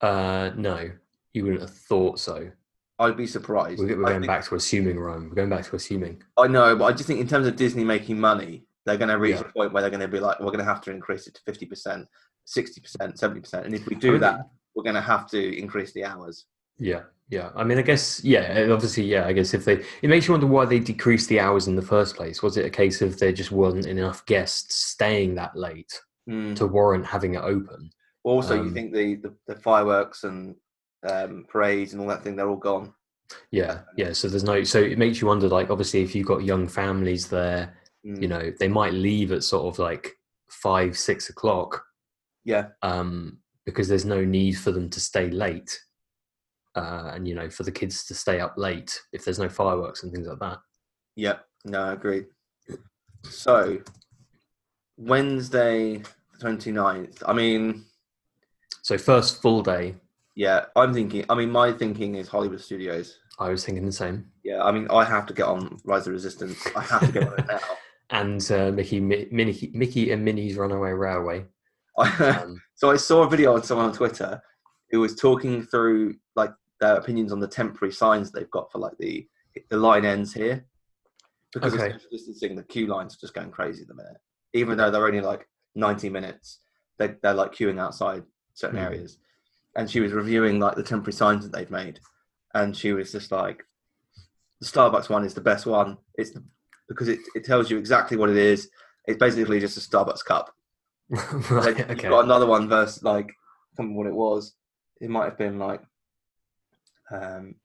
Uh, 0.00 0.50
no, 0.56 0.90
you 1.32 1.44
wouldn't 1.44 1.60
have 1.62 1.70
thought 1.74 2.18
so. 2.18 2.50
I'd 2.98 3.16
be 3.16 3.26
surprised. 3.26 3.80
We're, 3.80 3.96
we're 3.96 4.04
going 4.04 4.20
think- 4.22 4.26
back 4.26 4.44
to 4.46 4.54
assuming, 4.54 4.98
Ryan. 4.98 5.28
We're 5.28 5.34
going 5.36 5.50
back 5.50 5.64
to 5.66 5.76
assuming. 5.76 6.22
I 6.36 6.46
know, 6.46 6.74
but 6.76 6.84
I 6.86 6.92
just 6.92 7.06
think 7.06 7.20
in 7.20 7.28
terms 7.28 7.46
of 7.46 7.56
Disney 7.56 7.84
making 7.84 8.18
money, 8.18 8.64
they're 8.84 8.96
going 8.96 9.10
to 9.10 9.18
reach 9.18 9.36
Yeah. 9.36 9.42
a 9.48 9.52
point 9.52 9.72
where 9.72 9.80
they're 9.82 9.90
going 9.90 10.00
to 10.00 10.08
be 10.08 10.20
like, 10.20 10.38
we're 10.40 10.46
going 10.46 10.58
to 10.58 10.64
have 10.64 10.80
to 10.82 10.90
increase 10.90 11.26
it 11.26 11.34
to 11.34 11.40
fifty 11.46 11.66
percent, 11.66 12.06
sixty 12.44 12.80
percent, 12.80 13.18
seventy 13.18 13.40
percent, 13.40 13.66
and 13.66 13.74
if 13.74 13.86
we 13.86 13.94
do 13.96 14.12
mean, 14.12 14.20
that, 14.20 14.40
we're 14.74 14.82
going 14.84 14.94
to 14.94 15.00
have 15.00 15.28
to 15.30 15.58
increase 15.58 15.92
the 15.92 16.04
hours. 16.04 16.46
Yeah, 16.78 17.02
yeah. 17.28 17.50
I 17.54 17.62
mean, 17.64 17.78
I 17.78 17.82
guess, 17.82 18.24
yeah. 18.24 18.66
Obviously, 18.70 19.04
yeah. 19.04 19.26
I 19.26 19.32
guess 19.32 19.54
if 19.54 19.64
they, 19.64 19.84
it 20.02 20.08
makes 20.08 20.26
you 20.26 20.32
wonder 20.32 20.46
why 20.46 20.64
they 20.64 20.80
decreased 20.80 21.28
the 21.28 21.38
hours 21.38 21.68
in 21.68 21.76
the 21.76 21.82
first 21.82 22.16
place. 22.16 22.42
Was 22.42 22.56
it 22.56 22.64
a 22.64 22.70
case 22.70 23.02
of 23.02 23.18
there 23.18 23.32
just 23.32 23.52
wasn't 23.52 23.86
enough 23.86 24.24
guests 24.26 24.74
staying 24.76 25.34
that 25.36 25.54
late 25.56 25.92
Mm. 26.28 26.54
to 26.54 26.68
warrant 26.68 27.04
having 27.04 27.34
it 27.34 27.42
open? 27.42 27.90
Also, 28.22 28.54
you 28.54 28.60
Um, 28.62 28.74
think 28.74 28.92
the, 28.94 29.16
the, 29.16 29.34
the 29.48 29.56
fireworks 29.56 30.22
and 30.22 30.54
um, 31.08 31.44
parades 31.48 31.92
and 31.92 32.00
all 32.00 32.06
that 32.08 32.22
thing, 32.22 32.36
they're 32.36 32.48
all 32.48 32.54
gone. 32.56 32.94
Yeah, 33.50 33.80
yeah. 33.96 34.12
So 34.12 34.28
there's 34.28 34.44
no. 34.44 34.62
So 34.62 34.78
it 34.80 34.98
makes 34.98 35.20
you 35.20 35.26
wonder. 35.26 35.48
Like, 35.48 35.68
obviously, 35.70 36.00
if 36.02 36.14
you've 36.14 36.26
got 36.26 36.44
young 36.44 36.68
families 36.68 37.28
there, 37.28 37.76
Mm. 38.06 38.20
you 38.22 38.28
know, 38.28 38.52
they 38.58 38.68
might 38.68 38.94
leave 38.94 39.30
at 39.32 39.44
sort 39.44 39.64
of 39.72 39.78
like 39.78 40.10
five, 40.48 40.98
six 40.98 41.28
o'clock, 41.30 41.84
Yeah, 42.44 42.68
um, 42.82 43.38
because 43.64 43.86
there's 43.88 44.04
no 44.04 44.24
need 44.24 44.54
for 44.58 44.72
them 44.72 44.90
to 44.90 44.98
stay 45.00 45.30
late, 45.30 45.80
uh, 46.74 47.12
and 47.14 47.28
you 47.28 47.34
know, 47.36 47.48
for 47.48 47.62
the 47.62 47.70
kids 47.70 48.04
to 48.06 48.14
stay 48.14 48.40
up 48.40 48.54
late 48.56 49.00
if 49.12 49.24
there's 49.24 49.38
no 49.38 49.48
fireworks 49.48 50.02
and 50.02 50.12
things 50.12 50.26
like 50.26 50.40
that. 50.40 50.58
yeah, 51.14 51.38
no, 51.64 51.80
I 51.82 51.92
agree. 51.92 52.24
So, 53.30 53.78
Wednesday, 54.96 55.98
the 56.38 56.38
29th. 56.48 57.22
I 57.26 57.32
mean, 57.32 57.84
So 58.82 58.98
first 58.98 59.40
full 59.40 59.62
day, 59.62 59.94
yeah, 60.34 60.64
I'm 60.74 60.92
thinking, 60.92 61.24
I 61.28 61.34
mean, 61.34 61.50
my 61.50 61.72
thinking 61.72 62.16
is 62.16 62.26
Hollywood 62.28 62.60
Studios. 62.60 63.18
I 63.38 63.48
was 63.50 63.64
thinking 63.64 63.86
the 63.86 63.92
same. 63.92 64.26
Yeah, 64.44 64.62
I 64.62 64.72
mean, 64.72 64.88
I 64.90 65.04
have 65.04 65.26
to 65.26 65.34
get 65.34 65.46
on 65.46 65.78
Rise 65.84 66.06
of 66.06 66.12
Resistance. 66.14 66.66
I 66.76 66.80
have 66.82 67.00
to 67.06 67.12
get 67.12 67.28
on 67.28 67.38
it 67.38 67.46
now. 67.46 67.60
And 68.12 68.52
uh, 68.52 68.70
Mickey, 68.70 69.00
Mi- 69.00 69.26
Mickey, 69.32 69.70
Mickey 69.74 70.12
and 70.12 70.24
Minnie's 70.24 70.56
Runaway 70.56 70.90
Railway. 70.92 71.46
Um, 71.98 72.60
so 72.74 72.90
I 72.90 72.96
saw 72.96 73.22
a 73.24 73.28
video 73.28 73.54
on 73.54 73.62
someone 73.62 73.86
on 73.86 73.92
Twitter 73.92 74.40
who 74.90 75.00
was 75.00 75.14
talking 75.14 75.62
through 75.62 76.14
like 76.36 76.50
their 76.80 76.96
opinions 76.96 77.32
on 77.32 77.40
the 77.40 77.46
temporary 77.48 77.92
signs 77.92 78.32
they've 78.32 78.50
got 78.50 78.72
for 78.72 78.78
like 78.78 78.96
the 78.98 79.26
the 79.68 79.76
line 79.76 80.06
ends 80.06 80.32
here 80.32 80.64
because 81.52 81.74
Okay. 81.74 81.92
of 81.94 82.00
distancing. 82.10 82.56
The 82.56 82.62
queue 82.62 82.86
lines 82.86 83.14
are 83.14 83.20
just 83.20 83.34
going 83.34 83.50
crazy 83.50 83.82
at 83.82 83.88
the 83.88 83.94
minute, 83.94 84.16
even 84.54 84.78
though 84.78 84.90
they're 84.90 85.06
only 85.06 85.20
like 85.20 85.46
ninety 85.74 86.08
minutes. 86.08 86.60
They 86.98 87.14
they're 87.22 87.34
like 87.34 87.52
queuing 87.52 87.78
outside 87.78 88.22
certain 88.54 88.78
Hmm. 88.78 88.84
areas, 88.86 89.18
and 89.76 89.90
she 89.90 90.00
was 90.00 90.12
reviewing 90.12 90.58
like 90.60 90.76
the 90.76 90.82
temporary 90.82 91.12
signs 91.12 91.44
that 91.44 91.52
they've 91.52 91.70
made, 91.70 92.00
and 92.54 92.74
she 92.74 92.92
was 92.94 93.12
just 93.12 93.30
like, 93.30 93.64
the 94.62 94.66
Starbucks 94.66 95.10
one 95.10 95.24
is 95.24 95.34
the 95.34 95.40
best 95.42 95.66
one. 95.66 95.98
It's 96.14 96.30
the, 96.30 96.42
because 96.92 97.08
it 97.08 97.20
it 97.34 97.44
tells 97.44 97.70
you 97.70 97.78
exactly 97.78 98.16
what 98.16 98.30
it 98.30 98.36
is. 98.36 98.68
It's 99.06 99.18
basically 99.18 99.60
just 99.60 99.76
a 99.76 99.80
Starbucks 99.80 100.24
cup. 100.24 100.54
Like, 101.10 101.50
right, 101.50 101.78
You've 101.78 101.90
okay. 101.90 102.08
got 102.08 102.24
another 102.24 102.46
one 102.46 102.68
versus 102.68 103.02
like 103.02 103.26
I 103.26 103.76
can't 103.76 103.88
remember 103.90 103.98
what 103.98 104.06
it 104.06 104.14
was. 104.14 104.54
It 105.00 105.10
might 105.10 105.24
have 105.24 105.38
been 105.38 105.58
like 105.58 105.82
um 107.10 107.56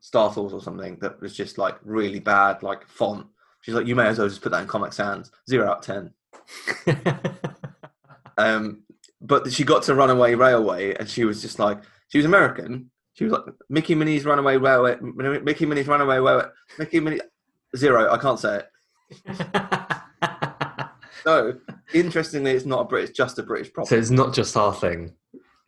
Startles 0.00 0.54
or 0.54 0.60
something 0.60 0.96
that 1.00 1.20
was 1.20 1.36
just 1.36 1.58
like 1.58 1.76
really 1.82 2.20
bad, 2.20 2.62
like 2.62 2.86
font. 2.86 3.26
She's 3.60 3.74
like, 3.74 3.86
you 3.86 3.96
may 3.96 4.06
as 4.06 4.18
well 4.18 4.28
just 4.28 4.40
put 4.40 4.52
that 4.52 4.62
in 4.62 4.68
Comic 4.68 4.92
Sans. 4.92 5.30
Zero 5.48 5.70
out 5.70 5.88
of 5.88 6.12
ten. 6.86 7.24
Um, 8.38 8.84
but 9.20 9.52
she 9.52 9.64
got 9.64 9.82
to 9.82 9.94
Runaway 9.94 10.34
Railway, 10.34 10.94
and 10.94 11.10
she 11.10 11.24
was 11.24 11.42
just 11.42 11.58
like, 11.58 11.82
she 12.06 12.18
was 12.18 12.24
American. 12.24 12.90
She 13.14 13.24
was 13.24 13.32
like, 13.32 13.42
Mickey 13.68 13.96
Minnie's 13.96 14.24
Runaway 14.24 14.56
Railway, 14.56 14.96
Mickey 15.00 15.66
Minnie's 15.66 15.88
Runaway 15.88 16.18
Railway, 16.18 16.44
Mickey 16.78 17.00
Minnie 17.00 17.20
zero. 17.76 18.10
I 18.12 18.18
can't 18.18 18.38
say 18.38 18.62
it. 18.62 18.68
No, 21.26 21.58
interestingly, 21.92 22.52
it's 22.52 22.64
not 22.64 22.80
a 22.80 22.84
British, 22.84 23.14
just 23.14 23.38
a 23.38 23.42
British 23.42 23.70
problem. 23.72 23.88
so 23.90 23.98
it's 23.98 24.08
not 24.10 24.32
just 24.32 24.56
our 24.56 24.72
thing. 24.72 25.12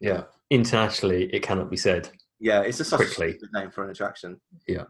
Yeah. 0.01 0.23
Internationally, 0.49 1.25
it 1.35 1.43
cannot 1.43 1.69
be 1.71 1.77
said. 1.77 2.09
Yeah, 2.39 2.61
it's 2.63 2.79
just 2.79 2.89
such 2.91 2.99
Quickly. 2.99 3.27
a 3.27 3.31
stupid 3.33 3.49
name 3.53 3.71
for 3.71 3.85
an 3.85 3.91
attraction. 3.91 4.41
Yeah. 4.67 4.85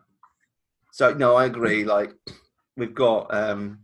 So 0.92 1.12
no, 1.14 1.34
I 1.34 1.46
agree. 1.46 1.82
Like 1.84 2.12
we've 2.76 2.94
got 2.94 3.34
um, 3.34 3.80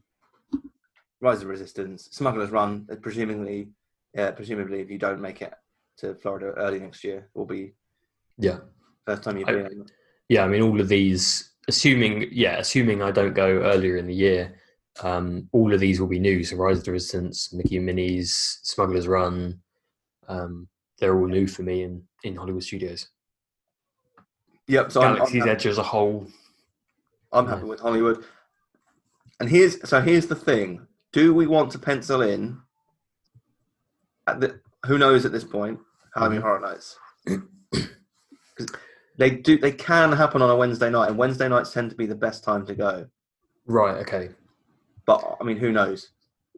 Rise 1.20 1.42
of 1.42 1.48
Resistance, 1.48 2.08
Smuggler's 2.12 2.50
Run. 2.50 2.86
uh, 2.92 2.96
Presumably, 2.96 3.70
yeah, 4.14 4.30
presumably, 4.30 4.80
if 4.80 4.88
you 4.90 4.98
don't 4.98 5.20
make 5.20 5.42
it 5.42 5.54
to 5.98 6.14
Florida 6.14 6.52
early 6.56 6.78
next 6.78 7.02
year, 7.02 7.28
will 7.34 7.46
be 7.46 7.72
Yeah. 8.38 8.58
first 9.06 9.24
time 9.24 9.38
you've 9.38 9.48
I- 9.48 9.52
been. 9.54 9.86
Yeah. 10.28 10.44
I 10.44 10.48
mean, 10.48 10.62
all 10.62 10.80
of 10.80 10.88
these, 10.88 11.52
assuming, 11.68 12.28
yeah, 12.30 12.58
assuming 12.58 13.02
I 13.02 13.10
don't 13.10 13.34
go 13.34 13.62
earlier 13.62 13.96
in 13.96 14.06
the 14.06 14.14
year, 14.14 14.54
um, 15.02 15.48
all 15.52 15.72
of 15.72 15.80
these 15.80 16.00
will 16.00 16.06
be 16.06 16.18
new. 16.18 16.42
So 16.44 16.56
Rise 16.56 16.78
of 16.78 16.84
the 16.84 16.92
Resistance, 16.92 17.52
Mickey 17.52 17.76
and 17.76 17.86
Minnie's, 17.86 18.60
Smuggler's 18.62 19.08
Run, 19.08 19.60
um, 20.28 20.68
they're 20.98 21.18
all 21.18 21.26
new 21.26 21.46
for 21.46 21.62
me 21.62 21.82
in, 21.82 22.02
in 22.24 22.36
Hollywood 22.36 22.62
Studios. 22.62 23.08
Yep. 24.68 24.92
So 24.92 25.02
I'm, 25.02 25.10
I'm, 25.10 25.16
Galaxy's 25.16 25.46
Edge 25.46 25.66
as 25.66 25.78
a 25.78 25.82
whole. 25.82 26.26
I'm 27.32 27.46
happy 27.46 27.64
with 27.64 27.80
Hollywood. 27.80 28.24
And 29.38 29.48
here's 29.48 29.86
so 29.88 30.00
here's 30.00 30.26
the 30.26 30.34
thing: 30.34 30.86
Do 31.12 31.34
we 31.34 31.46
want 31.46 31.70
to 31.72 31.78
pencil 31.78 32.22
in? 32.22 32.58
At 34.26 34.40
the, 34.40 34.60
who 34.86 34.98
knows 34.98 35.24
at 35.24 35.32
this 35.32 35.44
point? 35.44 35.78
Halloween 36.14 36.40
Mhm. 36.40 36.42
Horror 36.42 36.60
Nights. 36.60 36.98
they 39.18 39.30
do. 39.30 39.58
They 39.58 39.72
can 39.72 40.12
happen 40.12 40.42
on 40.42 40.50
a 40.50 40.56
Wednesday 40.56 40.90
night, 40.90 41.08
and 41.08 41.18
Wednesday 41.18 41.48
nights 41.48 41.72
tend 41.72 41.90
to 41.90 41.96
be 41.96 42.06
the 42.06 42.14
best 42.14 42.44
time 42.44 42.66
to 42.66 42.74
go. 42.74 43.06
Right. 43.66 43.96
Okay. 43.98 44.30
But 45.06 45.36
I 45.40 45.44
mean, 45.44 45.56
who 45.56 45.72
knows? 45.72 46.10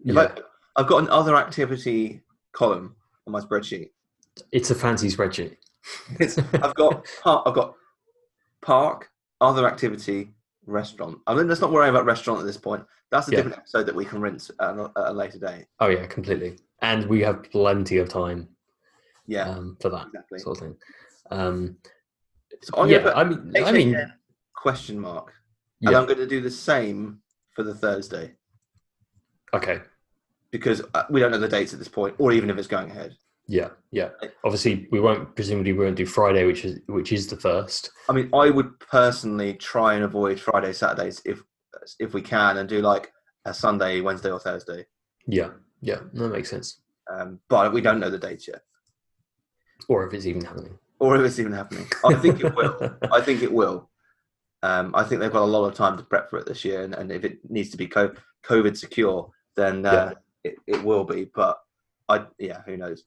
If 0.05 0.15
Yeah. 0.15 0.23
I, 0.77 0.81
I've 0.81 0.87
got 0.87 1.03
an 1.03 1.09
other 1.11 1.37
activity 1.37 2.23
column 2.53 2.95
on 3.27 3.33
my 3.33 3.41
spreadsheet. 3.41 3.91
It's 4.53 4.71
a 4.71 4.75
fancy 4.75 5.09
spreadsheet. 5.09 5.57
It's, 6.21 6.37
I've 6.39 6.75
got 6.75 7.07
par- 7.23 7.43
I've 7.47 7.55
got 7.55 7.75
park, 8.63 9.11
other 9.41 9.67
activity, 9.67 10.31
restaurant. 10.67 11.19
I 11.27 11.35
mean, 11.35 11.49
let's 11.49 11.61
not 11.61 11.73
worry 11.73 11.89
about 11.89 12.05
restaurant 12.05 12.41
at 12.41 12.47
this 12.47 12.57
point. 12.57 12.85
That's 13.11 13.29
a 13.29 13.31
Yeah. 13.31 13.37
different 13.39 13.59
episode 13.59 13.87
that 13.87 13.95
we 13.95 14.05
can 14.05 14.21
rinse 14.21 14.51
at 14.61 14.77
a, 14.77 14.91
at 14.97 15.11
a 15.11 15.13
later 15.13 15.39
date. 15.39 15.67
Oh 15.81 15.87
yeah, 15.89 16.07
completely. 16.07 16.57
And 16.83 17.07
we 17.07 17.21
have 17.23 17.43
plenty 17.51 17.99
of 17.99 18.09
time 18.09 18.49
Yeah, 19.27 19.49
um, 19.49 19.77
for 19.81 19.89
that 19.91 20.07
exactly. 20.09 20.39
sort 20.41 20.59
of 20.59 20.63
thing. 20.63 20.77
Um, 21.31 21.77
So 22.63 22.85
yeah, 22.85 23.13
I 23.15 23.25
mean, 23.25 23.53
I 23.65 23.73
mean, 23.73 24.13
question 24.55 24.99
mark, 24.99 25.33
and 25.83 25.95
I'm 25.95 26.07
going 26.07 26.19
to 26.19 26.27
do 26.27 26.41
the 26.41 26.51
same 26.51 27.21
for 27.55 27.63
the 27.63 27.75
Thursday 27.75 28.35
okay, 29.55 29.81
because 30.51 30.83
uh, 30.95 31.05
we 31.11 31.21
don't 31.21 31.31
know 31.31 31.39
the 31.39 31.49
dates 31.49 31.73
at 31.73 31.79
this 31.79 31.89
point, 31.89 32.15
or 32.19 32.33
even 32.33 32.51
if 32.51 32.59
it's 32.59 32.69
going 32.69 32.91
ahead. 32.91 33.15
yeah, 33.47 33.71
yeah. 33.93 34.11
Obviously, 34.45 34.89
we 34.91 35.01
won't 35.01 35.35
presumably 35.35 35.73
we 35.73 35.85
won't 35.85 35.97
do 35.97 36.07
Friday, 36.07 36.45
which 36.45 36.65
is 36.65 36.81
which 36.87 37.13
is 37.13 37.27
the 37.27 37.37
first. 37.37 37.91
I 38.09 38.13
mean, 38.13 38.31
I 38.35 38.51
would 38.51 38.79
personally 38.81 39.55
try 39.55 39.95
and 39.95 40.05
avoid 40.05 40.41
Friday, 40.41 40.73
Saturdays 40.73 41.23
if 41.25 41.43
if 41.99 42.13
we 42.15 42.23
can, 42.23 42.59
and 42.59 42.69
do 42.69 42.81
like 42.81 43.13
a 43.45 43.55
Sunday, 43.55 44.01
Wednesday, 44.01 44.31
or 44.31 44.41
Thursday. 44.41 44.87
Yeah, 45.27 45.51
yeah, 45.81 46.01
that 46.15 46.29
makes 46.29 46.51
sense. 46.51 46.81
Um, 47.11 47.41
but 47.49 47.73
we 47.73 47.81
don't 47.81 48.01
know 48.01 48.11
the 48.11 48.19
dates 48.19 48.47
yet, 48.49 48.61
Or 49.89 50.07
if 50.07 50.13
it's 50.13 50.27
even 50.27 50.45
happening. 50.45 50.79
Or 51.01 51.17
if 51.17 51.23
it's 51.23 51.39
even 51.39 51.53
happening. 51.53 51.87
I 52.05 52.15
think 52.15 52.41
it 52.41 52.55
will. 52.55 52.97
I 53.13 53.21
think 53.21 53.43
it 53.43 53.53
will. 53.53 53.91
Um, 54.63 54.95
I 54.95 55.05
think 55.05 55.21
they've 55.21 55.33
got 55.33 55.43
a 55.43 55.45
lot 55.45 55.67
of 55.67 55.75
time 55.75 55.97
to 55.97 56.03
prep 56.03 56.29
for 56.29 56.39
it 56.39 56.47
this 56.47 56.65
year, 56.65 56.83
and, 56.83 56.95
and 56.95 57.13
if 57.13 57.25
it 57.25 57.39
needs 57.49 57.71
to 57.71 57.77
be 57.77 57.87
co- 57.87 58.15
COVID 58.45 58.77
secure, 58.77 59.31
then 59.57 59.87
uh, 59.87 60.15
it, 60.43 60.57
it 60.67 60.83
will 60.83 61.05
be. 61.05 61.31
But 61.33 61.59
I, 62.09 62.25
yeah, 62.39 62.63
who 62.67 62.77
knows? 62.77 63.05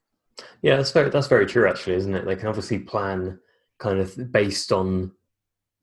Yeah, 0.62 0.78
that's 0.78 0.92
very 0.92 1.10
that's 1.10 1.28
very 1.28 1.46
true. 1.46 1.70
Actually, 1.70 1.98
isn't 1.98 2.16
it? 2.16 2.26
They 2.26 2.36
can 2.36 2.48
obviously 2.48 2.80
plan 2.80 3.39
kind 3.80 4.00
of 4.00 4.32
based 4.32 4.72
on 4.72 5.12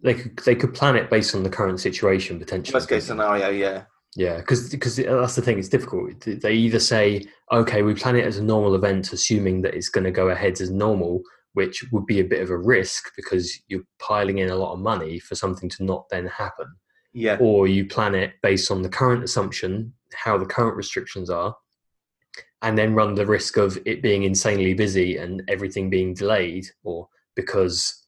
they 0.03 0.15
could 0.15 0.39
they 0.39 0.55
could 0.55 0.75
plan 0.75 0.97
it 0.97 1.11
based 1.11 1.35
on 1.35 1.43
the 1.43 1.51
current 1.51 1.81
situation 1.81 2.39
potentially. 2.39 2.75
Worst 2.75 2.89
case 2.89 3.05
scenario, 3.05 3.51
yeah, 3.51 3.85
Yeah, 4.17 4.39
because 4.39 4.71
that's 4.71 5.35
the 5.35 5.43
thing. 5.43 5.59
It's 5.59 5.69
difficult. 5.69 6.21
They 6.21 6.55
either 6.55 6.81
say, 6.81 7.25
"Okay, 7.53 7.83
we 7.83 7.95
plan 7.95 8.17
it 8.17 8.25
as 8.25 8.39
a 8.39 8.45
normal 8.45 8.75
event, 8.75 9.13
assuming 9.13 9.63
that 9.63 9.75
it's 9.75 9.89
going 9.89 10.05
to 10.05 10.11
go 10.11 10.29
ahead 10.31 10.61
as 10.61 10.71
normal," 10.71 11.23
which 11.55 11.85
would 11.93 12.07
be 12.07 12.21
a 12.21 12.25
bit 12.25 12.43
of 12.43 12.51
a 12.51 12.59
risk 12.59 13.13
because 13.17 13.59
you're 13.69 13.85
piling 13.99 14.39
in 14.39 14.51
a 14.51 14.57
lot 14.57 14.73
of 14.73 14.81
money 14.81 15.19
for 15.19 15.35
something 15.35 15.69
to 15.71 15.85
not 15.85 16.09
then 16.11 16.27
happen. 16.27 16.67
Yeah, 17.13 17.39
Or 17.41 17.67
you 17.67 17.87
plan 17.87 18.15
it 18.15 18.35
based 18.43 18.71
on 18.71 18.83
the 18.83 18.89
current 18.89 19.25
assumption, 19.25 19.93
how 20.15 20.39
the 20.39 20.47
current 20.47 20.77
restrictions 20.77 21.31
are, 21.31 21.57
and 22.63 22.77
then 22.77 22.95
run 22.95 23.15
the 23.15 23.27
risk 23.27 23.57
of 23.57 23.79
it 23.87 24.03
being 24.03 24.25
insanely 24.25 24.75
busy 24.75 25.17
and 25.17 25.43
everything 25.49 25.91
being 25.91 26.15
delayed, 26.15 26.67
or 26.85 27.09
because 27.35 28.07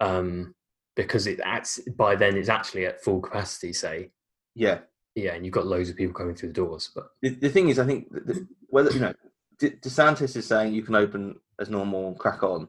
um, 0.00 0.54
because 0.94 1.26
it 1.26 1.40
acts 1.44 1.78
by 1.96 2.16
then 2.16 2.36
it's 2.36 2.48
actually 2.48 2.86
at 2.86 3.02
full 3.02 3.20
capacity, 3.20 3.72
say, 3.72 4.10
yeah. 4.54 4.78
yeah, 5.14 5.34
and 5.34 5.44
you've 5.44 5.54
got 5.54 5.66
loads 5.66 5.90
of 5.90 5.96
people 5.96 6.14
coming 6.14 6.34
through 6.34 6.48
the 6.48 6.54
doors. 6.54 6.90
But 6.94 7.08
The, 7.22 7.30
the 7.30 7.50
thing 7.50 7.68
is, 7.68 7.78
I 7.78 7.86
think 7.86 8.10
the, 8.10 8.46
whether 8.68 8.90
you 8.90 9.00
know, 9.00 9.14
De- 9.58 9.70
DeSantis 9.70 10.36
is 10.36 10.46
saying 10.46 10.74
you 10.74 10.82
can 10.82 10.94
open 10.94 11.36
as 11.58 11.70
normal, 11.70 12.08
and 12.08 12.18
crack 12.18 12.42
on, 12.42 12.68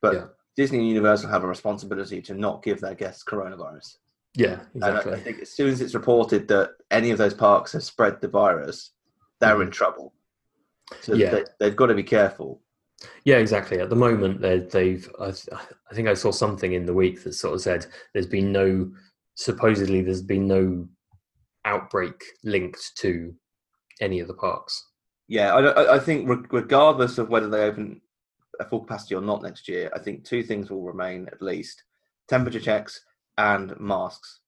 but 0.00 0.14
Yeah. 0.14 0.26
Disney 0.56 0.78
and 0.78 0.88
Universal 0.88 1.30
have 1.30 1.44
a 1.44 1.48
responsibility 1.48 2.20
to 2.22 2.34
not 2.34 2.62
give 2.62 2.80
their 2.80 2.94
guests 2.94 3.24
coronavirus. 3.24 3.96
yeah, 4.34 4.60
And 4.74 4.84
I- 4.84 4.88
exactly. 4.98 5.20
think 5.20 5.38
as 5.40 5.50
soon 5.50 5.68
as 5.70 5.80
it's 5.80 5.94
reported 5.94 6.46
that 6.48 6.70
any 6.90 7.10
of 7.10 7.18
those 7.18 7.34
parks 7.34 7.72
have 7.72 7.82
spread 7.82 8.20
the 8.20 8.28
virus, 8.28 8.92
they're 9.40 9.62
in 9.62 9.70
trouble. 9.70 10.14
So 11.00 11.12
Mm-hmm. 11.12 11.20
Yeah. 11.20 11.30
they, 11.30 11.44
they've 11.58 11.76
got 11.76 11.86
to 11.86 11.94
be 11.94 12.02
careful. 12.04 12.62
Yeah, 13.24 13.36
exactly. 13.38 13.80
At 13.80 13.90
the 13.90 13.96
moment, 13.96 14.40
they- 14.40 14.60
they've. 14.60 15.08
I, 15.20 15.30
th- 15.32 15.48
I 15.90 15.94
think 15.94 16.08
I 16.08 16.14
saw 16.14 16.30
something 16.32 16.72
in 16.72 16.86
the 16.86 16.94
week 16.94 17.22
that 17.24 17.32
sort 17.34 17.54
of 17.54 17.60
said 17.60 17.86
there's 18.12 18.26
been 18.26 18.52
no. 18.52 18.92
Supposedly, 19.34 20.02
there's 20.02 20.22
been 20.22 20.46
no 20.48 20.88
outbreak 21.64 22.24
linked 22.44 22.96
to 22.98 23.34
any 24.00 24.18
of 24.20 24.26
the 24.28 24.34
parks. 24.34 24.87
Yeah, 25.28 25.54
I, 25.54 25.96
I- 25.96 25.98
think 25.98 26.28
regardless 26.50 27.18
of 27.18 27.28
whether 27.28 27.48
they 27.48 27.62
open 27.64 28.00
at 28.60 28.70
full 28.70 28.80
capacity 28.80 29.14
or 29.14 29.20
not 29.20 29.42
next 29.42 29.68
year, 29.68 29.90
I 29.94 29.98
think 29.98 30.24
two 30.24 30.42
things 30.42 30.70
will 30.70 30.82
remain 30.82 31.28
at 31.30 31.42
least: 31.42 31.84
temperature 32.28 32.60
checks 32.60 33.02
and 33.36 33.78
masks. 33.78 34.40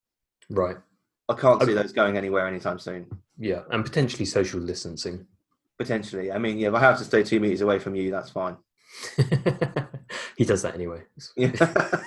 Right. 0.49 0.77
I 1.29 1.35
can't 1.35 1.63
see 1.63 1.75
those 1.75 1.93
going 1.93 2.17
anywhere 2.17 2.49
anytime 2.49 2.79
soon. 2.81 3.07
Yeah, 3.39 3.61
and 3.71 3.85
potentially 3.85 4.25
social 4.25 4.61
distancing. 4.61 5.27
Potentially, 5.79 6.33
I 6.33 6.39
mean, 6.39 6.59
yeah, 6.59 6.69
if 6.69 6.75
I 6.75 6.81
have 6.81 6.99
to 6.99 7.05
stay 7.05 7.23
two 7.23 7.41
meters 7.41 7.61
away 7.61 7.79
from 7.79 7.95
you, 7.95 8.11
that's 8.11 8.31
fine. 8.31 8.57
he 10.37 10.45
does 10.45 10.63
that 10.63 10.75
anyway. 10.75 11.03
Yeah. 11.37 11.51
if 11.59 12.03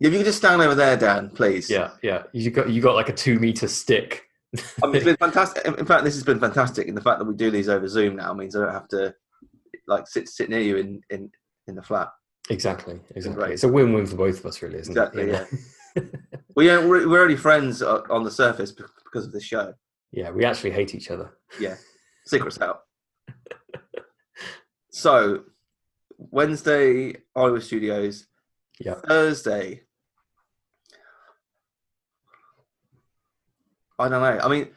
you 0.00 0.10
could 0.10 0.24
just 0.24 0.38
stand 0.38 0.60
over 0.60 0.74
there, 0.74 0.96
Dan, 0.96 1.30
please. 1.30 1.70
Yeah, 1.70 1.90
yeah. 2.02 2.24
You 2.32 2.50
got 2.50 2.68
you 2.68 2.82
got 2.82 2.96
like 2.96 3.08
a 3.08 3.14
two 3.14 3.38
meter 3.38 3.68
stick. 3.68 4.27
I 4.82 4.86
mean, 4.86 4.96
it's 4.96 5.04
been 5.04 5.16
fantastic. 5.20 5.64
In 5.66 5.84
fact, 5.86 6.04
this 6.04 6.14
has 6.14 6.24
been 6.24 6.40
fantastic. 6.40 6.88
And 6.88 6.96
the 6.96 7.02
fact 7.02 7.18
that 7.18 7.24
we 7.26 7.34
do 7.34 7.50
these 7.50 7.68
over 7.68 7.86
Zoom 7.88 8.16
now 8.16 8.32
means 8.32 8.56
I 8.56 8.60
don't 8.64 8.72
have 8.72 8.88
to 8.88 9.14
like 9.86 10.06
sit 10.06 10.28
sit 10.28 10.48
near 10.50 10.60
you 10.60 10.76
in 10.76 11.00
in 11.10 11.30
in 11.66 11.74
the 11.74 11.82
flat. 11.82 12.08
exactly, 12.50 12.98
exactly. 13.14 13.42
Right. 13.42 13.52
It's 13.52 13.64
a 13.64 13.68
win 13.68 13.92
win 13.92 14.06
for 14.06 14.16
both 14.16 14.38
of 14.40 14.46
us, 14.46 14.62
really, 14.62 14.78
isn't 14.78 14.92
Exactly, 14.92 15.24
it? 15.30 15.48
Yeah. 15.96 16.02
We 16.56 16.66
don't, 16.66 16.88
we're, 16.88 17.08
we're 17.08 17.22
only 17.22 17.36
friends 17.36 17.82
on 17.82 18.24
the 18.24 18.32
surface 18.32 18.72
because 18.72 19.26
of 19.26 19.32
this 19.32 19.44
show. 19.44 19.74
yeah, 20.10 20.30
we 20.30 20.44
actually 20.44 20.72
hate 20.72 20.92
each 20.92 21.08
other. 21.08 21.30
Yeah, 21.60 21.76
secrets 22.26 22.60
out. 22.60 22.80
So, 24.90 25.44
Wednesday, 26.16 27.16
Iowa 27.36 27.60
Studios. 27.60 28.26
Yeah. 28.80 28.94
Thursday. 29.06 29.82
I 33.98 34.08
don't 34.08 34.22
know. 34.22 34.38
I 34.42 34.48
mean, 34.48 34.68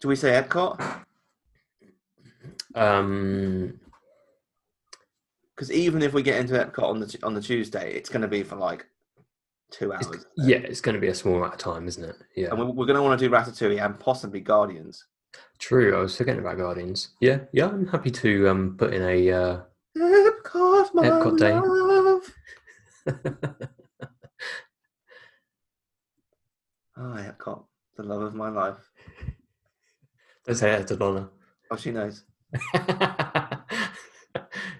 do 0.00 0.08
we 0.08 0.16
say 0.16 0.30
Epcot? 0.40 1.04
Um, 2.74 3.78
Because 5.54 5.70
even 5.70 6.02
if 6.02 6.12
we 6.12 6.22
get 6.22 6.40
into 6.40 6.54
Epcot 6.54 6.82
on 6.84 7.00
the 7.00 7.18
on 7.22 7.34
the 7.34 7.40
Tuesday, 7.40 7.92
it's 7.94 8.08
going 8.08 8.22
to 8.22 8.28
be 8.28 8.42
for 8.42 8.56
like 8.56 8.86
two 9.70 9.92
it's, 9.92 10.06
hours. 10.06 10.26
yeah, 10.36 10.56
it's 10.58 10.80
going 10.80 10.94
to 10.94 11.00
be 11.00 11.08
a 11.08 11.14
small 11.14 11.36
amount 11.36 11.54
of 11.54 11.58
time, 11.60 11.86
isn't 11.86 12.02
it? 12.04 12.16
Yeah. 12.36 12.48
and 12.50 12.58
we're, 12.58 12.66
we're 12.66 12.86
going 12.86 12.96
to 12.96 13.02
want 13.02 13.18
to 13.20 13.28
do 13.28 13.32
Ratatouille 13.34 13.84
and 13.84 13.98
possibly 14.00 14.40
Guardians. 14.40 15.06
True, 15.58 15.96
I 15.96 16.00
was 16.00 16.16
forgetting 16.16 16.40
about 16.40 16.56
Guardians. 16.58 17.10
Yeah, 17.20 17.40
yeah, 17.52 17.66
I'm 17.68 17.86
happy 17.86 18.10
to 18.10 18.48
um, 18.48 18.76
put 18.76 18.92
in 18.92 19.02
a. 19.02 19.30
Uh, 19.30 19.60
Epcot, 19.96 20.94
my 20.94 21.04
Epcot 21.08 21.38
day. 21.38 21.52
love. 21.54 22.32
Oh, 26.96 27.16
Epcot, 27.18 27.64
the 28.02 28.08
love 28.08 28.22
of 28.22 28.34
my 28.34 28.48
life. 28.48 28.76
Don't 30.46 30.56
say 30.56 30.70
that 30.70 30.88
to 30.88 30.96
Donna. 30.96 31.30
Oh, 31.70 31.76
she 31.76 31.90
knows. 31.92 32.24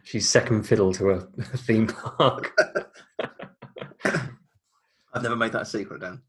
She's 0.03 0.29
second 0.29 0.65
fiddle 0.65 0.93
to 0.95 1.11
a 1.11 1.21
theme 1.59 1.87
park. 1.87 2.53
I've 5.15 5.23
never 5.23 5.37
made 5.37 5.53
that 5.53 5.63
a 5.63 5.67
secret, 5.67 6.01
Dan. 6.01 6.23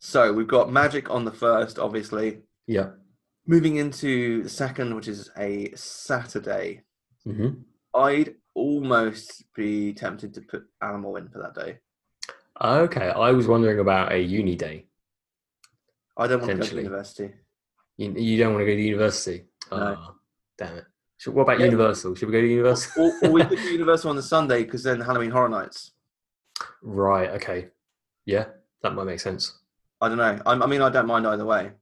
So 0.00 0.32
we've 0.32 0.46
got 0.48 0.72
Magic 0.72 1.10
on 1.10 1.24
the 1.24 1.32
first, 1.32 1.78
obviously. 1.78 2.42
yeah. 2.66 2.90
Moving 3.46 3.76
into 3.76 4.42
the 4.42 4.48
second, 4.50 4.94
which 4.94 5.08
is 5.08 5.30
a 5.38 5.72
Saturday. 5.74 6.82
hmm 7.24 7.48
I'd 7.94 8.34
almost 8.54 9.44
be 9.56 9.94
tempted 9.94 10.34
to 10.34 10.42
put 10.42 10.64
Animal 10.82 11.16
in 11.16 11.28
for 11.30 11.38
that 11.38 11.54
day. 11.54 11.78
Okay, 12.60 13.08
I 13.10 13.30
was 13.30 13.46
wondering 13.46 13.78
about 13.78 14.12
a 14.12 14.18
uni 14.20 14.56
day. 14.56 14.86
I 16.16 16.26
don't 16.26 16.40
want 16.40 16.50
to 16.52 16.56
go 16.58 16.64
to 16.64 16.76
university. 16.76 17.30
You, 17.96 18.12
you 18.16 18.38
don't 18.38 18.54
want 18.54 18.62
to 18.62 18.66
go 18.66 18.74
to 18.74 18.82
university? 18.82 19.44
No. 19.70 19.96
Oh, 19.98 20.14
damn 20.56 20.78
it. 20.78 20.84
Should, 21.18 21.34
what 21.34 21.42
about 21.42 21.58
Yeah. 21.60 21.66
Universal? 21.66 22.14
Should 22.16 22.26
we 22.28 22.32
go 22.32 22.40
to 22.40 22.46
Universal? 22.48 23.02
or, 23.04 23.12
or 23.28 23.30
we 23.30 23.44
could 23.44 23.58
do 23.62 23.70
Universal 23.70 24.10
on 24.10 24.16
the 24.16 24.22
Sunday 24.22 24.64
because 24.64 24.82
then 24.82 25.00
Halloween 25.00 25.30
Horror 25.30 25.48
Nights. 25.48 25.92
right, 26.82 27.30
okay. 27.30 27.68
Yeah, 28.24 28.46
that 28.82 28.94
might 28.94 29.04
make 29.04 29.20
sense. 29.20 29.58
I 30.00 30.08
don't 30.08 30.18
know. 30.18 30.40
I'm, 30.46 30.62
I 30.62 30.66
mean, 30.66 30.82
I 30.82 30.90
don't 30.90 31.06
mind 31.06 31.26
either 31.26 31.44
way. 31.44 31.72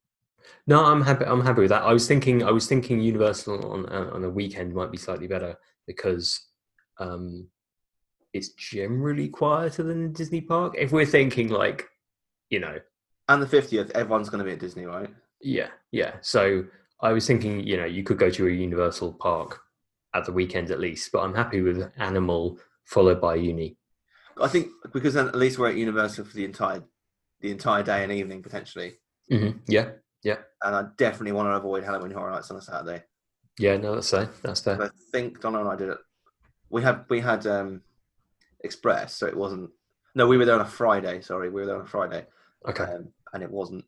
No, 0.66 0.84
I'm 0.84 1.02
happy. 1.02 1.24
I'm 1.24 1.42
happy 1.44 1.62
with 1.62 1.70
that. 1.70 1.82
I 1.82 1.92
was 1.92 2.06
thinking. 2.06 2.44
I 2.44 2.50
was 2.50 2.66
thinking 2.66 3.00
Universal 3.00 3.66
on 3.72 3.86
uh, 3.86 4.10
on 4.12 4.22
a 4.24 4.30
weekend 4.30 4.74
might 4.74 4.92
be 4.92 4.96
slightly 4.96 5.26
better 5.26 5.56
because 5.86 6.46
um, 6.98 7.48
it's 8.36 8.50
generally 8.50 9.28
quieter 9.28 9.82
than 9.82 10.12
Disney 10.12 10.40
park. 10.40 10.74
If 10.76 10.92
we're 10.92 11.06
thinking 11.06 11.48
like, 11.48 11.88
you 12.50 12.60
know, 12.60 12.78
And 13.28 13.42
the 13.42 13.46
50th, 13.46 13.90
everyone's 13.92 14.28
going 14.28 14.38
to 14.38 14.44
be 14.44 14.52
at 14.52 14.60
Disney, 14.60 14.84
right? 14.86 15.10
yeah, 15.40 15.68
yeah. 15.92 16.14
So 16.20 16.64
I 17.00 17.12
was 17.12 17.26
thinking, 17.26 17.60
you 17.60 17.76
know, 17.76 17.84
you 17.84 18.02
could 18.04 18.18
go 18.18 18.30
to 18.30 18.46
a 18.46 18.50
Universal 18.50 19.14
park 19.14 19.60
at 20.14 20.24
the 20.24 20.32
weekend 20.32 20.70
at 20.70 20.80
least. 20.80 21.10
But 21.12 21.20
I'm 21.20 21.34
happy 21.34 21.60
with 21.60 21.90
Animal 21.98 22.58
followed 22.84 23.20
by 23.20 23.34
Uni. 23.36 23.76
I 24.40 24.48
think 24.48 24.68
because 24.92 25.14
then 25.14 25.28
at 25.28 25.34
least 25.34 25.58
we're 25.58 25.68
at 25.68 25.76
Universal 25.76 26.24
for 26.26 26.34
the 26.34 26.44
entire 26.44 26.82
the 27.40 27.50
entire 27.50 27.82
day 27.82 28.02
and 28.02 28.12
evening 28.12 28.42
potentially. 28.42 28.94
hmm 29.30 29.50
Yeah, 29.66 29.90
And 30.24 30.74
I 30.76 30.84
definitely 30.96 31.32
want 31.32 31.46
to 31.48 31.52
avoid 31.56 31.84
Halloween 31.84 32.12
Horror 32.12 32.30
Nights 32.30 32.50
on 32.50 32.56
a 32.56 32.62
Saturday. 32.62 33.04
yeah. 33.58 33.76
No, 33.76 33.94
that's 33.94 34.10
fair. 34.10 34.30
That's 34.42 34.60
fair. 34.60 34.82
I 34.82 34.88
think 35.12 35.40
Donna 35.40 35.60
and 35.60 35.68
I 35.68 35.76
did 35.76 35.88
it. 35.90 35.98
We 36.70 36.82
had 36.82 37.04
we 37.08 37.20
had 37.20 37.46
um, 37.46 37.82
Express, 38.64 39.14
so 39.14 39.26
it 39.26 39.36
wasn't. 39.36 39.70
No, 40.14 40.26
we 40.26 40.36
were 40.38 40.44
there 40.46 40.54
on 40.54 40.60
a 40.62 40.66
Friday. 40.66 41.20
Sorry, 41.20 41.48
we 41.50 41.60
were 41.60 41.66
there 41.66 41.76
on 41.76 41.82
a 41.82 41.86
Friday, 41.86 42.26
Okay. 42.68 42.84
um, 42.84 43.08
and 43.32 43.42
it 43.42 43.50
wasn't 43.50 43.84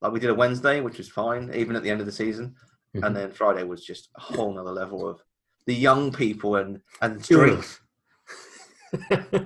like 0.00 0.12
we 0.12 0.18
did 0.20 0.30
a 0.30 0.34
Wednesday, 0.34 0.80
which 0.80 0.98
was 0.98 1.08
fine, 1.08 1.52
even 1.54 1.76
at 1.76 1.82
the 1.84 1.90
end 1.90 2.00
of 2.00 2.06
the 2.06 2.12
season. 2.12 2.56
Mhm. 2.96 3.06
And 3.06 3.16
then 3.16 3.30
Friday 3.30 3.62
was 3.62 3.84
just 3.84 4.10
a 4.16 4.20
whole 4.20 4.52
nother 4.52 4.72
level 4.72 5.08
of 5.08 5.22
the 5.66 5.74
young 5.74 6.12
people 6.12 6.56
and 6.56 6.82
and 7.00 7.22
drink. 7.22 7.64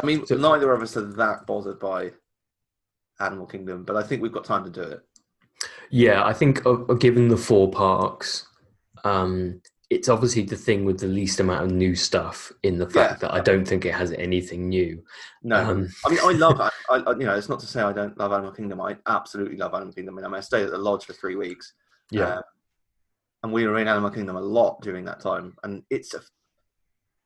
I 0.00 0.06
mean, 0.06 0.24
So- 0.26 0.36
neither 0.36 0.72
of 0.72 0.82
us 0.82 0.96
are 0.96 1.02
that 1.14 1.46
bothered 1.46 1.78
by 1.78 2.12
Animal 3.20 3.46
Kingdom, 3.46 3.84
but 3.84 3.96
I 3.96 4.02
think 4.02 4.22
we've 4.22 4.32
got 4.32 4.44
time 4.44 4.64
to 4.64 4.70
do 4.70 4.82
it. 4.82 5.02
Yeah, 5.90 6.24
I 6.24 6.32
think 6.32 6.64
uh, 6.64 6.74
given 6.94 7.28
the 7.28 7.36
four 7.36 7.70
parks, 7.70 8.46
um, 9.04 9.60
it's 9.92 10.08
obviously 10.08 10.42
the 10.42 10.56
thing 10.56 10.86
with 10.86 10.98
the 11.00 11.06
least 11.06 11.38
amount 11.38 11.64
of 11.64 11.70
new 11.70 11.94
stuff 11.94 12.50
in 12.62 12.78
the 12.78 12.88
fact 12.88 13.20
that 13.20 13.34
I 13.34 13.40
don't 13.40 13.66
think 13.66 13.84
it 13.84 13.92
has 13.94 14.12
anything 14.12 14.70
new. 14.70 15.04
No, 15.42 15.56
Um, 15.56 15.88
I 16.06 16.08
mean, 16.08 16.18
I 16.24 16.32
love, 16.32 16.58
I, 16.60 16.70
I, 16.88 17.10
you 17.12 17.26
know, 17.26 17.34
it's 17.34 17.50
not 17.50 17.60
to 17.60 17.66
say 17.66 17.82
I 17.82 17.92
don't 17.92 18.16
love 18.16 18.32
Animal 18.32 18.52
Kingdom. 18.52 18.80
I 18.80 18.96
absolutely 19.06 19.58
love 19.58 19.74
Animal 19.74 19.92
Kingdom. 19.92 20.18
I 20.18 20.22
mean, 20.22 20.34
I 20.34 20.40
stayed 20.40 20.64
at 20.64 20.70
the 20.70 20.78
lodge 20.78 21.04
for 21.04 21.12
three 21.12 21.36
weeks. 21.36 21.74
yeah, 22.10 22.24
uh, 22.24 22.42
and 23.42 23.52
we 23.52 23.66
were 23.66 23.78
in 23.78 23.88
Animal 23.88 24.10
Kingdom 24.10 24.36
a 24.36 24.40
lot 24.40 24.80
during 24.80 25.04
that 25.04 25.20
time, 25.20 25.56
and 25.62 25.82
it's 25.90 26.14
a, 26.14 26.22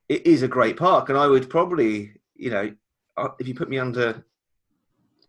it 0.09 0.27
is 0.27 0.43
a 0.43 0.49
great 0.49 0.77
park, 0.77 1.09
and 1.09 1.16
I 1.16 1.29
would 1.29 1.49
probably, 1.49 2.14
you 2.35 2.51
know, 2.51 2.74
uh, 3.16 3.29
if 3.39 3.47
you 3.47 3.55
put 3.55 3.70
me 3.70 3.79
under, 3.79 4.24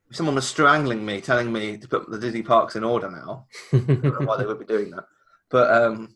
if 0.10 0.16
someone 0.16 0.36
was 0.36 0.48
strangling 0.48 1.06
me, 1.06 1.22
telling 1.22 1.52
me 1.52 1.78
to 1.78 1.88
put 1.88 2.10
the 2.10 2.18
Disney 2.18 2.42
parks 2.42 2.76
in 2.76 2.84
order 2.84 3.12
now, 3.12 3.46
I 3.74 3.78
don't 3.78 4.04
know 4.04 4.26
why 4.26 4.38
they 4.38 4.46
would 4.46 4.60
be 4.60 4.66
doing 4.66 4.90
that, 4.92 5.06
but 5.52 5.72
um, 5.72 6.16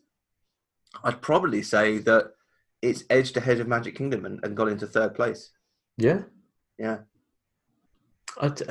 I'd 1.04 1.20
probably 1.22 1.62
say 1.62 1.98
that 1.98 2.32
it's 2.82 3.04
edged 3.10 3.36
ahead 3.36 3.60
of 3.60 3.68
Magic 3.68 3.96
Kingdom 3.96 4.24
and, 4.24 4.40
and 4.44 4.56
got 4.56 4.68
into 4.68 4.86
third 4.86 5.14
place. 5.14 5.50
yeah. 5.96 6.22
Yeah. 6.78 6.98
I, 8.40 8.48
d- 8.48 8.64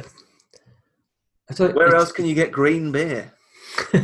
I 1.49 1.53
don't, 1.53 1.75
Where 1.75 1.95
else 1.95 2.11
can 2.11 2.25
you 2.25 2.33
get 2.33 2.51
green 2.51 2.91
beer? 2.91 3.31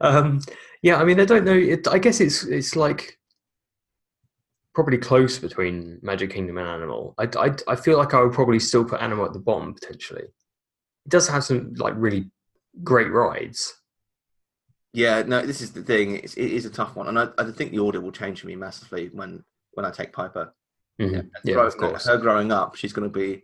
um, 0.00 0.40
yeah, 0.82 0.96
I 0.96 1.04
mean, 1.04 1.20
I 1.20 1.24
don't 1.24 1.44
know. 1.44 1.54
It, 1.56 1.86
I 1.86 1.98
guess 1.98 2.20
it's 2.20 2.44
it's 2.44 2.74
like 2.74 3.18
probably 4.74 4.98
close 4.98 5.38
between 5.38 5.98
Magic 6.02 6.30
Kingdom 6.32 6.58
and 6.58 6.66
Animal. 6.66 7.14
I, 7.18 7.28
I, 7.38 7.54
I 7.68 7.76
feel 7.76 7.96
like 7.96 8.12
I 8.12 8.22
would 8.22 8.32
probably 8.32 8.58
still 8.58 8.84
put 8.84 9.00
Animal 9.00 9.24
at 9.26 9.32
the 9.32 9.38
bottom 9.38 9.74
potentially. 9.74 10.22
It 10.24 11.08
does 11.08 11.28
have 11.28 11.44
some 11.44 11.74
like 11.74 11.94
really 11.96 12.30
great 12.82 13.10
rides. 13.12 13.72
Yeah, 14.92 15.22
no, 15.22 15.44
this 15.44 15.60
is 15.62 15.72
the 15.72 15.82
thing. 15.82 16.16
It's, 16.16 16.34
it 16.34 16.50
is 16.52 16.66
a 16.66 16.70
tough 16.70 16.96
one, 16.96 17.08
and 17.08 17.18
I, 17.18 17.28
I 17.38 17.50
think 17.50 17.70
the 17.70 17.78
order 17.78 18.00
will 18.00 18.12
change 18.12 18.40
for 18.40 18.46
me 18.46 18.56
massively 18.56 19.08
when 19.12 19.42
when 19.72 19.86
I 19.86 19.90
take 19.90 20.12
Piper. 20.12 20.52
Mhm. 21.00 21.18
And 21.20 21.30
Yeah, 21.44 21.54
grow- 21.54 21.66
of 21.66 21.76
course. 21.78 22.06
Her 22.06 22.18
growing 22.18 22.52
up, 22.52 22.76
she's 22.76 22.92
going 22.92 23.10
to 23.10 23.18
be 23.18 23.42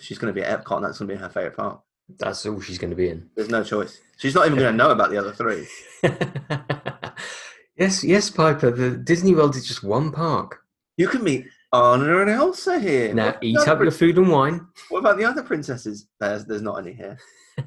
she's 0.00 0.18
going 0.18 0.32
to 0.34 0.38
be 0.40 0.44
at 0.46 0.64
Epcot, 0.64 0.76
and 0.76 0.84
that's 0.86 0.98
going 0.98 1.08
to 1.08 1.14
be 1.14 1.20
her 1.20 1.28
favorite 1.28 1.56
part. 1.56 1.80
That's 2.18 2.46
all 2.46 2.60
she's 2.60 2.78
going 2.78 2.90
to 2.90 2.96
be 2.96 3.08
in. 3.08 3.28
There's 3.34 3.48
no 3.50 3.62
choice. 3.64 4.00
She's 4.16 4.34
not 4.34 4.46
even 4.46 4.58
going 4.58 4.72
to 4.72 4.76
know 4.76 4.90
about 4.90 5.10
the 5.10 5.18
other 5.18 5.32
three. 5.32 5.66
yes, 7.76 8.02
yes, 8.04 8.30
Piper. 8.30 8.70
The 8.70 8.90
Disney 8.96 9.34
World 9.34 9.56
is 9.56 9.66
just 9.66 9.82
one 9.82 10.12
park. 10.12 10.62
You 10.96 11.08
can 11.08 11.22
meet 11.24 11.46
Anna 11.72 12.20
and 12.20 12.30
Elsa 12.30 12.78
here. 12.78 13.12
Now 13.12 13.36
eat 13.42 13.58
up 13.58 13.68
other 13.68 13.84
your 13.84 13.90
food 13.92 14.16
and 14.18 14.30
wine. 14.30 14.66
What 14.88 15.00
about 15.00 15.18
the 15.18 15.24
other 15.24 15.42
princesses? 15.42 16.06
There's 16.20 16.44
there's 16.46 16.62
not 16.62 16.78
any 16.78 16.92
here. 16.94 17.18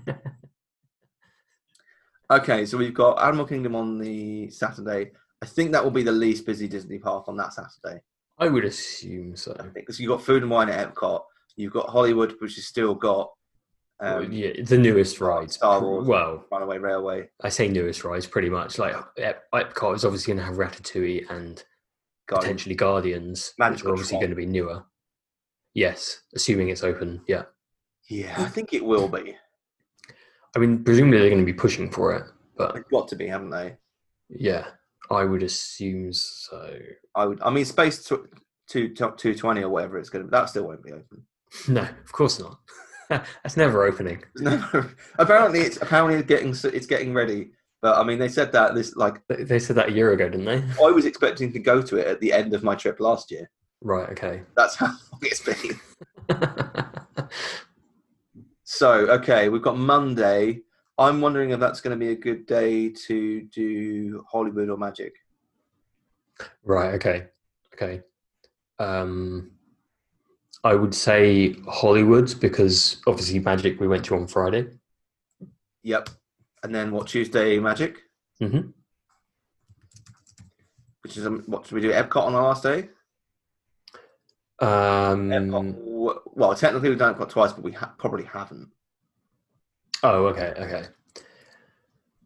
okay, 2.32 2.66
so 2.66 2.78
we've 2.78 2.94
got 2.94 3.22
Animal 3.22 3.46
Kingdom 3.46 3.76
on 3.76 3.98
the 3.98 4.50
Saturday. 4.50 5.12
I 5.42 5.46
think 5.46 5.72
that 5.72 5.84
will 5.84 5.92
be 5.92 6.04
the 6.04 6.12
least 6.12 6.46
busy 6.46 6.68
Disney 6.68 7.00
park 7.00 7.28
on 7.28 7.38
that 7.38 7.54
Saturday. 7.54 8.02
I 8.38 8.48
would 8.48 8.66
assume 8.66 9.36
so. 9.36 9.56
I 9.60 9.64
think 9.64 9.74
because 9.74 10.00
you've 10.00 10.10
got 10.10 10.22
Food 10.24 10.44
and 10.44 10.52
Wine 10.52 10.70
at 10.70 10.94
Epcot. 10.94 11.22
You've 11.56 11.74
got 11.74 11.90
Hollywood, 11.90 12.36
which 12.40 12.56
has 12.56 12.66
still 12.66 12.96
got 12.96 13.32
um, 14.00 14.32
yeah, 14.32 14.52
the 14.64 14.78
newest 14.78 15.20
rides. 15.20 15.56
Star 15.56 15.82
Wars. 15.82 16.08
Well, 16.08 16.46
Runaway 16.52 16.78
Railway. 16.78 17.30
I 17.42 17.50
say 17.50 17.68
newest 17.68 18.04
rides 18.06 18.26
pretty 18.26 18.50
much. 18.50 18.80
Like 18.80 18.96
Ep- 19.18 19.44
Epcot 19.54 19.96
is 19.96 20.06
obviously 20.06 20.34
going 20.34 20.46
to 20.46 20.46
have 20.46 20.56
Ratatouille 20.56 21.30
and 21.30 21.62
Guardians. 22.28 22.46
potentially 22.46 22.76
Guardians, 22.76 23.54
which 23.58 23.60
Magical 23.60 23.90
are 23.90 23.94
obviously 23.94 24.18
going 24.20 24.30
to 24.30 24.36
be 24.36 24.46
newer. 24.46 24.84
Yes, 25.74 26.22
assuming 26.34 26.70
it's 26.70 26.84
open. 26.84 27.22
Yeah, 27.28 27.44
Yeah, 28.10 28.36
I 28.38 28.46
think 28.46 28.74
it 28.74 28.84
will 28.84 29.10
be. 29.10 29.36
I 30.56 30.60
mean, 30.60 30.84
presumably 30.84 31.20
they're 31.20 31.30
going 31.30 31.45
to 31.45 31.45
be 31.45 31.54
pushing 31.54 31.89
for 31.91 32.16
it, 32.16 32.24
but 32.58 32.74
They've 32.74 32.88
got 32.91 33.08
to 33.10 33.16
be, 33.16 33.28
haven't 33.28 33.52
they? 33.52 33.78
yeah, 34.30 34.68
I 35.12 35.24
would 35.26 35.43
assume 35.43 36.12
so. 36.14 36.78
I 37.16 37.26
would. 37.26 37.41
I 37.41 37.50
mean, 37.50 37.66
Space 37.66 38.04
tw- 38.04 38.28
two 38.68 38.89
two 38.93 39.34
twenty 39.36 39.62
or 39.64 39.70
whatever 39.70 39.97
it's 39.97 40.10
going 40.10 40.24
to. 40.26 40.28
Be 40.30 40.32
that 40.32 40.50
still 40.50 40.66
won't 40.68 40.84
be 40.84 40.91
open. 40.91 41.24
No, 41.68 41.82
of 41.82 42.12
course 42.12 42.39
not. 42.39 42.60
That's 43.10 43.58
never 43.58 43.84
opening. 43.86 44.24
No, 44.38 44.64
apparently 45.18 45.62
it's 45.62 45.78
apparently 45.78 46.16
it's 46.16 46.28
getting 46.28 46.50
it's 46.74 46.86
getting 46.88 47.14
ready. 47.14 47.52
But 47.82 47.97
I 47.97 48.04
mean, 48.04 48.20
they 48.20 48.28
said 48.30 48.52
that 48.52 48.76
this 48.76 48.95
like 48.95 49.26
They- 49.28 49.43
They 49.43 49.60
said 49.60 49.76
that 49.78 49.89
a 49.89 49.91
year 49.91 50.12
ago, 50.12 50.30
didn't 50.30 50.45
they? 50.45 50.64
I 50.84 50.91
was 50.91 51.06
expecting 51.06 51.52
to 51.54 51.60
go 51.60 51.82
to 51.82 51.97
it 51.97 52.08
at 52.08 52.20
the 52.20 52.32
end 52.34 52.54
of 52.54 52.62
my 52.64 52.76
trip 52.76 53.00
last 53.00 53.32
year. 53.32 53.50
Right. 53.82 54.10
Okay. 54.10 54.41
That's 54.56 54.76
how 54.76 54.88
long 54.88 55.22
it's 55.24 55.41
been. 55.41 55.80
So 58.72 59.10
okay, 59.10 59.50
we've 59.50 59.64
got 59.64 59.80
Monday. 59.80 60.62
I'm 61.00 61.22
wondering 61.22 61.50
if 61.50 61.60
that's 61.60 61.82
going 61.82 62.00
to 62.00 62.06
be 62.06 62.12
a 62.12 62.16
good 62.16 62.46
day 62.46 62.90
to 63.08 63.42
do 63.42 64.24
Hollywood 64.32 64.70
or 64.70 64.78
Magic. 64.78 65.16
right. 66.64 66.94
Okay. 66.94 67.26
Okay. 67.74 68.04
Um, 68.78 69.50
I 70.64 70.76
would 70.76 70.94
say 70.94 71.56
Hollywood 71.68 72.40
because 72.40 73.02
obviously 73.08 73.40
Magic 73.40 73.80
we 73.80 73.88
went 73.88 74.06
to 74.06 74.16
on 74.16 74.28
Friday. 74.28 74.68
Yep. 75.82 76.10
And 76.62 76.74
then 76.74 76.92
what 76.92 77.08
Tuesday 77.08 77.58
Magic, 77.58 77.98
hmm 78.40 78.70
which 81.02 81.18
is 81.18 81.26
um, 81.26 81.42
what 81.48 81.66
should 81.66 81.74
we 81.74 81.82
do? 81.82 81.92
Epcot 81.92 82.22
on 82.22 82.34
the 82.34 82.42
last 82.42 82.62
day. 82.62 82.90
Um, 84.60 85.30
Epcot, 85.32 85.76
well, 86.26 86.53
technically 86.55 86.89
we've 86.89 86.97
done 86.99 87.16
Epcot 87.16 87.30
twice, 87.30 87.53
but 87.53 87.64
we 87.64 87.72
ha- 87.72 87.93
probably 87.97 88.24
haven't. 88.26 88.70
oh, 90.03 90.26
okay. 90.28 90.53
Okay. 90.57 90.86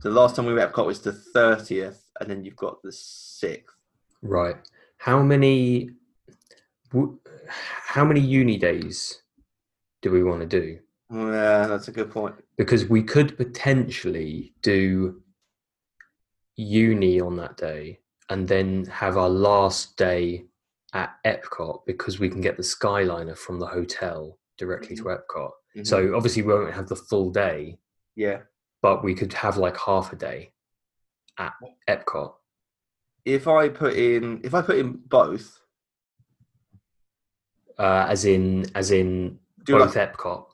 The 0.02 0.10
last 0.10 0.36
time 0.36 0.46
we 0.46 0.54
were 0.54 0.60
at 0.60 0.74
Epcot 0.74 0.86
was 0.86 1.02
the 1.02 1.12
30th, 1.14 2.00
and 2.20 2.30
then 2.30 2.44
you've 2.44 2.58
got 2.58 2.82
the 2.82 2.90
6th. 2.90 3.64
Right. 4.22 4.56
How 4.98 5.22
many? 5.24 5.90
w- 6.92 7.18
How 7.48 8.04
many 8.06 8.20
uni 8.20 8.58
days 8.58 9.22
do 10.02 10.12
we 10.12 10.24
want 10.24 10.42
to 10.42 10.46
do? 10.46 10.80
Yeah, 11.10 11.68
that's 11.68 11.88
a 11.88 11.92
good 11.92 12.12
point. 12.12 12.36
Because 12.58 12.88
we 12.90 13.02
could 13.04 13.38
potentially 13.38 14.54
do 14.62 15.22
uni 16.56 17.20
on 17.22 17.36
that 17.38 17.58
day 17.58 18.00
and 18.30 18.48
then 18.48 18.86
have 18.86 19.18
our 19.18 19.30
last 19.30 19.96
day 19.98 20.46
at 20.94 21.16
Epcot 21.26 21.86
because 21.86 22.20
we 22.20 22.30
can 22.30 22.42
get 22.42 22.56
the 22.58 22.64
Skyliner 22.64 23.38
from 23.38 23.60
the 23.60 23.66
hotel 23.68 24.38
directly 24.58 24.96
to 24.98 25.04
Epcot. 25.06 25.52
Mhm. 25.76 25.88
So 25.88 26.16
obviously 26.16 26.44
we 26.44 26.54
won't 26.54 26.74
have 26.74 26.88
the 26.88 26.96
full 26.96 27.32
day, 27.32 27.80
yeah, 28.16 28.42
but 28.82 29.04
we 29.04 29.16
could 29.16 29.34
have 29.34 29.58
like 29.58 29.76
half 29.78 30.14
a 30.14 30.16
day 30.16 30.54
at 31.38 31.54
Epcot. 31.90 32.36
if 33.26 33.48
I 33.48 33.70
put 33.70 33.94
in 33.96 34.42
if 34.44 34.54
I 34.54 34.62
put 34.62 34.78
in 34.78 34.92
both, 35.08 35.60
Uh, 37.78 38.06
as 38.08 38.26
in, 38.26 38.66
as 38.76 38.92
in 38.92 39.40
do 39.64 39.74
both 39.80 39.96
like, 39.96 40.14
Epcot. 40.14 40.46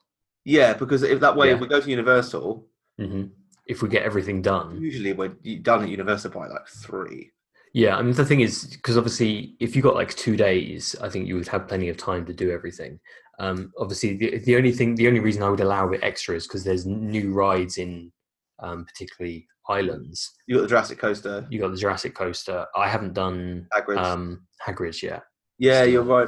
yeah, 0.45 0.73
because 0.73 1.03
if 1.03 1.19
that 1.19 1.35
way 1.35 1.47
Yeah. 1.49 1.55
if 1.55 1.59
we 1.61 1.67
go 1.67 1.81
to 1.81 1.89
Universal, 1.89 2.65
hmm 2.97 3.25
If 3.65 3.81
we 3.83 3.89
get 3.89 4.01
everything 4.03 4.41
done, 4.41 4.81
usually 4.81 5.13
we're 5.13 5.35
done 5.61 5.83
at 5.83 5.89
Universal 5.89 6.31
by 6.31 6.47
like 6.47 6.67
three. 6.67 7.31
Yeah. 7.73 7.95
I 7.97 8.01
mean, 8.01 8.13
the 8.13 8.25
thing 8.25 8.41
is, 8.41 8.65
because 8.65 8.97
obviously, 8.97 9.55
if 9.59 9.75
you 9.75 9.81
got 9.81 9.95
like 9.95 10.13
two 10.15 10.35
days, 10.35 10.95
I 11.01 11.09
think 11.09 11.27
you 11.27 11.35
would 11.35 11.47
have 11.47 11.67
plenty 11.67 11.89
of 11.89 11.97
time 11.97 12.25
to 12.25 12.33
do 12.33 12.51
everything. 12.51 12.99
Um, 13.39 13.71
obviously, 13.79 14.17
the, 14.17 14.39
the 14.39 14.55
only 14.57 14.71
thing, 14.71 14.95
the 14.95 15.07
only 15.07 15.19
reason 15.21 15.43
I 15.43 15.49
would 15.49 15.61
allow 15.61 15.87
a 15.87 15.91
bit 15.91 16.03
extra 16.03 16.35
is 16.35 16.45
because 16.47 16.63
there's 16.63 16.85
new 16.85 17.31
rides 17.31 17.77
in, 17.77 18.11
um, 18.59 18.85
particularly 18.85 19.47
islands. 19.69 20.31
You 20.47 20.55
got 20.55 20.61
the 20.63 20.67
Jurassic 20.67 20.97
Coaster, 20.99 21.47
You 21.49 21.59
got 21.59 21.71
the 21.71 21.77
Jurassic 21.77 22.15
Coaster. 22.15 22.65
I 22.75 22.89
haven't 22.89 23.13
done 23.13 23.67
Hagrid's. 23.73 24.05
um, 24.05 24.45
Hagrid's 24.65 25.01
yet. 25.01 25.23
yeah, 25.57 25.83
you're 25.83 26.03
right. 26.03 26.27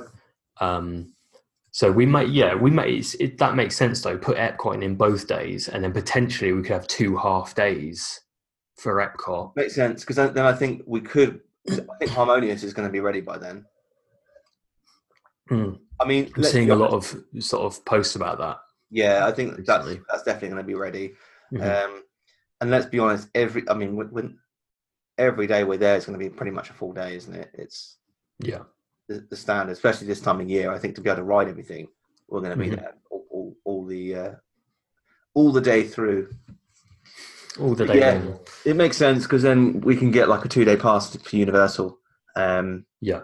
Um, 0.61 1.13
so 1.71 1.91
we 1.91 2.05
might, 2.05 2.29
yeah, 2.29 2.53
we 2.53 2.69
might. 2.69 2.89
It's, 2.89 3.13
it, 3.15 3.37
that 3.39 3.55
makes 3.55 3.75
sense 3.75 4.01
though. 4.01 4.17
Put 4.17 4.37
Epcot 4.37 4.83
in 4.83 4.95
both 4.95 5.27
days, 5.27 5.69
and 5.69 5.83
then 5.83 5.93
potentially 5.93 6.51
we 6.51 6.61
could 6.61 6.71
have 6.73 6.87
two 6.87 7.17
half 7.17 7.55
days 7.55 8.19
for 8.81 8.95
Epcot. 8.95 9.55
Makes 9.55 9.75
sense 9.75 10.03
because 10.03 10.15
then 10.15 10.45
I 10.45 10.53
think 10.53 10.81
we 10.85 11.01
could. 11.01 11.41
I 11.69 11.75
think 11.99 12.11
Harmonious 12.11 12.63
is 12.63 12.73
going 12.73 12.87
to 12.87 12.91
be 12.91 12.99
ready 12.99 13.21
by 13.21 13.37
then. 13.37 13.65
Hmm. 15.47 15.73
I 15.99 16.05
mean, 16.05 16.31
I'm 16.35 16.43
seeing 16.43 16.71
a 16.71 16.75
lot 16.75 16.91
of 16.91 17.05
sort 17.39 17.63
of 17.63 17.85
posts 17.85 18.15
about 18.15 18.39
that. 18.39 18.57
Yeah, 18.89 19.27
I 19.27 19.31
think 19.31 19.55
that's 19.57 19.85
recently. 19.85 20.01
that's 20.09 20.23
definitely 20.23 20.49
going 20.49 20.63
to 20.63 20.67
be 20.67 20.73
ready. 20.73 21.13
Mhm. 21.53 21.85
Um, 21.85 22.03
and 22.59 22.71
let's 22.71 22.87
be 22.87 22.99
honest, 22.99 23.29
every 23.35 23.63
I 23.69 23.73
mean, 23.75 23.95
when, 23.95 24.07
when 24.07 24.39
every 25.17 25.45
day 25.45 25.63
we're 25.63 25.77
there 25.77 25.95
is 25.97 26.05
going 26.05 26.17
to 26.19 26.23
be 26.29 26.29
pretty 26.33 26.51
much 26.51 26.69
a 26.69 26.73
full 26.73 26.93
day, 26.93 27.15
isn't 27.15 27.35
it? 27.35 27.51
It's 27.53 27.97
yeah, 28.39 28.63
the, 29.07 29.25
the 29.29 29.35
standard, 29.35 29.73
especially 29.73 30.07
this 30.07 30.21
time 30.21 30.41
of 30.41 30.49
year. 30.49 30.71
I 30.71 30.79
think 30.79 30.95
to 30.95 31.01
be 31.01 31.09
able 31.09 31.17
to 31.17 31.23
ride 31.23 31.47
everything, 31.47 31.87
we're 32.27 32.41
going 32.41 32.57
to 32.57 32.63
be 32.63 32.71
Mhm. 32.71 32.77
there 32.79 32.93
all, 33.11 33.25
all, 33.29 33.57
all 33.65 33.85
the 33.85 34.15
uh, 34.15 34.31
all 35.35 35.51
the 35.51 35.61
day 35.61 35.83
through. 35.83 36.33
All 37.61 37.75
the 37.75 37.85
day 37.85 37.99
Yeah. 37.99 38.13
long. 38.13 38.39
It 38.65 38.75
makes 38.75 38.97
sense 38.97 39.23
because 39.23 39.41
then 39.43 39.81
we 39.81 39.95
can 39.95 40.11
get 40.11 40.29
like 40.29 40.43
a 40.45 40.47
two 40.49 40.65
day 40.65 40.75
pass 40.77 41.15
for 41.15 41.35
Universal, 41.35 41.97
um, 42.35 42.85
Yeah, 43.01 43.21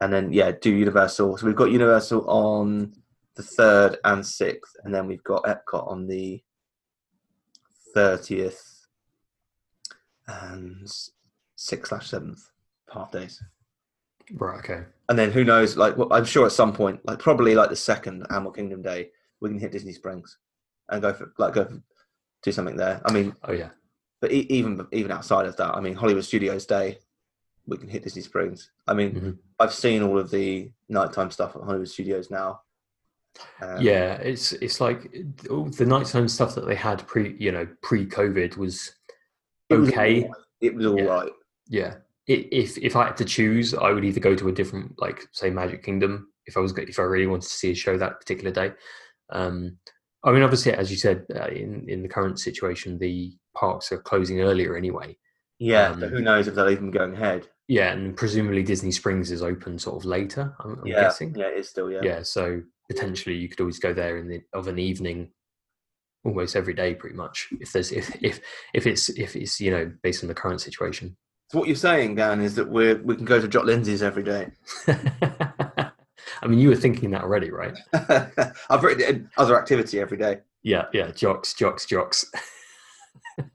and 0.00 0.12
then 0.12 0.32
yeah, 0.32 0.52
do 0.52 0.72
Universal. 0.72 1.36
So 1.38 1.46
we've 1.46 1.56
got 1.56 1.70
Universal 1.70 2.28
on 2.28 2.92
the 3.34 3.42
third 3.42 3.98
and 4.04 4.24
sixth, 4.26 4.76
and 4.84 4.94
then 4.94 5.06
we've 5.06 5.24
got 5.24 5.44
Epcot 5.44 5.86
on 5.88 6.06
the 6.06 6.42
thirtieth 7.94 8.86
and 10.26 10.90
sixth 11.56 11.88
slash 11.88 12.08
seventh 12.10 12.48
half 12.92 13.10
days. 13.12 13.42
right. 14.34 14.58
Okay. 14.58 14.82
And 15.08 15.18
then 15.18 15.30
who 15.30 15.44
knows? 15.44 15.76
Like 15.76 15.96
well, 15.96 16.12
I'm 16.12 16.24
sure 16.24 16.46
at 16.46 16.52
some 16.52 16.72
point, 16.72 17.00
like 17.06 17.18
probably 17.18 17.54
like 17.54 17.70
the 17.70 17.76
second 17.76 18.26
Animal 18.30 18.52
Kingdom 18.52 18.82
day, 18.82 19.10
we 19.40 19.48
can 19.50 19.58
hit 19.58 19.72
Disney 19.72 19.92
Springs 19.92 20.38
and 20.88 21.00
go 21.02 21.12
for 21.12 21.32
like 21.38 21.54
go 21.54 21.64
for, 21.64 21.80
do 22.46 22.52
something 22.52 22.76
there. 22.76 23.02
I 23.04 23.12
mean, 23.12 23.34
Oh 23.44 23.52
yeah, 23.52 23.70
but 24.20 24.32
e- 24.32 24.46
even 24.48 24.86
even 24.92 25.10
outside 25.10 25.46
of 25.46 25.56
that, 25.56 25.74
I 25.74 25.80
mean, 25.80 25.94
Hollywood 25.94 26.24
Studios 26.24 26.64
Day, 26.64 26.98
we 27.66 27.76
can 27.76 27.88
hit 27.88 28.04
Disney 28.04 28.22
Springs. 28.22 28.70
I 28.86 28.94
mean, 28.94 29.10
Mhm. 29.14 29.38
I've 29.58 29.74
seen 29.74 30.02
all 30.02 30.18
of 30.18 30.30
the 30.30 30.70
nighttime 30.88 31.30
stuff 31.30 31.56
at 31.56 31.62
Hollywood 31.62 31.88
Studios 31.88 32.30
now. 32.30 32.60
Um, 33.60 33.82
yeah. 33.82 34.14
It's 34.30 34.52
it's 34.52 34.80
like 34.80 35.00
all 35.50 35.64
the 35.64 35.84
nighttime 35.84 36.28
stuff 36.28 36.54
that 36.54 36.66
they 36.66 36.74
had 36.76 37.06
pre, 37.06 37.36
you 37.38 37.52
know, 37.52 37.66
pre-COVID 37.82 38.56
was 38.56 38.94
it 39.68 39.74
was 39.76 39.88
okay. 39.90 40.22
all 40.22 40.28
right. 40.28 40.40
It 40.60 40.74
was 40.74 40.86
all 40.86 40.98
Yeah. 40.98 41.04
right. 41.16 41.32
Yeah. 41.68 41.94
If 42.28 42.78
if 42.78 42.96
I 42.96 43.06
had 43.08 43.16
to 43.18 43.24
choose, 43.24 43.74
I 43.74 43.90
would 43.92 44.04
either 44.04 44.20
go 44.20 44.34
to 44.36 44.48
a 44.48 44.52
different, 44.52 44.98
like 44.98 45.18
say 45.32 45.50
Magic 45.50 45.82
Kingdom, 45.82 46.32
if 46.46 46.56
I 46.56 46.60
was 46.60 46.72
if 46.78 46.98
I 46.98 47.02
really 47.02 47.26
wanted 47.26 47.48
to 47.50 47.58
see 47.60 47.72
a 47.72 47.74
show 47.74 47.98
that 47.98 48.20
particular 48.20 48.52
day, 48.52 48.72
Um, 49.30 49.78
I 50.26 50.32
mean, 50.32 50.42
obviously, 50.42 50.72
as 50.72 50.90
you 50.90 50.96
said, 50.96 51.24
uh, 51.34 51.46
in 51.46 51.88
in 51.88 52.02
the 52.02 52.08
current 52.08 52.38
situation, 52.40 52.98
the 52.98 53.32
parks 53.54 53.92
are 53.92 53.98
closing 53.98 54.40
earlier 54.40 54.76
anyway. 54.76 55.16
Yeah, 55.58 55.90
Um, 55.90 56.00
but 56.00 56.10
who 56.10 56.20
knows 56.20 56.48
if 56.48 56.54
they'll 56.54 56.68
even 56.68 56.90
go 56.90 56.98
going 57.00 57.14
ahead? 57.14 57.48
Yeah, 57.68 57.92
and 57.92 58.16
presumably 58.16 58.62
Disney 58.62 58.92
Springs 58.92 59.30
is 59.30 59.42
open 59.42 59.78
sort 59.78 59.96
of 59.96 60.04
later. 60.04 60.54
I'm, 60.60 60.78
I'm 60.80 60.86
yeah, 60.86 61.00
guessing. 61.02 61.34
yeah, 61.34 61.46
it's 61.48 61.68
still 61.70 61.90
yeah. 61.90 62.00
yeah 62.02 62.22
so 62.22 62.62
potentially 62.88 63.36
you 63.36 63.48
could 63.48 63.60
always 63.60 63.78
go 63.78 63.92
there 63.92 64.18
in 64.18 64.28
the 64.28 64.40
of 64.52 64.68
an 64.68 64.78
evening 64.78 65.30
almost 66.24 66.54
every 66.56 66.74
day 66.74 66.94
pretty 66.94 67.16
much 67.16 67.48
if 67.60 67.72
there's 67.72 67.90
if 67.92 68.14
if 68.22 68.40
if 68.74 68.86
it's 68.86 69.08
if 69.10 69.34
it's 69.36 69.60
you 69.60 69.70
know 69.70 69.90
based 70.02 70.22
on 70.22 70.28
the 70.28 70.34
current 70.34 70.60
situation 70.60 71.16
So 71.50 71.58
what 71.58 71.68
you're 71.68 71.76
saying, 71.76 72.16
Dan, 72.16 72.40
is 72.40 72.54
that 72.56 72.68
we're 72.68 73.00
we 73.02 73.14
can 73.16 73.24
go 73.24 73.40
to 73.40 73.48
Jock 73.48 73.64
Lindsay's 73.64 74.02
every 74.02 74.24
day. 74.24 74.50
i 76.46 76.48
mean 76.48 76.58
you 76.60 76.68
were 76.70 76.76
thinking 76.76 77.10
that 77.10 77.22
already 77.22 77.50
right 77.50 77.76
I've 78.70 78.82
written 78.82 79.28
other 79.36 79.58
activity 79.58 80.00
every 80.00 80.16
day. 80.16 80.38
yeah 80.62 80.84
yeah 80.92 81.10
jocks 81.10 81.52
jocks 81.54 81.84
jocks 81.86 82.24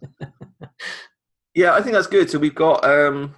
Yeah, 1.53 1.73
I 1.73 1.81
think 1.81 1.93
that's 1.95 2.07
good. 2.07 2.29
So 2.29 2.39
we've 2.39 2.55
got 2.55 2.85
um, 2.85 3.35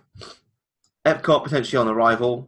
Epcot 1.03 1.43
potentially 1.43 1.79
on 1.79 1.87
arrival, 1.87 2.47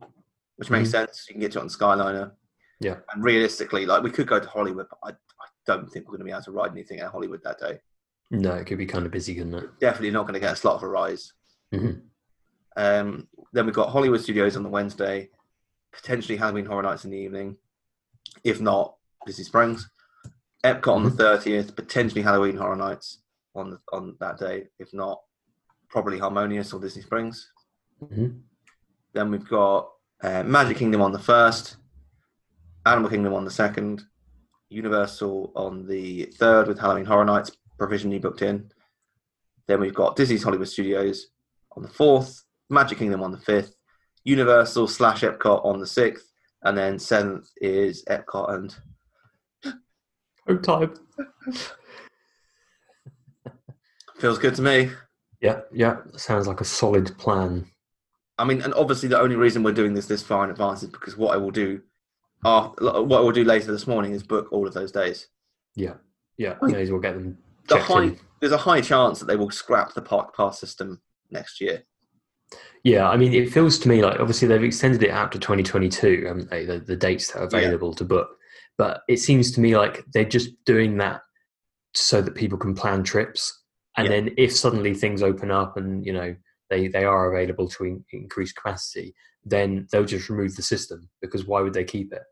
which 0.58 0.70
makes 0.70 0.90
Mhm. 0.90 0.92
sense. 0.92 1.26
You 1.28 1.34
can 1.34 1.42
get 1.42 1.54
to 1.54 1.58
it 1.60 1.62
on 1.64 1.70
Skyliner. 1.70 2.34
Yeah. 2.80 2.98
And 3.12 3.24
realistically, 3.24 3.88
like 3.88 4.04
we 4.04 4.12
could 4.12 4.28
go 4.28 4.40
to 4.40 4.48
Hollywood, 4.48 4.86
but 4.92 5.00
I, 5.04 5.10
I 5.10 5.48
don't 5.66 5.90
think 5.92 6.06
we're 6.06 6.18
going 6.18 6.20
to 6.20 6.26
be 6.26 6.32
able 6.32 6.44
to 6.44 6.52
ride 6.52 6.70
anything 6.72 7.00
at 7.00 7.10
Hollywood 7.10 7.42
that 7.44 7.58
day. 7.60 7.80
no 8.30 8.54
it 8.54 8.66
could 8.68 8.78
be 8.78 8.86
kind 8.86 9.08
of 9.08 9.12
busy 9.12 9.34
couldn't 9.34 9.56
it 9.56 9.80
Definitely 9.80 10.12
not 10.12 10.24
going 10.24 10.36
to 10.36 10.40
get 10.40 10.54
a 10.54 10.56
slot 10.56 10.80
for 10.82 10.90
Rise. 10.90 11.34
Mhm. 11.74 12.02
Um, 12.78 13.28
then 13.54 13.66
we've 13.66 13.74
got 13.74 13.90
Hollywood 13.90 14.22
Studios 14.22 14.56
on 14.58 14.62
the 14.64 14.70
Wednesday, 14.70 15.30
potentially 15.96 16.38
Halloween 16.38 16.66
Horror 16.66 16.84
Nights 16.84 17.06
in 17.06 17.12
the 17.12 17.18
evening. 17.18 17.58
If 18.44 18.62
not, 18.62 18.96
Disney 19.26 19.44
Springs. 19.46 19.90
Epcot 20.64 20.96
on 20.96 21.04
the 21.04 21.12
thirtieth, 21.12 21.76
potentially 21.76 22.22
Halloween 22.22 22.58
Horror 22.58 22.76
Nights 22.76 23.20
on 23.54 23.70
the, 23.72 23.80
on 23.94 24.16
that 24.20 24.38
day. 24.40 24.68
If 24.80 24.94
not, 24.94 25.22
probably 25.90 26.18
Harmonious 26.18 26.74
or 26.74 26.80
Disney 26.80 27.04
Springs. 27.04 27.52
Mhm. 28.04 28.42
Then 29.14 29.32
we've 29.32 29.48
got 29.48 29.92
uh, 30.24 30.44
Magic 30.44 30.78
Kingdom 30.78 31.02
on 31.02 31.12
the 31.12 31.20
first, 31.20 31.78
Animal 32.86 33.10
Kingdom 33.10 33.34
on 33.34 33.46
the 33.46 33.52
second, 33.52 34.04
Universal 34.70 35.52
on 35.56 35.86
the 35.88 36.26
third 36.38 36.68
with 36.68 36.80
Halloween 36.80 37.06
Horror 37.06 37.26
Nights 37.26 37.52
provisionally 37.78 38.20
booked 38.20 38.42
in. 38.42 38.72
Then 39.68 39.80
we've 39.80 39.94
got 39.94 40.16
Disney's 40.16 40.44
Hollywood 40.44 40.68
Studios 40.68 41.28
on 41.76 41.84
the 41.84 41.90
fourth, 41.90 42.44
Magic 42.70 42.98
Kingdom 42.98 43.22
on 43.22 43.32
the 43.32 43.38
fifth, 43.40 43.75
Universal 44.26 44.88
slash 44.88 45.22
Epcot 45.22 45.64
on 45.66 45.80
the 45.80 45.88
sixth, 45.88 46.32
and 46.64 46.78
then 46.78 47.00
seventh 47.00 47.50
is 47.62 48.04
Epcot 48.10 48.54
and 48.54 48.76
oh 50.50 50.58
time 50.58 50.94
feels 54.18 54.38
good 54.40 54.56
to 54.56 54.62
me. 54.62 54.92
yeah 55.42 55.60
yeah 55.72 55.98
sounds 56.16 56.48
like 56.48 56.62
a 56.62 56.66
solid 56.66 57.18
plan 57.18 57.66
I 58.38 58.44
mean, 58.44 58.62
and 58.64 58.74
obviously 58.74 59.08
the 59.08 59.18
only 59.18 59.38
reason 59.38 59.64
we're 59.64 59.72
doing 59.72 59.94
this 59.94 60.08
this 60.08 60.22
far 60.22 60.44
in 60.44 60.50
advance 60.50 60.84
is 60.84 60.90
because 60.90 61.16
what 61.16 61.34
I 61.34 61.38
will 61.38 61.52
do, 61.52 61.82
uh, 62.44 62.68
what 62.80 63.20
I 63.20 63.22
will 63.22 63.32
do 63.32 63.46
later 63.46 63.72
this 63.72 63.88
morning 63.88 64.12
is 64.12 64.24
book 64.24 64.50
all 64.52 64.68
of 64.68 64.74
those 64.74 64.92
days. 64.92 65.28
yeah 65.76 65.94
yeah 66.38 66.56
Wait. 66.62 66.74
may 66.74 66.82
as 66.82 66.92
well 66.92 67.00
get 67.00 67.14
them 67.14 67.38
The 67.70 67.80
high, 67.80 68.04
in. 68.04 68.20
there's 68.42 68.52
a 68.52 68.58
high 68.58 68.82
chance 68.82 69.20
that 69.20 69.28
they 69.28 69.38
will 69.38 69.52
scrap 69.52 69.94
the 69.94 70.02
park 70.02 70.36
pass 70.36 70.60
system 70.60 71.02
next 71.32 71.62
year. 71.62 71.84
Yeah, 72.84 73.10
I 73.10 73.18
mean, 73.18 73.34
it 73.34 73.52
feels 73.52 73.80
to 73.80 73.90
me 73.90 74.04
like 74.04 74.20
obviously 74.20 74.48
they've 74.48 74.64
extended 74.64 75.02
it 75.02 75.10
out 75.10 75.32
to 75.32 75.40
2022, 75.40 76.26
haven't 76.28 76.50
they? 76.52 76.66
The, 76.66 76.80
the 76.80 76.96
dates 76.96 77.32
that 77.32 77.40
are 77.40 77.50
Yeah. 77.52 77.66
available 77.68 77.94
to 77.96 78.04
book. 78.06 78.30
But 78.78 79.02
it 79.08 79.18
seems 79.18 79.52
to 79.54 79.62
me 79.62 79.76
like 79.78 80.04
they're 80.14 80.26
just 80.26 80.52
doing 80.66 80.98
that 80.98 81.22
so 81.96 82.22
that 82.22 82.36
people 82.36 82.58
can 82.58 82.76
plan 82.76 83.04
trips. 83.04 83.64
And 83.98 84.06
Yeah. 84.06 84.16
then 84.16 84.34
if 84.38 84.56
suddenly 84.56 84.94
things 84.94 85.24
open 85.24 85.50
up 85.50 85.78
and, 85.78 86.06
you 86.06 86.14
know, 86.14 86.36
they, 86.70 86.88
they 86.88 87.06
are 87.06 87.34
available 87.34 87.68
to 87.70 87.84
in, 87.86 88.06
increase 88.12 88.52
capacity, 88.52 89.16
then 89.44 89.88
they'll 89.92 90.04
just 90.06 90.30
remove 90.30 90.56
the 90.56 90.62
system 90.62 91.10
because 91.22 91.46
why 91.46 91.62
would 91.62 91.74
they 91.74 91.84
keep 91.84 92.12
it? 92.14 92.24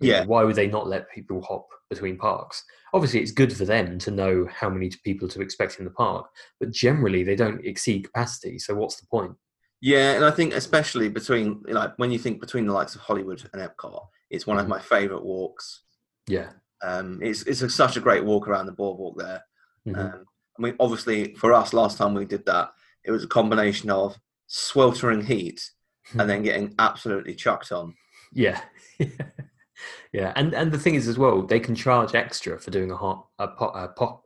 You 0.00 0.12
know, 0.12 0.18
Yeah. 0.18 0.24
why 0.24 0.44
would 0.44 0.56
they 0.56 0.66
not 0.66 0.86
let 0.88 1.10
people 1.10 1.42
hop 1.42 1.68
between 1.88 2.16
parks? 2.16 2.64
Obviously, 2.92 3.20
it's 3.20 3.32
good 3.32 3.52
for 3.52 3.64
them 3.64 3.98
to 3.98 4.10
know 4.10 4.46
how 4.50 4.68
many 4.70 4.90
people 5.04 5.28
to 5.28 5.40
expect 5.42 5.78
in 5.78 5.84
the 5.84 5.90
park, 5.90 6.26
but 6.58 6.70
generally 6.70 7.22
they 7.22 7.36
don't 7.36 7.64
exceed 7.64 8.04
capacity. 8.04 8.58
So 8.58 8.74
what's 8.74 8.96
the 9.00 9.06
point? 9.06 9.34
Yeah, 9.82 10.12
and 10.12 10.24
I 10.24 10.30
think 10.30 10.52
especially 10.54 11.08
between 11.08 11.62
like 11.68 11.92
when 11.98 12.10
you 12.10 12.18
think 12.18 12.40
between 12.40 12.66
the 12.66 12.72
likes 12.72 12.94
of 12.94 13.00
Hollywood 13.02 13.48
and 13.52 13.62
Epcot, 13.62 14.06
it's 14.30 14.46
one 14.46 14.58
of 14.58 14.66
Mhm. 14.66 14.70
my 14.70 14.80
favourite 14.80 15.22
walks. 15.22 15.82
Yeah. 16.26 16.52
Um, 16.82 17.20
it's 17.22 17.42
it's 17.42 17.62
a, 17.62 17.68
such 17.70 17.96
a 17.96 18.00
great 18.00 18.24
walk 18.24 18.48
around 18.48 18.66
the 18.66 18.72
boardwalk 18.72 19.18
there. 19.18 19.44
Mhm. 19.86 19.96
Um, 19.98 20.24
I 20.58 20.62
mean, 20.62 20.76
obviously 20.80 21.34
for 21.34 21.52
us, 21.52 21.72
last 21.72 21.96
time 21.98 22.14
we 22.14 22.24
did 22.24 22.44
that, 22.46 22.72
it 23.04 23.10
was 23.10 23.24
a 23.24 23.28
combination 23.28 23.90
of 23.90 24.18
sweltering 24.46 25.24
heat 25.24 25.70
and 26.18 26.28
then 26.28 26.42
getting 26.42 26.74
absolutely 26.78 27.34
chucked 27.34 27.70
on. 27.72 27.94
Yeah, 28.32 28.60
yeah, 30.12 30.32
and 30.36 30.52
and 30.54 30.72
the 30.72 30.78
thing 30.78 30.94
is 30.94 31.08
as 31.08 31.18
well, 31.18 31.42
they 31.42 31.60
can 31.60 31.74
charge 31.74 32.14
extra 32.14 32.58
for 32.58 32.70
doing 32.70 32.90
a 32.90 32.96
hot 32.96 33.26
a 33.38 33.48
pop 33.48 33.74
a 33.76 33.88
pop. 33.88 34.24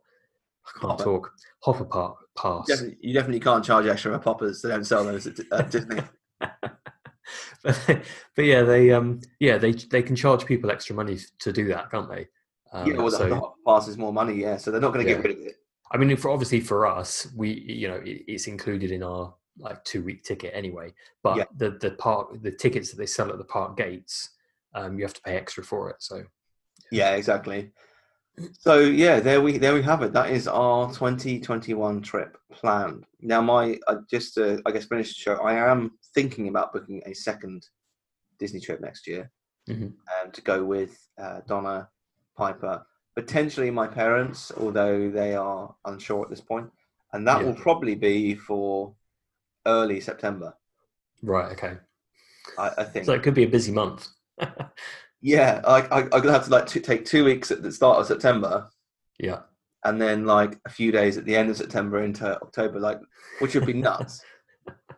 I 0.67 0.81
can't 0.81 0.91
Hopper. 0.93 1.05
talk. 1.05 1.33
Hopper 1.61 1.85
park 1.85 2.17
pass. 2.37 2.67
Definitely, 2.67 2.99
you 3.01 3.13
definitely 3.15 3.41
can't 3.41 3.65
charge 3.65 3.87
extra 3.87 4.13
for 4.13 4.19
poppers. 4.19 4.63
They 4.63 4.71
don't 4.71 4.85
sell 4.85 5.05
those 5.05 5.27
at 5.27 5.39
uh, 5.53 5.63
Disney. 5.63 6.01
but, 6.41 8.03
but 8.37 8.45
yeah, 8.45 8.63
they 8.63 8.91
um 8.93 9.21
yeah 9.41 9.59
they 9.59 9.73
they 9.73 10.03
can 10.03 10.17
charge 10.17 10.45
people 10.47 10.71
extra 10.71 10.95
money 10.95 11.19
to 11.41 11.53
do 11.53 11.67
that, 11.69 11.91
can't 11.91 12.09
they? 12.11 12.27
Um, 12.73 12.87
yeah, 12.91 12.97
well, 12.97 13.07
the- 13.11 13.17
so- 13.19 13.29
the 13.29 13.37
hot 13.37 13.55
pass 13.67 13.89
is 13.89 13.97
more 13.99 14.13
money. 14.13 14.35
Yeah, 14.35 14.57
so 14.57 14.71
they're 14.71 14.81
not 14.81 14.93
going 14.93 15.05
to 15.07 15.11
Yeah. 15.11 15.17
get 15.19 15.25
rid 15.29 15.39
of 15.39 15.47
it. 15.47 15.57
I 15.93 15.97
mean, 15.97 16.17
for 16.17 16.31
obviously 16.31 16.61
for 16.61 16.87
us, 16.87 17.29
we 17.37 17.51
you 17.53 17.89
know 17.89 17.97
it, 17.97 18.23
it's 18.27 18.47
included 18.47 18.91
in 18.91 19.03
our 19.03 19.35
like 19.59 19.85
two 19.85 20.03
week 20.03 20.25
ticket 20.25 20.53
anyway. 20.55 20.93
But 21.23 21.37
Yeah. 21.37 21.45
the 21.57 21.71
the 21.81 21.93
park 21.93 22.43
the 22.43 22.51
tickets 22.51 22.91
that 22.91 22.97
they 22.97 23.07
sell 23.07 23.31
at 23.31 23.39
the 23.39 23.45
park 23.45 23.77
gates, 23.77 24.31
um, 24.75 24.99
you 24.99 25.05
have 25.05 25.14
to 25.14 25.22
pay 25.22 25.37
extra 25.37 25.64
for 25.64 25.91
it. 25.91 25.97
So 26.01 26.22
Yeah, 26.91 27.14
exactly. 27.14 27.72
So 28.59 28.81
yeah, 28.81 29.20
there 29.20 29.41
we 29.41 29.59
there 29.59 29.75
we 29.75 29.83
have 29.83 30.03
it. 30.03 30.12
That 30.12 30.31
is 30.31 30.49
our 30.49 30.93
2021 30.93 32.03
trip 32.03 32.37
planned. 32.53 33.05
Now, 33.20 33.41
my 33.41 33.79
uh, 33.87 33.99
just 34.11 34.35
to 34.35 34.61
I 34.66 34.72
guess 34.72 34.87
finish 34.87 35.09
the 35.14 35.20
show. 35.20 35.37
I 35.37 35.55
am 35.70 35.93
thinking 36.14 36.49
about 36.49 36.72
booking 36.72 37.01
a 37.07 37.14
second 37.14 37.64
Disney 38.41 38.61
trip 38.61 38.81
next 38.81 39.07
year, 39.07 39.31
Mhm. 39.68 39.95
um, 40.12 40.33
to 40.33 40.41
go 40.43 40.64
with 40.64 40.99
uh, 41.16 41.41
Donna, 41.47 41.89
Piper, 42.37 42.85
potentially 43.14 43.70
my 43.70 43.87
parents, 43.87 44.51
although 44.57 45.09
they 45.11 45.37
are 45.37 45.72
unsure 45.85 46.22
at 46.25 46.31
this 46.31 46.41
point, 46.41 46.68
and 47.12 47.27
that 47.29 47.41
Yeah. 47.41 47.47
will 47.47 47.55
probably 47.55 47.95
be 47.95 48.35
for 48.35 48.97
early 49.66 50.01
September. 50.01 50.53
right, 51.22 51.53
okay. 51.53 51.79
I, 52.59 52.70
I 52.79 52.85
think. 52.85 53.07
So 53.07 53.12
it 53.14 53.22
could 53.22 53.35
be 53.35 53.45
a 53.45 53.49
busy 53.49 53.70
month. 53.72 54.09
yeah, 55.22 55.61
I, 55.66 55.80
I 55.82 55.99
I'm 56.03 56.09
gonna 56.09 56.32
have 56.32 56.45
to 56.47 56.51
like 56.51 56.66
to 56.66 56.80
take 56.80 57.05
two 57.05 57.24
weeks 57.24 57.51
at 57.51 57.62
the 57.62 57.72
start 57.72 57.99
of 58.01 58.07
September. 58.07 58.68
yeah. 59.18 59.41
and 59.85 60.01
then 60.01 60.24
like 60.26 60.59
a 60.66 60.70
few 60.70 60.91
days 60.93 61.16
at 61.18 61.24
the 61.24 61.37
end 61.37 61.51
of 61.51 61.57
September 61.57 62.03
into 62.03 62.26
October, 62.43 62.80
like 62.80 63.01
which 63.41 63.55
would 63.55 63.66
be 63.66 63.72
nuts. 63.89 64.22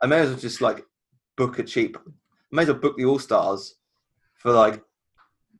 I 0.02 0.06
may 0.06 0.20
as 0.20 0.30
well 0.30 0.38
just 0.38 0.60
like 0.60 0.84
book 1.36 1.58
a 1.58 1.62
cheap. 1.64 1.96
I 2.06 2.10
may 2.56 2.62
as 2.62 2.68
well 2.68 2.78
book 2.78 2.96
the 2.96 3.04
All 3.04 3.18
Stars 3.18 3.74
for 4.36 4.52
like 4.52 4.82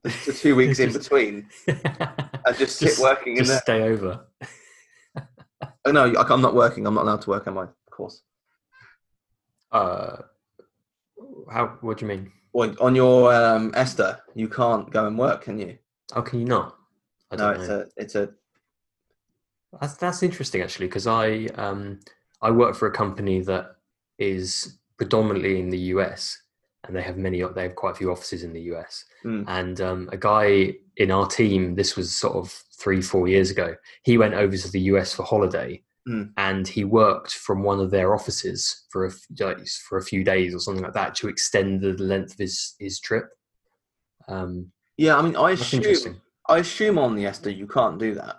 the, 0.05 0.11
the 0.27 0.33
two 0.33 0.55
weeks 0.61 0.79
in 0.79 0.93
between 0.93 1.49
and 1.67 2.57
just 2.57 2.79
sit 2.79 2.89
Just- 2.89 3.03
working 3.03 3.37
in 3.39 3.45
there. 3.45 3.61
stay 3.61 3.83
over. 3.83 4.27
Oh, 5.85 5.93
no, 5.93 6.13
I- 6.13 6.23
I'm 6.33 6.43
not 6.43 6.55
working. 6.55 6.87
I'm 6.87 6.95
not 6.95 7.05
allowed 7.05 7.23
to 7.23 7.31
work. 7.31 7.47
Am 7.47 7.59
I? 7.59 7.63
Of 7.63 7.91
course. 7.91 8.23
Uh, 9.73 10.17
how? 11.51 11.79
What 11.81 11.99
do 11.99 12.05
you 12.05 12.09
mean? 12.09 12.33
Well, 12.57 12.75
on 12.81 12.95
your 12.95 13.35
um, 13.35 13.71
ESTA, 13.77 14.23
you 14.35 14.49
can't 14.49 14.91
go 14.91 15.07
and 15.07 15.19
work, 15.19 15.43
can 15.43 15.59
you? 15.59 15.77
How 16.15 16.23
can 16.23 16.41
you 16.41 16.47
not? 16.47 16.75
I 17.31 17.37
No, 17.37 17.53
don't 17.53 17.61
it's 17.61 17.69
know. 17.69 17.81
a 17.81 17.87
it's 18.03 18.15
a 18.15 18.31
That's 19.79 19.95
that's 19.99 20.23
interesting 20.23 20.63
actually 20.63 20.87
because 20.87 21.07
I 21.07 21.49
um 21.57 22.01
I 22.41 22.51
work 22.51 22.75
for 22.75 22.89
a 22.89 22.93
company 22.93 23.43
that 23.43 23.77
is 24.19 24.79
predominantly 24.97 25.61
in 25.61 25.69
the 25.69 25.79
US 25.95 26.41
and 26.85 26.97
they 26.97 27.03
have 27.03 27.19
many 27.19 27.43
they 27.43 27.65
have 27.65 27.77
quite 27.77 27.91
a 27.91 27.95
few 27.97 28.11
offices 28.11 28.43
in 28.43 28.55
the 28.55 28.63
US 28.73 29.05
Mm. 29.23 29.45
and 29.49 29.81
um, 29.83 30.09
a 30.13 30.17
guy 30.17 30.77
in 30.97 31.11
our 31.11 31.27
team 31.27 31.75
this 31.75 31.95
was 31.95 32.15
sort 32.15 32.37
of 32.37 32.51
three 32.79 33.03
four 33.03 33.29
years 33.29 33.51
ago 33.51 33.75
he 34.03 34.17
went 34.17 34.33
over 34.35 34.57
to 34.57 34.71
the 34.73 34.81
US 34.93 35.13
for 35.13 35.25
holiday 35.25 35.83
Mm. 36.09 36.33
and 36.37 36.69
he 36.69 36.85
worked 36.85 37.33
from 37.33 37.65
one 37.65 37.81
of 37.81 37.91
their 37.91 38.15
offices 38.15 38.85
for 38.91 39.07
a 39.07 39.11
f- 39.11 39.27
like, 39.41 39.67
for 39.67 39.99
a 39.99 40.05
few 40.05 40.23
days 40.23 40.55
or 40.55 40.61
something 40.61 40.85
like 40.85 40.93
that 40.93 41.17
to 41.17 41.29
extend 41.29 41.81
the 41.81 41.95
length 41.95 42.35
of 42.35 42.39
his 42.39 42.75
his 42.79 43.01
trip. 43.01 43.25
Um, 44.29 44.71
yeah. 44.97 45.17
I 45.17 45.23
mean, 45.23 45.37
I 45.37 45.51
assume. 45.53 46.21
I 46.49 46.59
assume 46.59 46.97
on 46.99 47.17
the 47.17 47.27
ESTA 47.27 47.53
you 47.53 47.67
can't 47.67 47.99
do 47.99 48.15
that. 48.15 48.37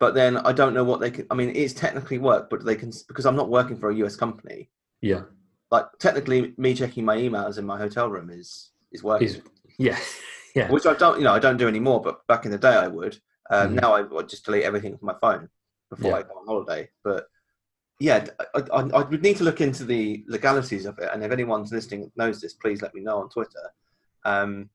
But 0.00 0.14
then 0.14 0.38
I 0.38 0.52
don't 0.52 0.74
know 0.74 0.82
what 0.82 0.98
they 1.00 1.10
can. 1.12 1.26
I 1.30 1.34
mean, 1.34 1.52
it's 1.54 1.72
technically 1.72 2.18
work, 2.18 2.50
but 2.50 2.64
they 2.64 2.74
can 2.74 2.92
because 3.06 3.26
I'm 3.26 3.36
not 3.36 3.48
working 3.48 3.76
for 3.76 3.90
a 3.90 3.94
US 3.96 4.16
company. 4.16 4.70
Yeah, 5.00 5.22
like 5.70 5.86
technically 6.00 6.52
me 6.58 6.74
checking 6.74 7.04
my 7.04 7.16
emails 7.16 7.58
in 7.58 7.64
my 7.64 7.78
hotel 7.78 8.10
room 8.10 8.28
is 8.30 8.72
is 8.90 9.04
working. 9.04 9.28
Is- 9.28 9.40
yeah, 9.78 9.98
Yeah. 10.56 10.68
which 10.70 10.84
I 10.86 10.94
don't, 10.94 11.18
you 11.18 11.24
know, 11.24 11.32
I 11.32 11.38
don't 11.38 11.56
do 11.56 11.68
anymore. 11.68 12.00
But 12.02 12.26
back 12.26 12.44
in 12.44 12.50
the 12.50 12.58
day, 12.58 12.74
I 12.74 12.88
would. 12.88 13.18
Um, 13.50 13.76
Mhm. 13.76 13.80
Now 13.80 13.94
I 13.94 14.22
just 14.24 14.44
delete 14.44 14.64
everything 14.64 14.96
from 14.98 15.06
my 15.06 15.16
phone 15.20 15.48
before 15.94 16.12
Yeah. 16.12 16.16
I 16.18 16.22
go 16.22 16.38
on 16.40 16.46
holiday. 16.46 16.88
But 17.02 17.26
yeah, 18.00 18.26
I, 18.54 18.60
I, 18.72 18.80
I 18.80 19.02
would 19.02 19.22
need 19.22 19.36
to 19.38 19.44
look 19.44 19.60
into 19.60 19.84
the 19.84 20.24
legalities 20.28 20.86
of 20.86 20.98
it. 20.98 21.10
And 21.12 21.22
if 21.22 21.32
anyone's 21.32 21.72
listening 21.72 22.10
knows 22.16 22.40
this, 22.40 22.54
please 22.54 22.82
let 22.82 22.94
me 22.94 23.02
know 23.02 23.18
on 23.18 23.28
Twitter. 23.28 23.70
Um, 24.24 24.70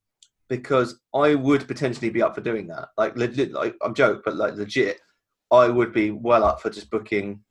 because 0.48 1.00
I 1.14 1.36
would 1.36 1.68
potentially 1.68 2.10
be 2.10 2.22
up 2.22 2.36
for 2.36 2.42
doing 2.42 2.68
that. 2.68 2.90
Like 2.98 3.16
legit, 3.16 3.52
like, 3.52 3.76
I'm 3.84 3.94
joke, 3.94 4.24
but 4.26 4.36
like 4.36 4.56
legit, 4.56 5.00
I 5.52 5.68
would 5.68 5.94
be 5.94 6.12
well 6.12 6.44
up 6.44 6.62
for 6.62 6.70
just 6.70 6.90
booking 6.90 7.42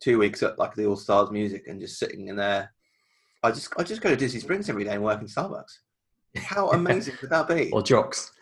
two 0.00 0.18
weeks 0.18 0.42
at 0.42 0.58
like 0.58 0.74
the 0.74 0.86
All 0.86 0.96
Stars 0.96 1.30
Music 1.30 1.68
and 1.68 1.80
just 1.80 1.98
sitting 1.98 2.28
in 2.28 2.36
there. 2.36 2.72
I 3.44 3.50
just 3.50 3.72
I 3.78 3.82
just 3.82 4.02
go 4.02 4.10
to 4.10 4.16
Disney 4.16 4.40
Springs 4.40 4.68
every 4.68 4.84
day 4.84 4.94
and 4.94 5.02
work 5.02 5.20
in 5.20 5.26
Starbucks. 5.26 5.78
How 6.36 6.70
amazing 6.72 7.14
would 7.20 7.30
that 7.30 7.48
be? 7.48 7.70
Or 7.72 7.82
jocks. 7.82 8.32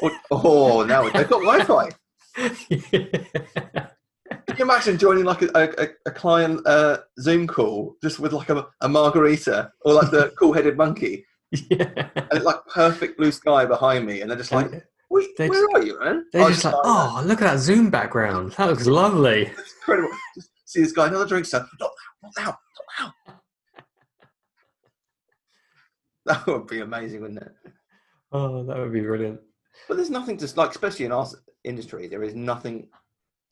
Or, 0.00 0.10
oh, 0.30 0.84
now 0.84 1.04
they've 1.04 1.28
got 1.28 1.42
Wi-Fi. 1.42 1.88
Can 2.36 2.58
you 4.58 4.64
imagine 4.64 4.98
joining 4.98 5.24
like 5.24 5.42
a, 5.42 5.48
a, 5.54 5.88
a 6.06 6.10
client 6.10 6.66
uh, 6.66 6.98
Zoom 7.20 7.46
call 7.46 7.96
just 8.02 8.18
with 8.18 8.32
like 8.32 8.50
a, 8.50 8.66
a 8.80 8.88
margarita 8.88 9.70
or 9.84 9.94
like 9.94 10.10
the 10.10 10.32
cool-headed 10.38 10.76
monkey 10.76 11.24
yeah. 11.70 11.88
and 12.14 12.26
it's 12.32 12.44
like 12.44 12.64
perfect 12.66 13.16
blue 13.18 13.32
sky 13.32 13.64
behind 13.64 14.06
me 14.06 14.20
and 14.20 14.30
they're 14.30 14.38
just 14.38 14.52
like, 14.52 14.70
Wait, 15.10 15.28
They're 15.38 15.48
where 15.48 15.62
just- 15.62 15.74
are 15.74 15.82
you, 15.86 16.00
man? 16.00 16.26
They're 16.32 16.42
I 16.42 16.48
just 16.50 16.64
like, 16.64 16.74
"Oh, 16.74 17.18
oh, 17.18 17.22
look 17.26 17.40
at 17.40 17.52
that 17.52 17.58
Zoom 17.60 17.90
background. 17.90 18.52
That 18.52 18.68
looks 18.68 18.86
lovely. 18.86 19.42
It's 19.58 19.74
incredible. 19.80 20.10
Just 20.34 20.50
see 20.64 20.80
this 20.82 20.92
guy, 20.92 21.06
another 21.06 21.26
drink, 21.26 21.46
sir. 21.46 21.66
Not 21.80 21.90
now, 22.36 22.44
not 22.44 22.56
now, 22.98 22.98
not 22.98 23.12
now. 23.28 23.34
That 26.26 26.44
would 26.48 26.66
be 26.66 26.80
amazing, 26.80 27.20
wouldn't 27.20 27.40
it? 27.40 27.52
Oh, 28.32 28.64
that 28.64 28.76
would 28.76 28.92
be 28.92 29.00
brilliant. 29.00 29.38
But 29.86 29.96
there's 29.96 30.10
nothing 30.10 30.36
to 30.38 30.52
like, 30.56 30.70
especially 30.70 31.04
in 31.04 31.12
our 31.12 31.24
industry, 31.70 32.06
there 32.06 32.22
is 32.22 32.34
nothing 32.34 32.88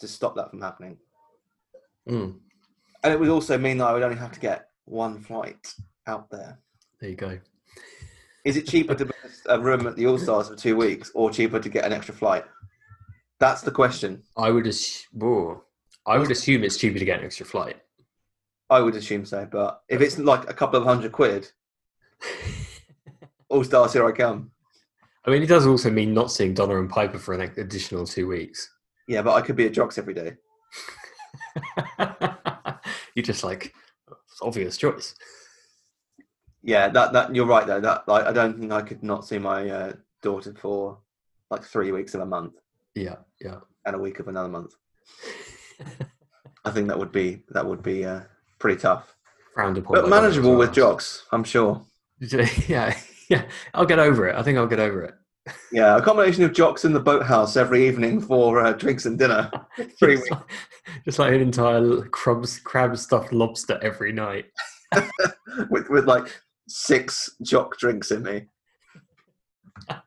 to 0.01 0.09
stop 0.09 0.35
that 0.37 0.51
from 0.51 0.61
happening. 0.61 0.97
Mm, 2.09 2.35
And 3.03 3.13
it 3.13 3.19
would 3.19 3.29
also 3.29 3.59
mean 3.59 3.79
that 3.79 3.87
I 3.87 3.93
would 3.93 4.03
only 4.03 4.17
have 4.17 4.33
to 4.33 4.41
get 4.41 4.69
one 4.85 5.19
flight 5.21 5.75
out 6.07 6.31
there. 6.31 6.59
there 7.01 7.11
you 7.11 7.17
go. 7.17 7.39
Is 8.45 8.57
it 8.57 8.67
cheaper 8.69 8.95
to 8.95 9.07
book 9.07 9.17
a 9.49 9.59
room 9.59 9.87
at 9.87 9.97
the 9.97 10.07
All 10.07 10.19
Stars 10.19 10.49
for 10.49 10.57
two 10.57 10.77
weeks, 10.77 11.11
or 11.15 11.31
cheaper 11.31 11.59
to 11.59 11.69
get 11.69 11.85
an 11.87 11.93
extra 11.93 12.15
flight? 12.15 12.45
That's 13.41 13.63
the 13.63 13.71
question. 13.71 14.23
I 14.37 14.51
would 14.51 14.67
assume. 14.67 15.61
I 16.07 16.19
would 16.19 16.31
assume 16.31 16.63
it's 16.63 16.77
cheaper 16.77 16.99
to 16.99 17.05
get 17.05 17.21
an 17.21 17.25
extra 17.25 17.47
flight. 17.47 17.81
I 18.69 18.81
would 18.81 18.95
assume 18.97 19.25
so, 19.25 19.47
but 19.51 19.83
if 19.89 20.01
it's 20.03 20.19
like 20.19 20.49
a 20.51 20.55
couple 20.55 20.79
of 20.79 20.85
hundred 20.87 21.13
quid, 21.13 21.51
All 23.49 23.65
Stars, 23.65 23.93
here 23.95 24.07
I 24.07 24.13
come. 24.13 24.51
I 25.27 25.31
mean, 25.31 25.43
it 25.43 25.47
does 25.49 25.67
also 25.67 25.91
mean 25.91 26.13
not 26.13 26.31
seeing 26.31 26.55
Donna 26.55 26.79
and 26.79 26.91
Piper 26.91 27.19
for 27.19 27.33
an 27.35 27.41
additional 27.57 28.07
two 28.07 28.29
weeks. 28.29 28.69
Yeah, 29.09 29.23
but 29.23 29.35
I 29.35 29.41
could 29.41 29.57
be 29.57 29.67
at 29.67 29.73
Jocks 29.73 29.99
every 29.99 30.15
day. 30.15 30.35
You're 33.15 33.23
just 33.25 33.45
like, 33.45 33.73
obvious 34.43 34.77
choice. 34.77 35.15
Yeah, 36.63 36.89
that 36.89 37.13
that 37.13 37.35
you're 37.35 37.45
right 37.47 37.67
though. 37.67 37.81
That 37.81 38.09
like 38.09 38.25
I 38.27 38.33
don't 38.33 38.59
think 38.59 38.73
I 38.73 38.81
could 38.81 39.03
not 39.03 39.27
see 39.27 39.39
my 39.39 39.69
uh, 39.69 39.93
daughter 40.23 40.55
for 40.59 40.99
like 41.51 41.63
three 41.63 41.93
weeks 41.93 42.15
of 42.15 42.23
a 42.23 42.27
month 42.27 42.55
Yeah, 42.95 43.17
yeah. 43.41 43.57
and 43.85 43.95
a 43.95 43.99
week 43.99 44.19
of 44.19 44.29
another 44.29 44.49
month. 44.49 44.73
I 46.65 46.71
think 46.71 46.89
that 46.89 46.99
would 46.99 47.13
be 47.13 47.43
that 47.51 47.67
would 47.67 47.83
be 47.83 48.07
uh, 48.07 48.23
pretty 48.59 48.81
tough, 48.81 49.15
Frowned 49.55 49.77
upon. 49.77 49.95
but 49.97 50.03
by 50.05 50.09
Donna 50.09 50.17
as 50.17 50.23
manageable 50.23 50.57
with. 50.57 50.73
Jocks, 50.73 51.25
I'm 51.33 51.45
sure. 51.45 51.83
Yeah, 52.67 52.97
yeah. 53.31 53.45
I'll 53.73 53.87
get 53.87 53.99
over 53.99 54.29
it. 54.29 54.37
I 54.37 54.43
think 54.43 54.59
I'll 54.59 54.67
get 54.67 54.81
over 54.81 55.03
it. 55.03 55.15
Yeah, 55.73 55.97
a 55.99 56.03
combination 56.03 56.43
of 56.45 56.55
Jocks 56.55 56.85
in 56.85 56.93
the 56.95 57.01
boathouse 57.01 57.57
every 57.57 57.87
evening 57.87 58.21
for 58.21 58.65
uh, 58.65 58.73
drinks 58.73 59.05
and 59.05 59.19
dinner. 59.19 59.51
Three 59.99 60.17
just, 60.17 60.23
weeks. 60.23 60.31
like, 60.31 60.51
just 61.05 61.19
like 61.19 61.35
an 61.35 61.41
entire 61.41 62.03
crabs, 62.07 62.59
crab 62.61 62.97
stuffed 62.97 63.33
lobster 63.33 63.79
every 63.83 64.13
night. 64.13 64.47
with 65.71 65.89
with 65.91 66.07
like 66.07 66.41
six 66.69 67.31
jock 67.43 67.77
drinks 67.79 68.11
in 68.11 68.23
me. 68.23 68.47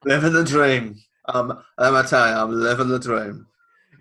living 0.05 0.33
the 0.33 0.43
dream. 0.43 0.95
Um, 1.29 1.61
I'm 1.77 1.95
I 1.95 2.03
tell 2.03 2.27
you, 2.27 2.35
I'm 2.35 2.51
living 2.51 2.87
the 2.87 2.99
dream. 2.99 3.45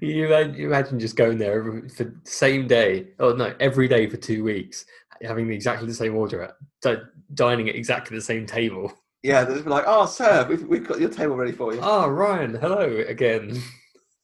You 0.01 0.27
imagine, 0.27 0.55
you 0.55 0.67
imagine 0.67 1.01
just 1.01 1.17
going 1.17 1.39
there 1.39 1.59
every, 1.59 1.89
for 1.89 2.05
the 2.05 2.15
same 2.25 2.67
day, 2.67 3.09
oh 3.19 3.33
no, 3.33 3.55
every 3.61 3.89
day 3.89 4.07
for 4.09 4.19
two 4.19 4.45
weeks, 4.45 4.85
having 5.23 5.51
exactly 5.51 5.89
the 5.89 5.95
same 5.95 6.15
order, 6.15 6.43
at, 6.43 6.55
di- 6.83 7.03
dining 7.35 7.69
at 7.69 7.75
exactly 7.75 8.17
the 8.17 8.23
same 8.23 8.47
table. 8.47 8.93
Yeah, 9.27 9.43
they'll 9.43 9.55
just 9.55 9.65
be 9.65 9.73
like, 9.73 9.83
"Oh, 9.89 10.07
sir, 10.07 10.47
we've, 10.49 10.63
we've 10.69 10.87
got 10.87 11.01
your 11.01 11.09
table 11.11 11.35
ready 11.35 11.51
for 11.51 11.75
you. 11.75 11.81
Oh, 11.83 12.07
Ryan, 12.09 12.55
hello 12.55 13.03
again. 13.09 13.61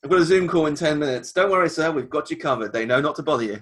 I've 0.05 0.11
got 0.11 0.21
a 0.21 0.25
Zoom 0.25 0.47
call 0.47 0.67
in 0.67 0.77
ten 0.77 1.01
minutes. 1.01 1.33
Don't 1.33 1.51
worry, 1.51 1.69
sir, 1.69 1.91
we've 1.91 2.09
got 2.09 2.31
you 2.31 2.37
covered. 2.37 2.73
They 2.73 2.87
know 2.87 3.01
not 3.01 3.17
to 3.17 3.25
bother 3.25 3.43
you. 3.43 3.61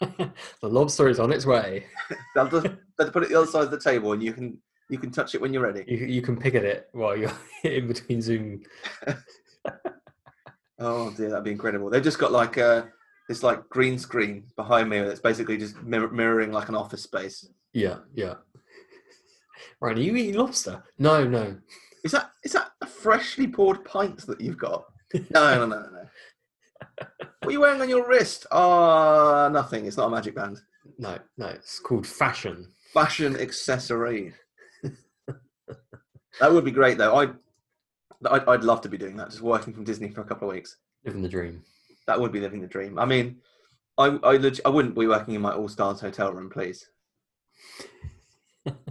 the 0.00 0.32
lobster 0.62 1.10
is 1.10 1.20
on 1.20 1.32
its 1.32 1.44
way. 1.44 1.84
They'll 2.34 2.48
just 2.48 2.66
they'll 2.98 3.10
put 3.10 3.24
it 3.24 3.28
the 3.28 3.38
other 3.38 3.46
side 3.46 3.64
of 3.64 3.70
the 3.70 3.78
table, 3.78 4.14
and 4.14 4.22
you 4.22 4.32
can 4.32 4.56
you 4.88 4.96
can 4.96 5.10
touch 5.10 5.34
it 5.34 5.40
when 5.42 5.52
you're 5.52 5.62
ready. 5.62 5.84
You, 5.86 5.98
you 6.06 6.22
can 6.22 6.38
pick 6.38 6.54
at 6.54 6.64
it 6.64 6.88
while 6.92 7.14
you're 7.14 7.30
in 7.64 7.86
between 7.86 8.22
Zoom. 8.22 8.62
Oh 10.78 11.10
dear, 11.10 11.28
that'd 11.28 11.44
be 11.44 11.50
incredible. 11.50 11.90
They've 11.90 12.02
just 12.02 12.18
got 12.18 12.32
like 12.32 12.56
a 12.56 12.88
this 13.28 13.42
like 13.42 13.68
green 13.68 13.98
screen 13.98 14.44
behind 14.56 14.88
me 14.88 15.00
that's 15.00 15.20
basically 15.20 15.58
just 15.58 15.82
mirror- 15.82 16.10
mirroring 16.10 16.52
like 16.52 16.70
an 16.70 16.74
office 16.74 17.02
space. 17.02 17.46
Yeah, 17.74 17.98
yeah. 18.14 18.36
Ryan, 19.80 19.98
are 19.98 20.00
you 20.00 20.16
eating 20.16 20.34
lobster? 20.34 20.82
No, 20.98 21.26
no. 21.26 21.56
Is 22.04 22.12
that 22.12 22.30
is 22.44 22.52
that 22.52 22.72
a 22.80 22.86
freshly 22.86 23.46
poured 23.46 23.84
pint 23.84 24.26
that 24.26 24.40
you've 24.40 24.58
got? 24.58 24.84
No, 25.30 25.56
no, 25.56 25.66
no, 25.66 25.80
no. 25.80 25.90
no. 25.90 26.06
What 27.40 27.48
are 27.48 27.50
you 27.50 27.60
wearing 27.60 27.80
on 27.80 27.88
your 27.88 28.06
wrist? 28.06 28.46
Ah, 28.52 29.48
nothing. 29.50 29.86
It's 29.86 29.96
not 29.96 30.06
a 30.06 30.10
magic 30.10 30.34
band. 30.36 30.60
No, 30.98 31.18
no. 31.36 31.46
It's 31.46 31.80
called 31.80 32.06
fashion. 32.06 32.68
Fashion 32.92 33.36
accessory. 33.36 34.34
that 36.40 36.52
would 36.52 36.64
be 36.64 36.70
great, 36.70 36.98
though. 36.98 37.16
I, 37.16 37.28
I'd, 38.30 38.48
I'd 38.48 38.64
love 38.64 38.82
to 38.82 38.88
be 38.88 38.98
doing 38.98 39.16
that. 39.16 39.30
Just 39.30 39.40
working 39.42 39.72
from 39.72 39.84
Disney 39.84 40.10
for 40.10 40.20
a 40.20 40.24
couple 40.24 40.48
of 40.48 40.54
weeks. 40.54 40.76
Living 41.04 41.22
the 41.22 41.28
dream. 41.28 41.64
That 42.06 42.20
would 42.20 42.32
be 42.32 42.40
living 42.40 42.60
the 42.60 42.66
dream. 42.68 42.98
I 42.98 43.04
mean, 43.06 43.38
I 43.98 44.18
I, 44.22 44.52
I 44.64 44.68
wouldn't 44.68 44.94
be 44.94 45.06
working 45.06 45.34
in 45.34 45.40
my 45.40 45.52
All 45.52 45.68
Stars 45.68 46.00
hotel 46.00 46.32
room, 46.32 46.50
please. 46.50 46.88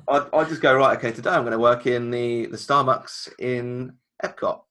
I'd, 0.07 0.27
I'd 0.33 0.47
just 0.49 0.61
go 0.61 0.75
right. 0.75 0.97
Okay, 0.97 1.11
today 1.11 1.31
I'm 1.31 1.41
going 1.41 1.51
to 1.51 1.59
work 1.59 1.87
in 1.87 2.11
the 2.11 2.47
the 2.47 2.57
Starbucks 2.57 3.29
in 3.39 3.93
Epcot. 4.23 4.61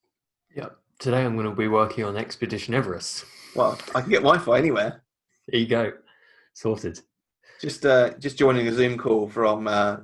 Yep. 0.57 0.77
Today 0.99 1.25
I'm 1.25 1.37
going 1.37 1.49
to 1.49 1.55
be 1.55 1.69
working 1.69 2.05
on 2.05 2.17
Expedition 2.17 2.75
Everest. 2.75 3.25
Well, 3.55 3.79
I 3.95 4.01
can 4.01 4.11
get 4.11 4.23
Wi-Fi 4.23 4.59
anywhere. 4.59 5.03
There 5.49 5.61
you 5.61 5.67
go. 5.67 5.93
Sorted. 6.55 7.01
Just 7.61 7.85
uh, 7.87 8.11
just 8.19 8.39
joining 8.39 8.67
a 8.69 8.73
Zoom 8.73 8.99
call 8.99 9.29
from 9.29 9.69
uh, 9.69 9.99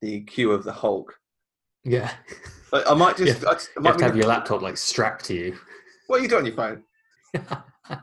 the 0.00 0.20
queue 0.22 0.52
of 0.52 0.64
the 0.64 0.72
Hulk. 0.72 1.18
Yeah. 1.84 2.12
I 2.72 2.94
might 2.94 3.16
just. 3.16 3.42
Yeah. 3.42 3.48
I, 3.48 3.52
I 3.52 3.58
You 3.76 3.86
have 3.86 3.96
to 3.98 4.04
have 4.04 4.16
your 4.16 4.26
laptop 4.26 4.62
like 4.62 4.76
strapped 4.76 5.24
to 5.26 5.34
you. 5.34 5.58
What 6.06 6.20
are 6.20 6.22
you 6.22 6.28
doing 6.28 6.40
on 6.40 6.46
your 6.46 6.56
phone? 6.56 6.82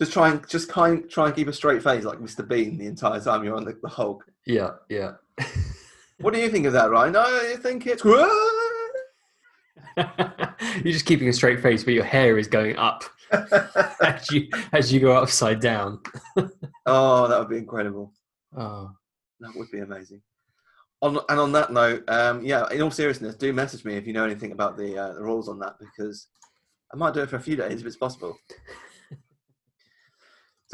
Just 0.00 0.12
try 0.12 0.28
and 0.30 0.46
just 0.48 0.68
kind 0.68 1.08
try 1.08 1.26
and 1.26 1.34
keep 1.36 1.46
a 1.46 1.52
straight 1.52 1.82
face 1.82 2.04
like 2.04 2.18
Mr. 2.18 2.46
Bean 2.46 2.76
the 2.78 2.86
entire 2.86 3.20
time 3.20 3.44
you're 3.44 3.54
on 3.54 3.64
the, 3.64 3.78
the 3.80 3.88
Hulk. 3.88 4.24
yeah, 4.44 4.70
yeah. 4.88 5.12
What 6.18 6.32
do 6.32 6.40
you 6.40 6.48
think 6.48 6.66
of 6.66 6.72
that, 6.74 6.90
Ryan? 6.90 7.16
I 7.16 7.56
think 7.58 7.86
it's 7.86 8.04
You're 9.96 10.92
just 10.92 11.06
keeping 11.06 11.28
a 11.28 11.32
straight 11.32 11.60
face, 11.60 11.84
but 11.84 11.94
your 11.94 12.04
hair 12.04 12.38
is 12.38 12.48
going 12.48 12.76
up 12.76 13.04
as 13.32 14.30
you 14.30 14.48
as 14.72 14.92
you 14.92 15.00
go 15.00 15.12
upside 15.12 15.60
down. 15.60 16.00
oh, 16.86 17.28
that 17.28 17.38
would 17.38 17.48
be 17.48 17.58
incredible. 17.58 18.12
Oh, 18.56 18.90
That 19.40 19.54
would 19.56 19.70
be 19.70 19.80
amazing. 19.80 20.20
On 21.02 21.18
and 21.28 21.40
on 21.40 21.52
that 21.52 21.72
note, 21.72 22.08
um, 22.08 22.44
yeah. 22.44 22.68
In 22.70 22.82
all 22.82 22.90
seriousness, 22.90 23.34
do 23.36 23.52
message 23.52 23.84
me 23.84 23.96
if 23.96 24.06
you 24.06 24.12
know 24.12 24.24
anything 24.24 24.52
about 24.52 24.76
the 24.76 24.96
uh, 24.96 25.12
the 25.14 25.22
rules 25.22 25.48
on 25.48 25.58
that 25.60 25.74
because 25.78 26.28
I 26.92 26.96
might 26.96 27.14
do 27.14 27.20
it 27.20 27.30
for 27.30 27.36
a 27.36 27.40
few 27.40 27.56
days 27.56 27.80
if 27.80 27.86
it's 27.86 27.96
possible. 27.96 28.36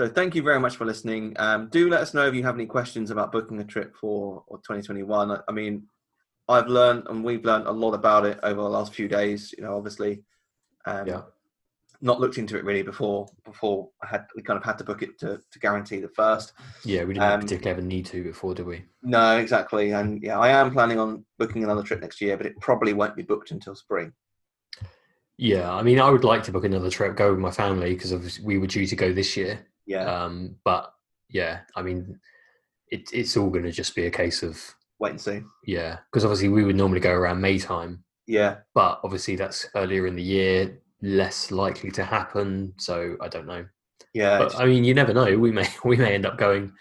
So 0.01 0.09
thank 0.09 0.35
you 0.35 0.41
very 0.43 0.59
much 0.59 0.77
for 0.77 0.87
listening. 0.87 1.35
Um, 1.39 1.69
do 1.69 1.91
let 1.91 2.01
us 2.01 2.15
know 2.15 2.27
if 2.27 2.35
you 2.35 2.43
have 2.43 2.55
any 2.55 2.65
questions 2.65 3.11
about 3.11 3.33
booking 3.33 3.61
a 3.61 3.65
trip 3.65 3.95
for 3.95 4.43
or 4.47 4.57
2021. 4.57 5.31
I, 5.31 5.41
I 5.47 5.53
mean, 5.53 5.83
I've 6.49 6.69
learned 6.69 7.03
and 7.11 7.23
we've 7.23 7.45
learned 7.45 7.67
a 7.67 7.71
lot 7.71 7.93
about 7.93 8.25
it 8.25 8.41
over 8.43 8.63
the 8.63 8.69
last 8.71 8.95
few 8.95 9.09
days. 9.09 9.55
You 9.59 9.65
know, 9.65 9.77
obviously, 9.77 10.23
um, 10.87 11.07
Yeah. 11.07 11.21
not 12.01 12.19
looked 12.19 12.39
into 12.39 12.57
it 12.57 12.65
really 12.65 12.81
before. 12.83 13.27
Before 13.45 13.91
I 14.03 14.07
had 14.07 14.25
we 14.35 14.41
kind 14.41 14.57
of 14.57 14.65
had 14.65 14.79
to 14.79 14.85
book 14.85 15.03
it 15.03 15.19
to 15.19 15.39
to 15.51 15.59
guarantee 15.59 16.01
the 16.01 16.09
first. 16.09 16.55
yeah. 16.83 17.05
We 17.05 17.13
didn't 17.13 17.31
Um, 17.31 17.41
particularly 17.43 17.77
have 17.77 17.85
a 17.85 17.87
need 17.87 18.07
to 18.07 18.23
before, 18.25 18.55
did 18.55 18.65
we? 18.65 18.83
No, 19.03 19.37
exactly. 19.37 19.91
And 19.91 20.23
yeah, 20.23 20.39
I 20.39 20.49
am 20.49 20.71
planning 20.71 20.99
on 20.99 21.27
booking 21.39 21.63
another 21.63 21.83
trip 21.83 22.01
next 22.01 22.23
year, 22.23 22.39
but 22.39 22.47
it 22.47 22.59
probably 22.59 22.95
won't 22.95 23.17
be 23.17 23.23
booked 23.23 23.51
until 23.51 23.75
spring. 23.75 24.15
Yeah. 25.37 25.71
I 25.71 25.83
mean, 25.83 26.01
I 26.01 26.09
would 26.09 26.25
like 26.25 26.43
to 26.45 26.53
book 26.53 26.65
another 26.65 26.89
trip, 26.89 27.17
go 27.17 27.33
with 27.33 27.39
my 27.41 27.51
family 27.51 27.93
because 27.93 28.41
we 28.41 28.57
were 28.57 28.67
due 28.67 28.87
to 28.87 28.97
go 28.97 29.13
this 29.13 29.37
year. 29.37 29.67
Yeah, 29.87 30.05
Um, 30.05 30.57
but 30.65 30.93
yeah, 31.29 31.61
I 31.77 31.83
mean, 31.83 32.19
it, 32.89 33.09
it's 33.13 33.37
all 33.37 33.51
going 33.51 33.65
to 33.65 33.73
just 33.73 33.95
be 33.95 34.07
a 34.07 34.11
case 34.11 34.43
of 34.43 34.59
wait 34.99 35.11
and 35.11 35.21
see. 35.21 35.41
yeah, 35.65 35.99
because 36.11 36.25
obviously 36.25 36.49
we 36.49 36.65
would 36.65 36.77
normally 36.77 37.01
go 37.01 37.13
around 37.13 37.41
May 37.41 37.59
time. 37.59 38.05
Yeah, 38.27 38.59
but 38.75 39.01
obviously 39.03 39.37
that's 39.37 39.67
earlier 39.75 40.07
in 40.07 40.15
the 40.17 40.23
year, 40.23 40.79
less 41.03 41.51
likely 41.51 41.91
to 41.93 42.05
happen. 42.05 42.73
So 42.79 43.17
I 43.21 43.29
don't 43.29 43.47
know. 43.47 43.65
yeah. 44.15 44.39
But 44.39 44.59
I 44.61 44.67
mean, 44.67 44.85
you 44.85 44.95
never 44.95 45.13
know. 45.15 45.37
We 45.39 45.51
may 45.51 45.67
we 45.85 45.97
may 45.97 46.15
end 46.15 46.27
up 46.27 46.39
going, 46.39 46.73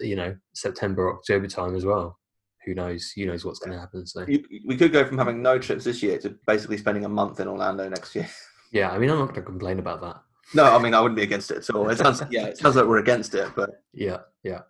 you 0.00 0.16
know, 0.16 0.36
September 0.54 1.12
October 1.14 1.46
time 1.48 1.74
as 1.76 1.84
well. 1.84 2.18
Who 2.66 2.74
knows? 2.74 3.12
Who 3.14 3.26
knows 3.26 3.44
what's 3.44 3.60
going 3.60 3.72
to 3.72 3.78
happen? 3.78 4.06
So 4.06 4.24
you, 4.26 4.44
we 4.66 4.76
could 4.76 4.92
go 4.92 5.04
from 5.06 5.18
having 5.18 5.40
no 5.40 5.58
trips 5.58 5.84
this 5.84 6.02
year 6.02 6.18
to 6.18 6.36
basically 6.46 6.76
spending 6.78 7.04
a 7.04 7.08
month 7.08 7.38
in 7.38 7.46
Orlando 7.46 7.88
next 7.88 8.14
year. 8.16 8.28
yeah, 8.72 8.90
I 8.90 8.98
mean, 8.98 9.08
I'm 9.08 9.18
not 9.18 9.26
going 9.26 9.36
to 9.36 9.42
complain 9.42 9.78
about 9.78 10.00
that. 10.00 10.16
No, 10.54 10.64
I 10.64 10.78
mean 10.80 10.94
I 10.94 11.00
wouldn't 11.00 11.16
be 11.16 11.22
against 11.22 11.50
it 11.50 11.58
at 11.58 11.70
all. 11.74 11.88
It 11.90 11.98
sounds 11.98 12.22
yeah, 12.30 12.46
it 12.46 12.58
sounds 12.58 12.76
like 12.76 12.86
we're 12.86 12.98
against 12.98 13.34
it, 13.34 13.48
but 13.56 13.82
Yeah, 13.92 14.18
yeah. 14.42 14.60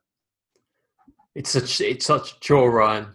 It's 1.35 1.51
such 1.51 1.81
it's 1.81 2.07
such 2.07 2.33
a 2.33 2.41
chore, 2.41 2.70
Ryan, 2.70 3.09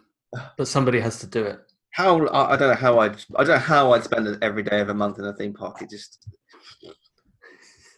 but 0.57 0.67
somebody 0.67 0.99
has 0.99 1.19
to 1.19 1.27
do 1.27 1.43
it. 1.43 1.59
how 1.91 2.25
I, 2.27 2.53
I 2.53 2.55
don't 2.57 2.69
know 2.69 2.75
how 2.75 2.99
I'd 2.99 3.15
I 3.35 3.43
don't 3.43 3.55
know 3.55 3.57
how 3.57 3.93
I'd 3.93 4.03
spend 4.03 4.37
every 4.43 4.63
day 4.63 4.79
of 4.79 4.89
a 4.89 4.93
month 4.93 5.17
in 5.19 5.25
a 5.25 5.33
theme 5.33 5.53
park. 5.53 5.81
It 5.81 5.89
just 5.89 6.27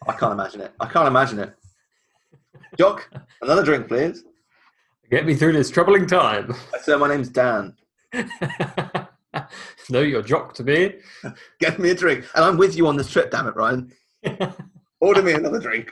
I 0.08 0.14
can't 0.14 0.34
imagine 0.34 0.62
it. 0.62 0.74
I 0.80 0.86
can't 0.88 1.08
imagine 1.08 1.40
it. 1.40 1.54
Jock, 2.78 3.10
another 3.42 3.64
drink, 3.64 3.88
please. 3.88 4.24
Get 5.12 5.26
me 5.26 5.36
through 5.36 5.54
this 5.54 5.70
troubling 5.70 6.08
time. 6.08 6.54
Sir, 6.82 6.98
my 6.98 7.08
name's 7.08 7.30
Dan. 7.30 7.76
no, 9.90 10.02
you're 10.02 10.22
jock 10.24 10.54
to 10.56 10.64
me. 10.64 10.96
Get 11.60 11.80
me 11.80 11.92
a 11.92 11.96
drink, 11.96 12.26
and 12.36 12.44
I'm 12.44 12.58
with 12.58 12.76
you 12.76 12.88
on 12.88 12.96
this 12.98 13.12
trip. 13.12 13.30
Damn 13.32 13.48
it, 13.48 13.56
Ryan. 13.56 13.92
Order 15.00 15.22
me 15.22 15.34
another 15.34 15.60
drink. 15.60 15.92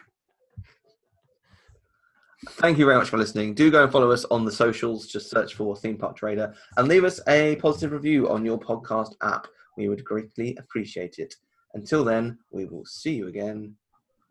Thank 2.50 2.80
you 2.80 2.86
very 2.86 2.98
much 2.98 3.10
for 3.10 3.18
listening. 3.18 3.54
Do 3.54 3.70
go 3.70 3.84
and 3.84 3.92
follow 3.92 4.10
us 4.10 4.26
on 4.26 4.46
the 4.46 4.52
socials. 4.52 5.06
Just 5.06 5.30
search 5.30 5.54
for 5.54 5.76
Theme 5.76 5.98
Park 5.98 6.16
Trader 6.16 6.56
and 6.78 6.88
leave 6.88 7.04
us 7.04 7.20
a 7.28 7.56
positive 7.58 7.92
review 7.92 8.30
on 8.30 8.44
your 8.44 8.60
podcast 8.60 9.14
app. 9.22 9.48
We 9.78 9.90
would 9.90 10.04
greatly 10.04 10.58
appreciate 10.58 11.20
it. 11.20 11.36
Until 11.74 12.04
then, 12.04 12.40
we 12.50 12.66
will 12.66 12.86
see 12.86 13.14
you 13.14 13.28
again 13.28 13.76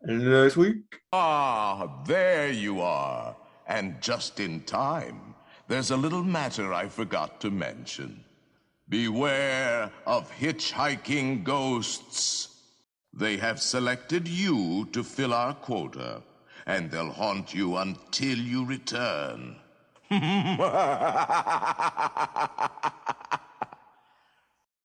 next 0.03 0.57
week. 0.57 0.83
Ah, 1.13 2.03
there 2.05 2.51
you 2.51 2.81
are. 2.81 3.35
And 3.67 4.01
just 4.01 4.39
in 4.39 4.61
time. 4.61 5.35
There's 5.67 5.91
a 5.91 5.97
little 5.97 6.23
matter 6.23 6.73
I 6.73 6.89
forgot 6.89 7.39
to 7.41 7.49
mention. 7.49 8.25
Beware 8.89 9.89
of 10.05 10.29
hitchhiking 10.33 11.45
ghosts. 11.45 12.49
They 13.13 13.37
have 13.37 13.61
selected 13.61 14.27
you 14.27 14.89
to 14.93 15.03
fill 15.03 15.33
our 15.33 15.53
quota, 15.53 16.23
and 16.65 16.89
they'll 16.89 17.11
haunt 17.11 17.53
you 17.53 17.77
until 17.77 18.37
you 18.37 18.65
return. 18.65 19.57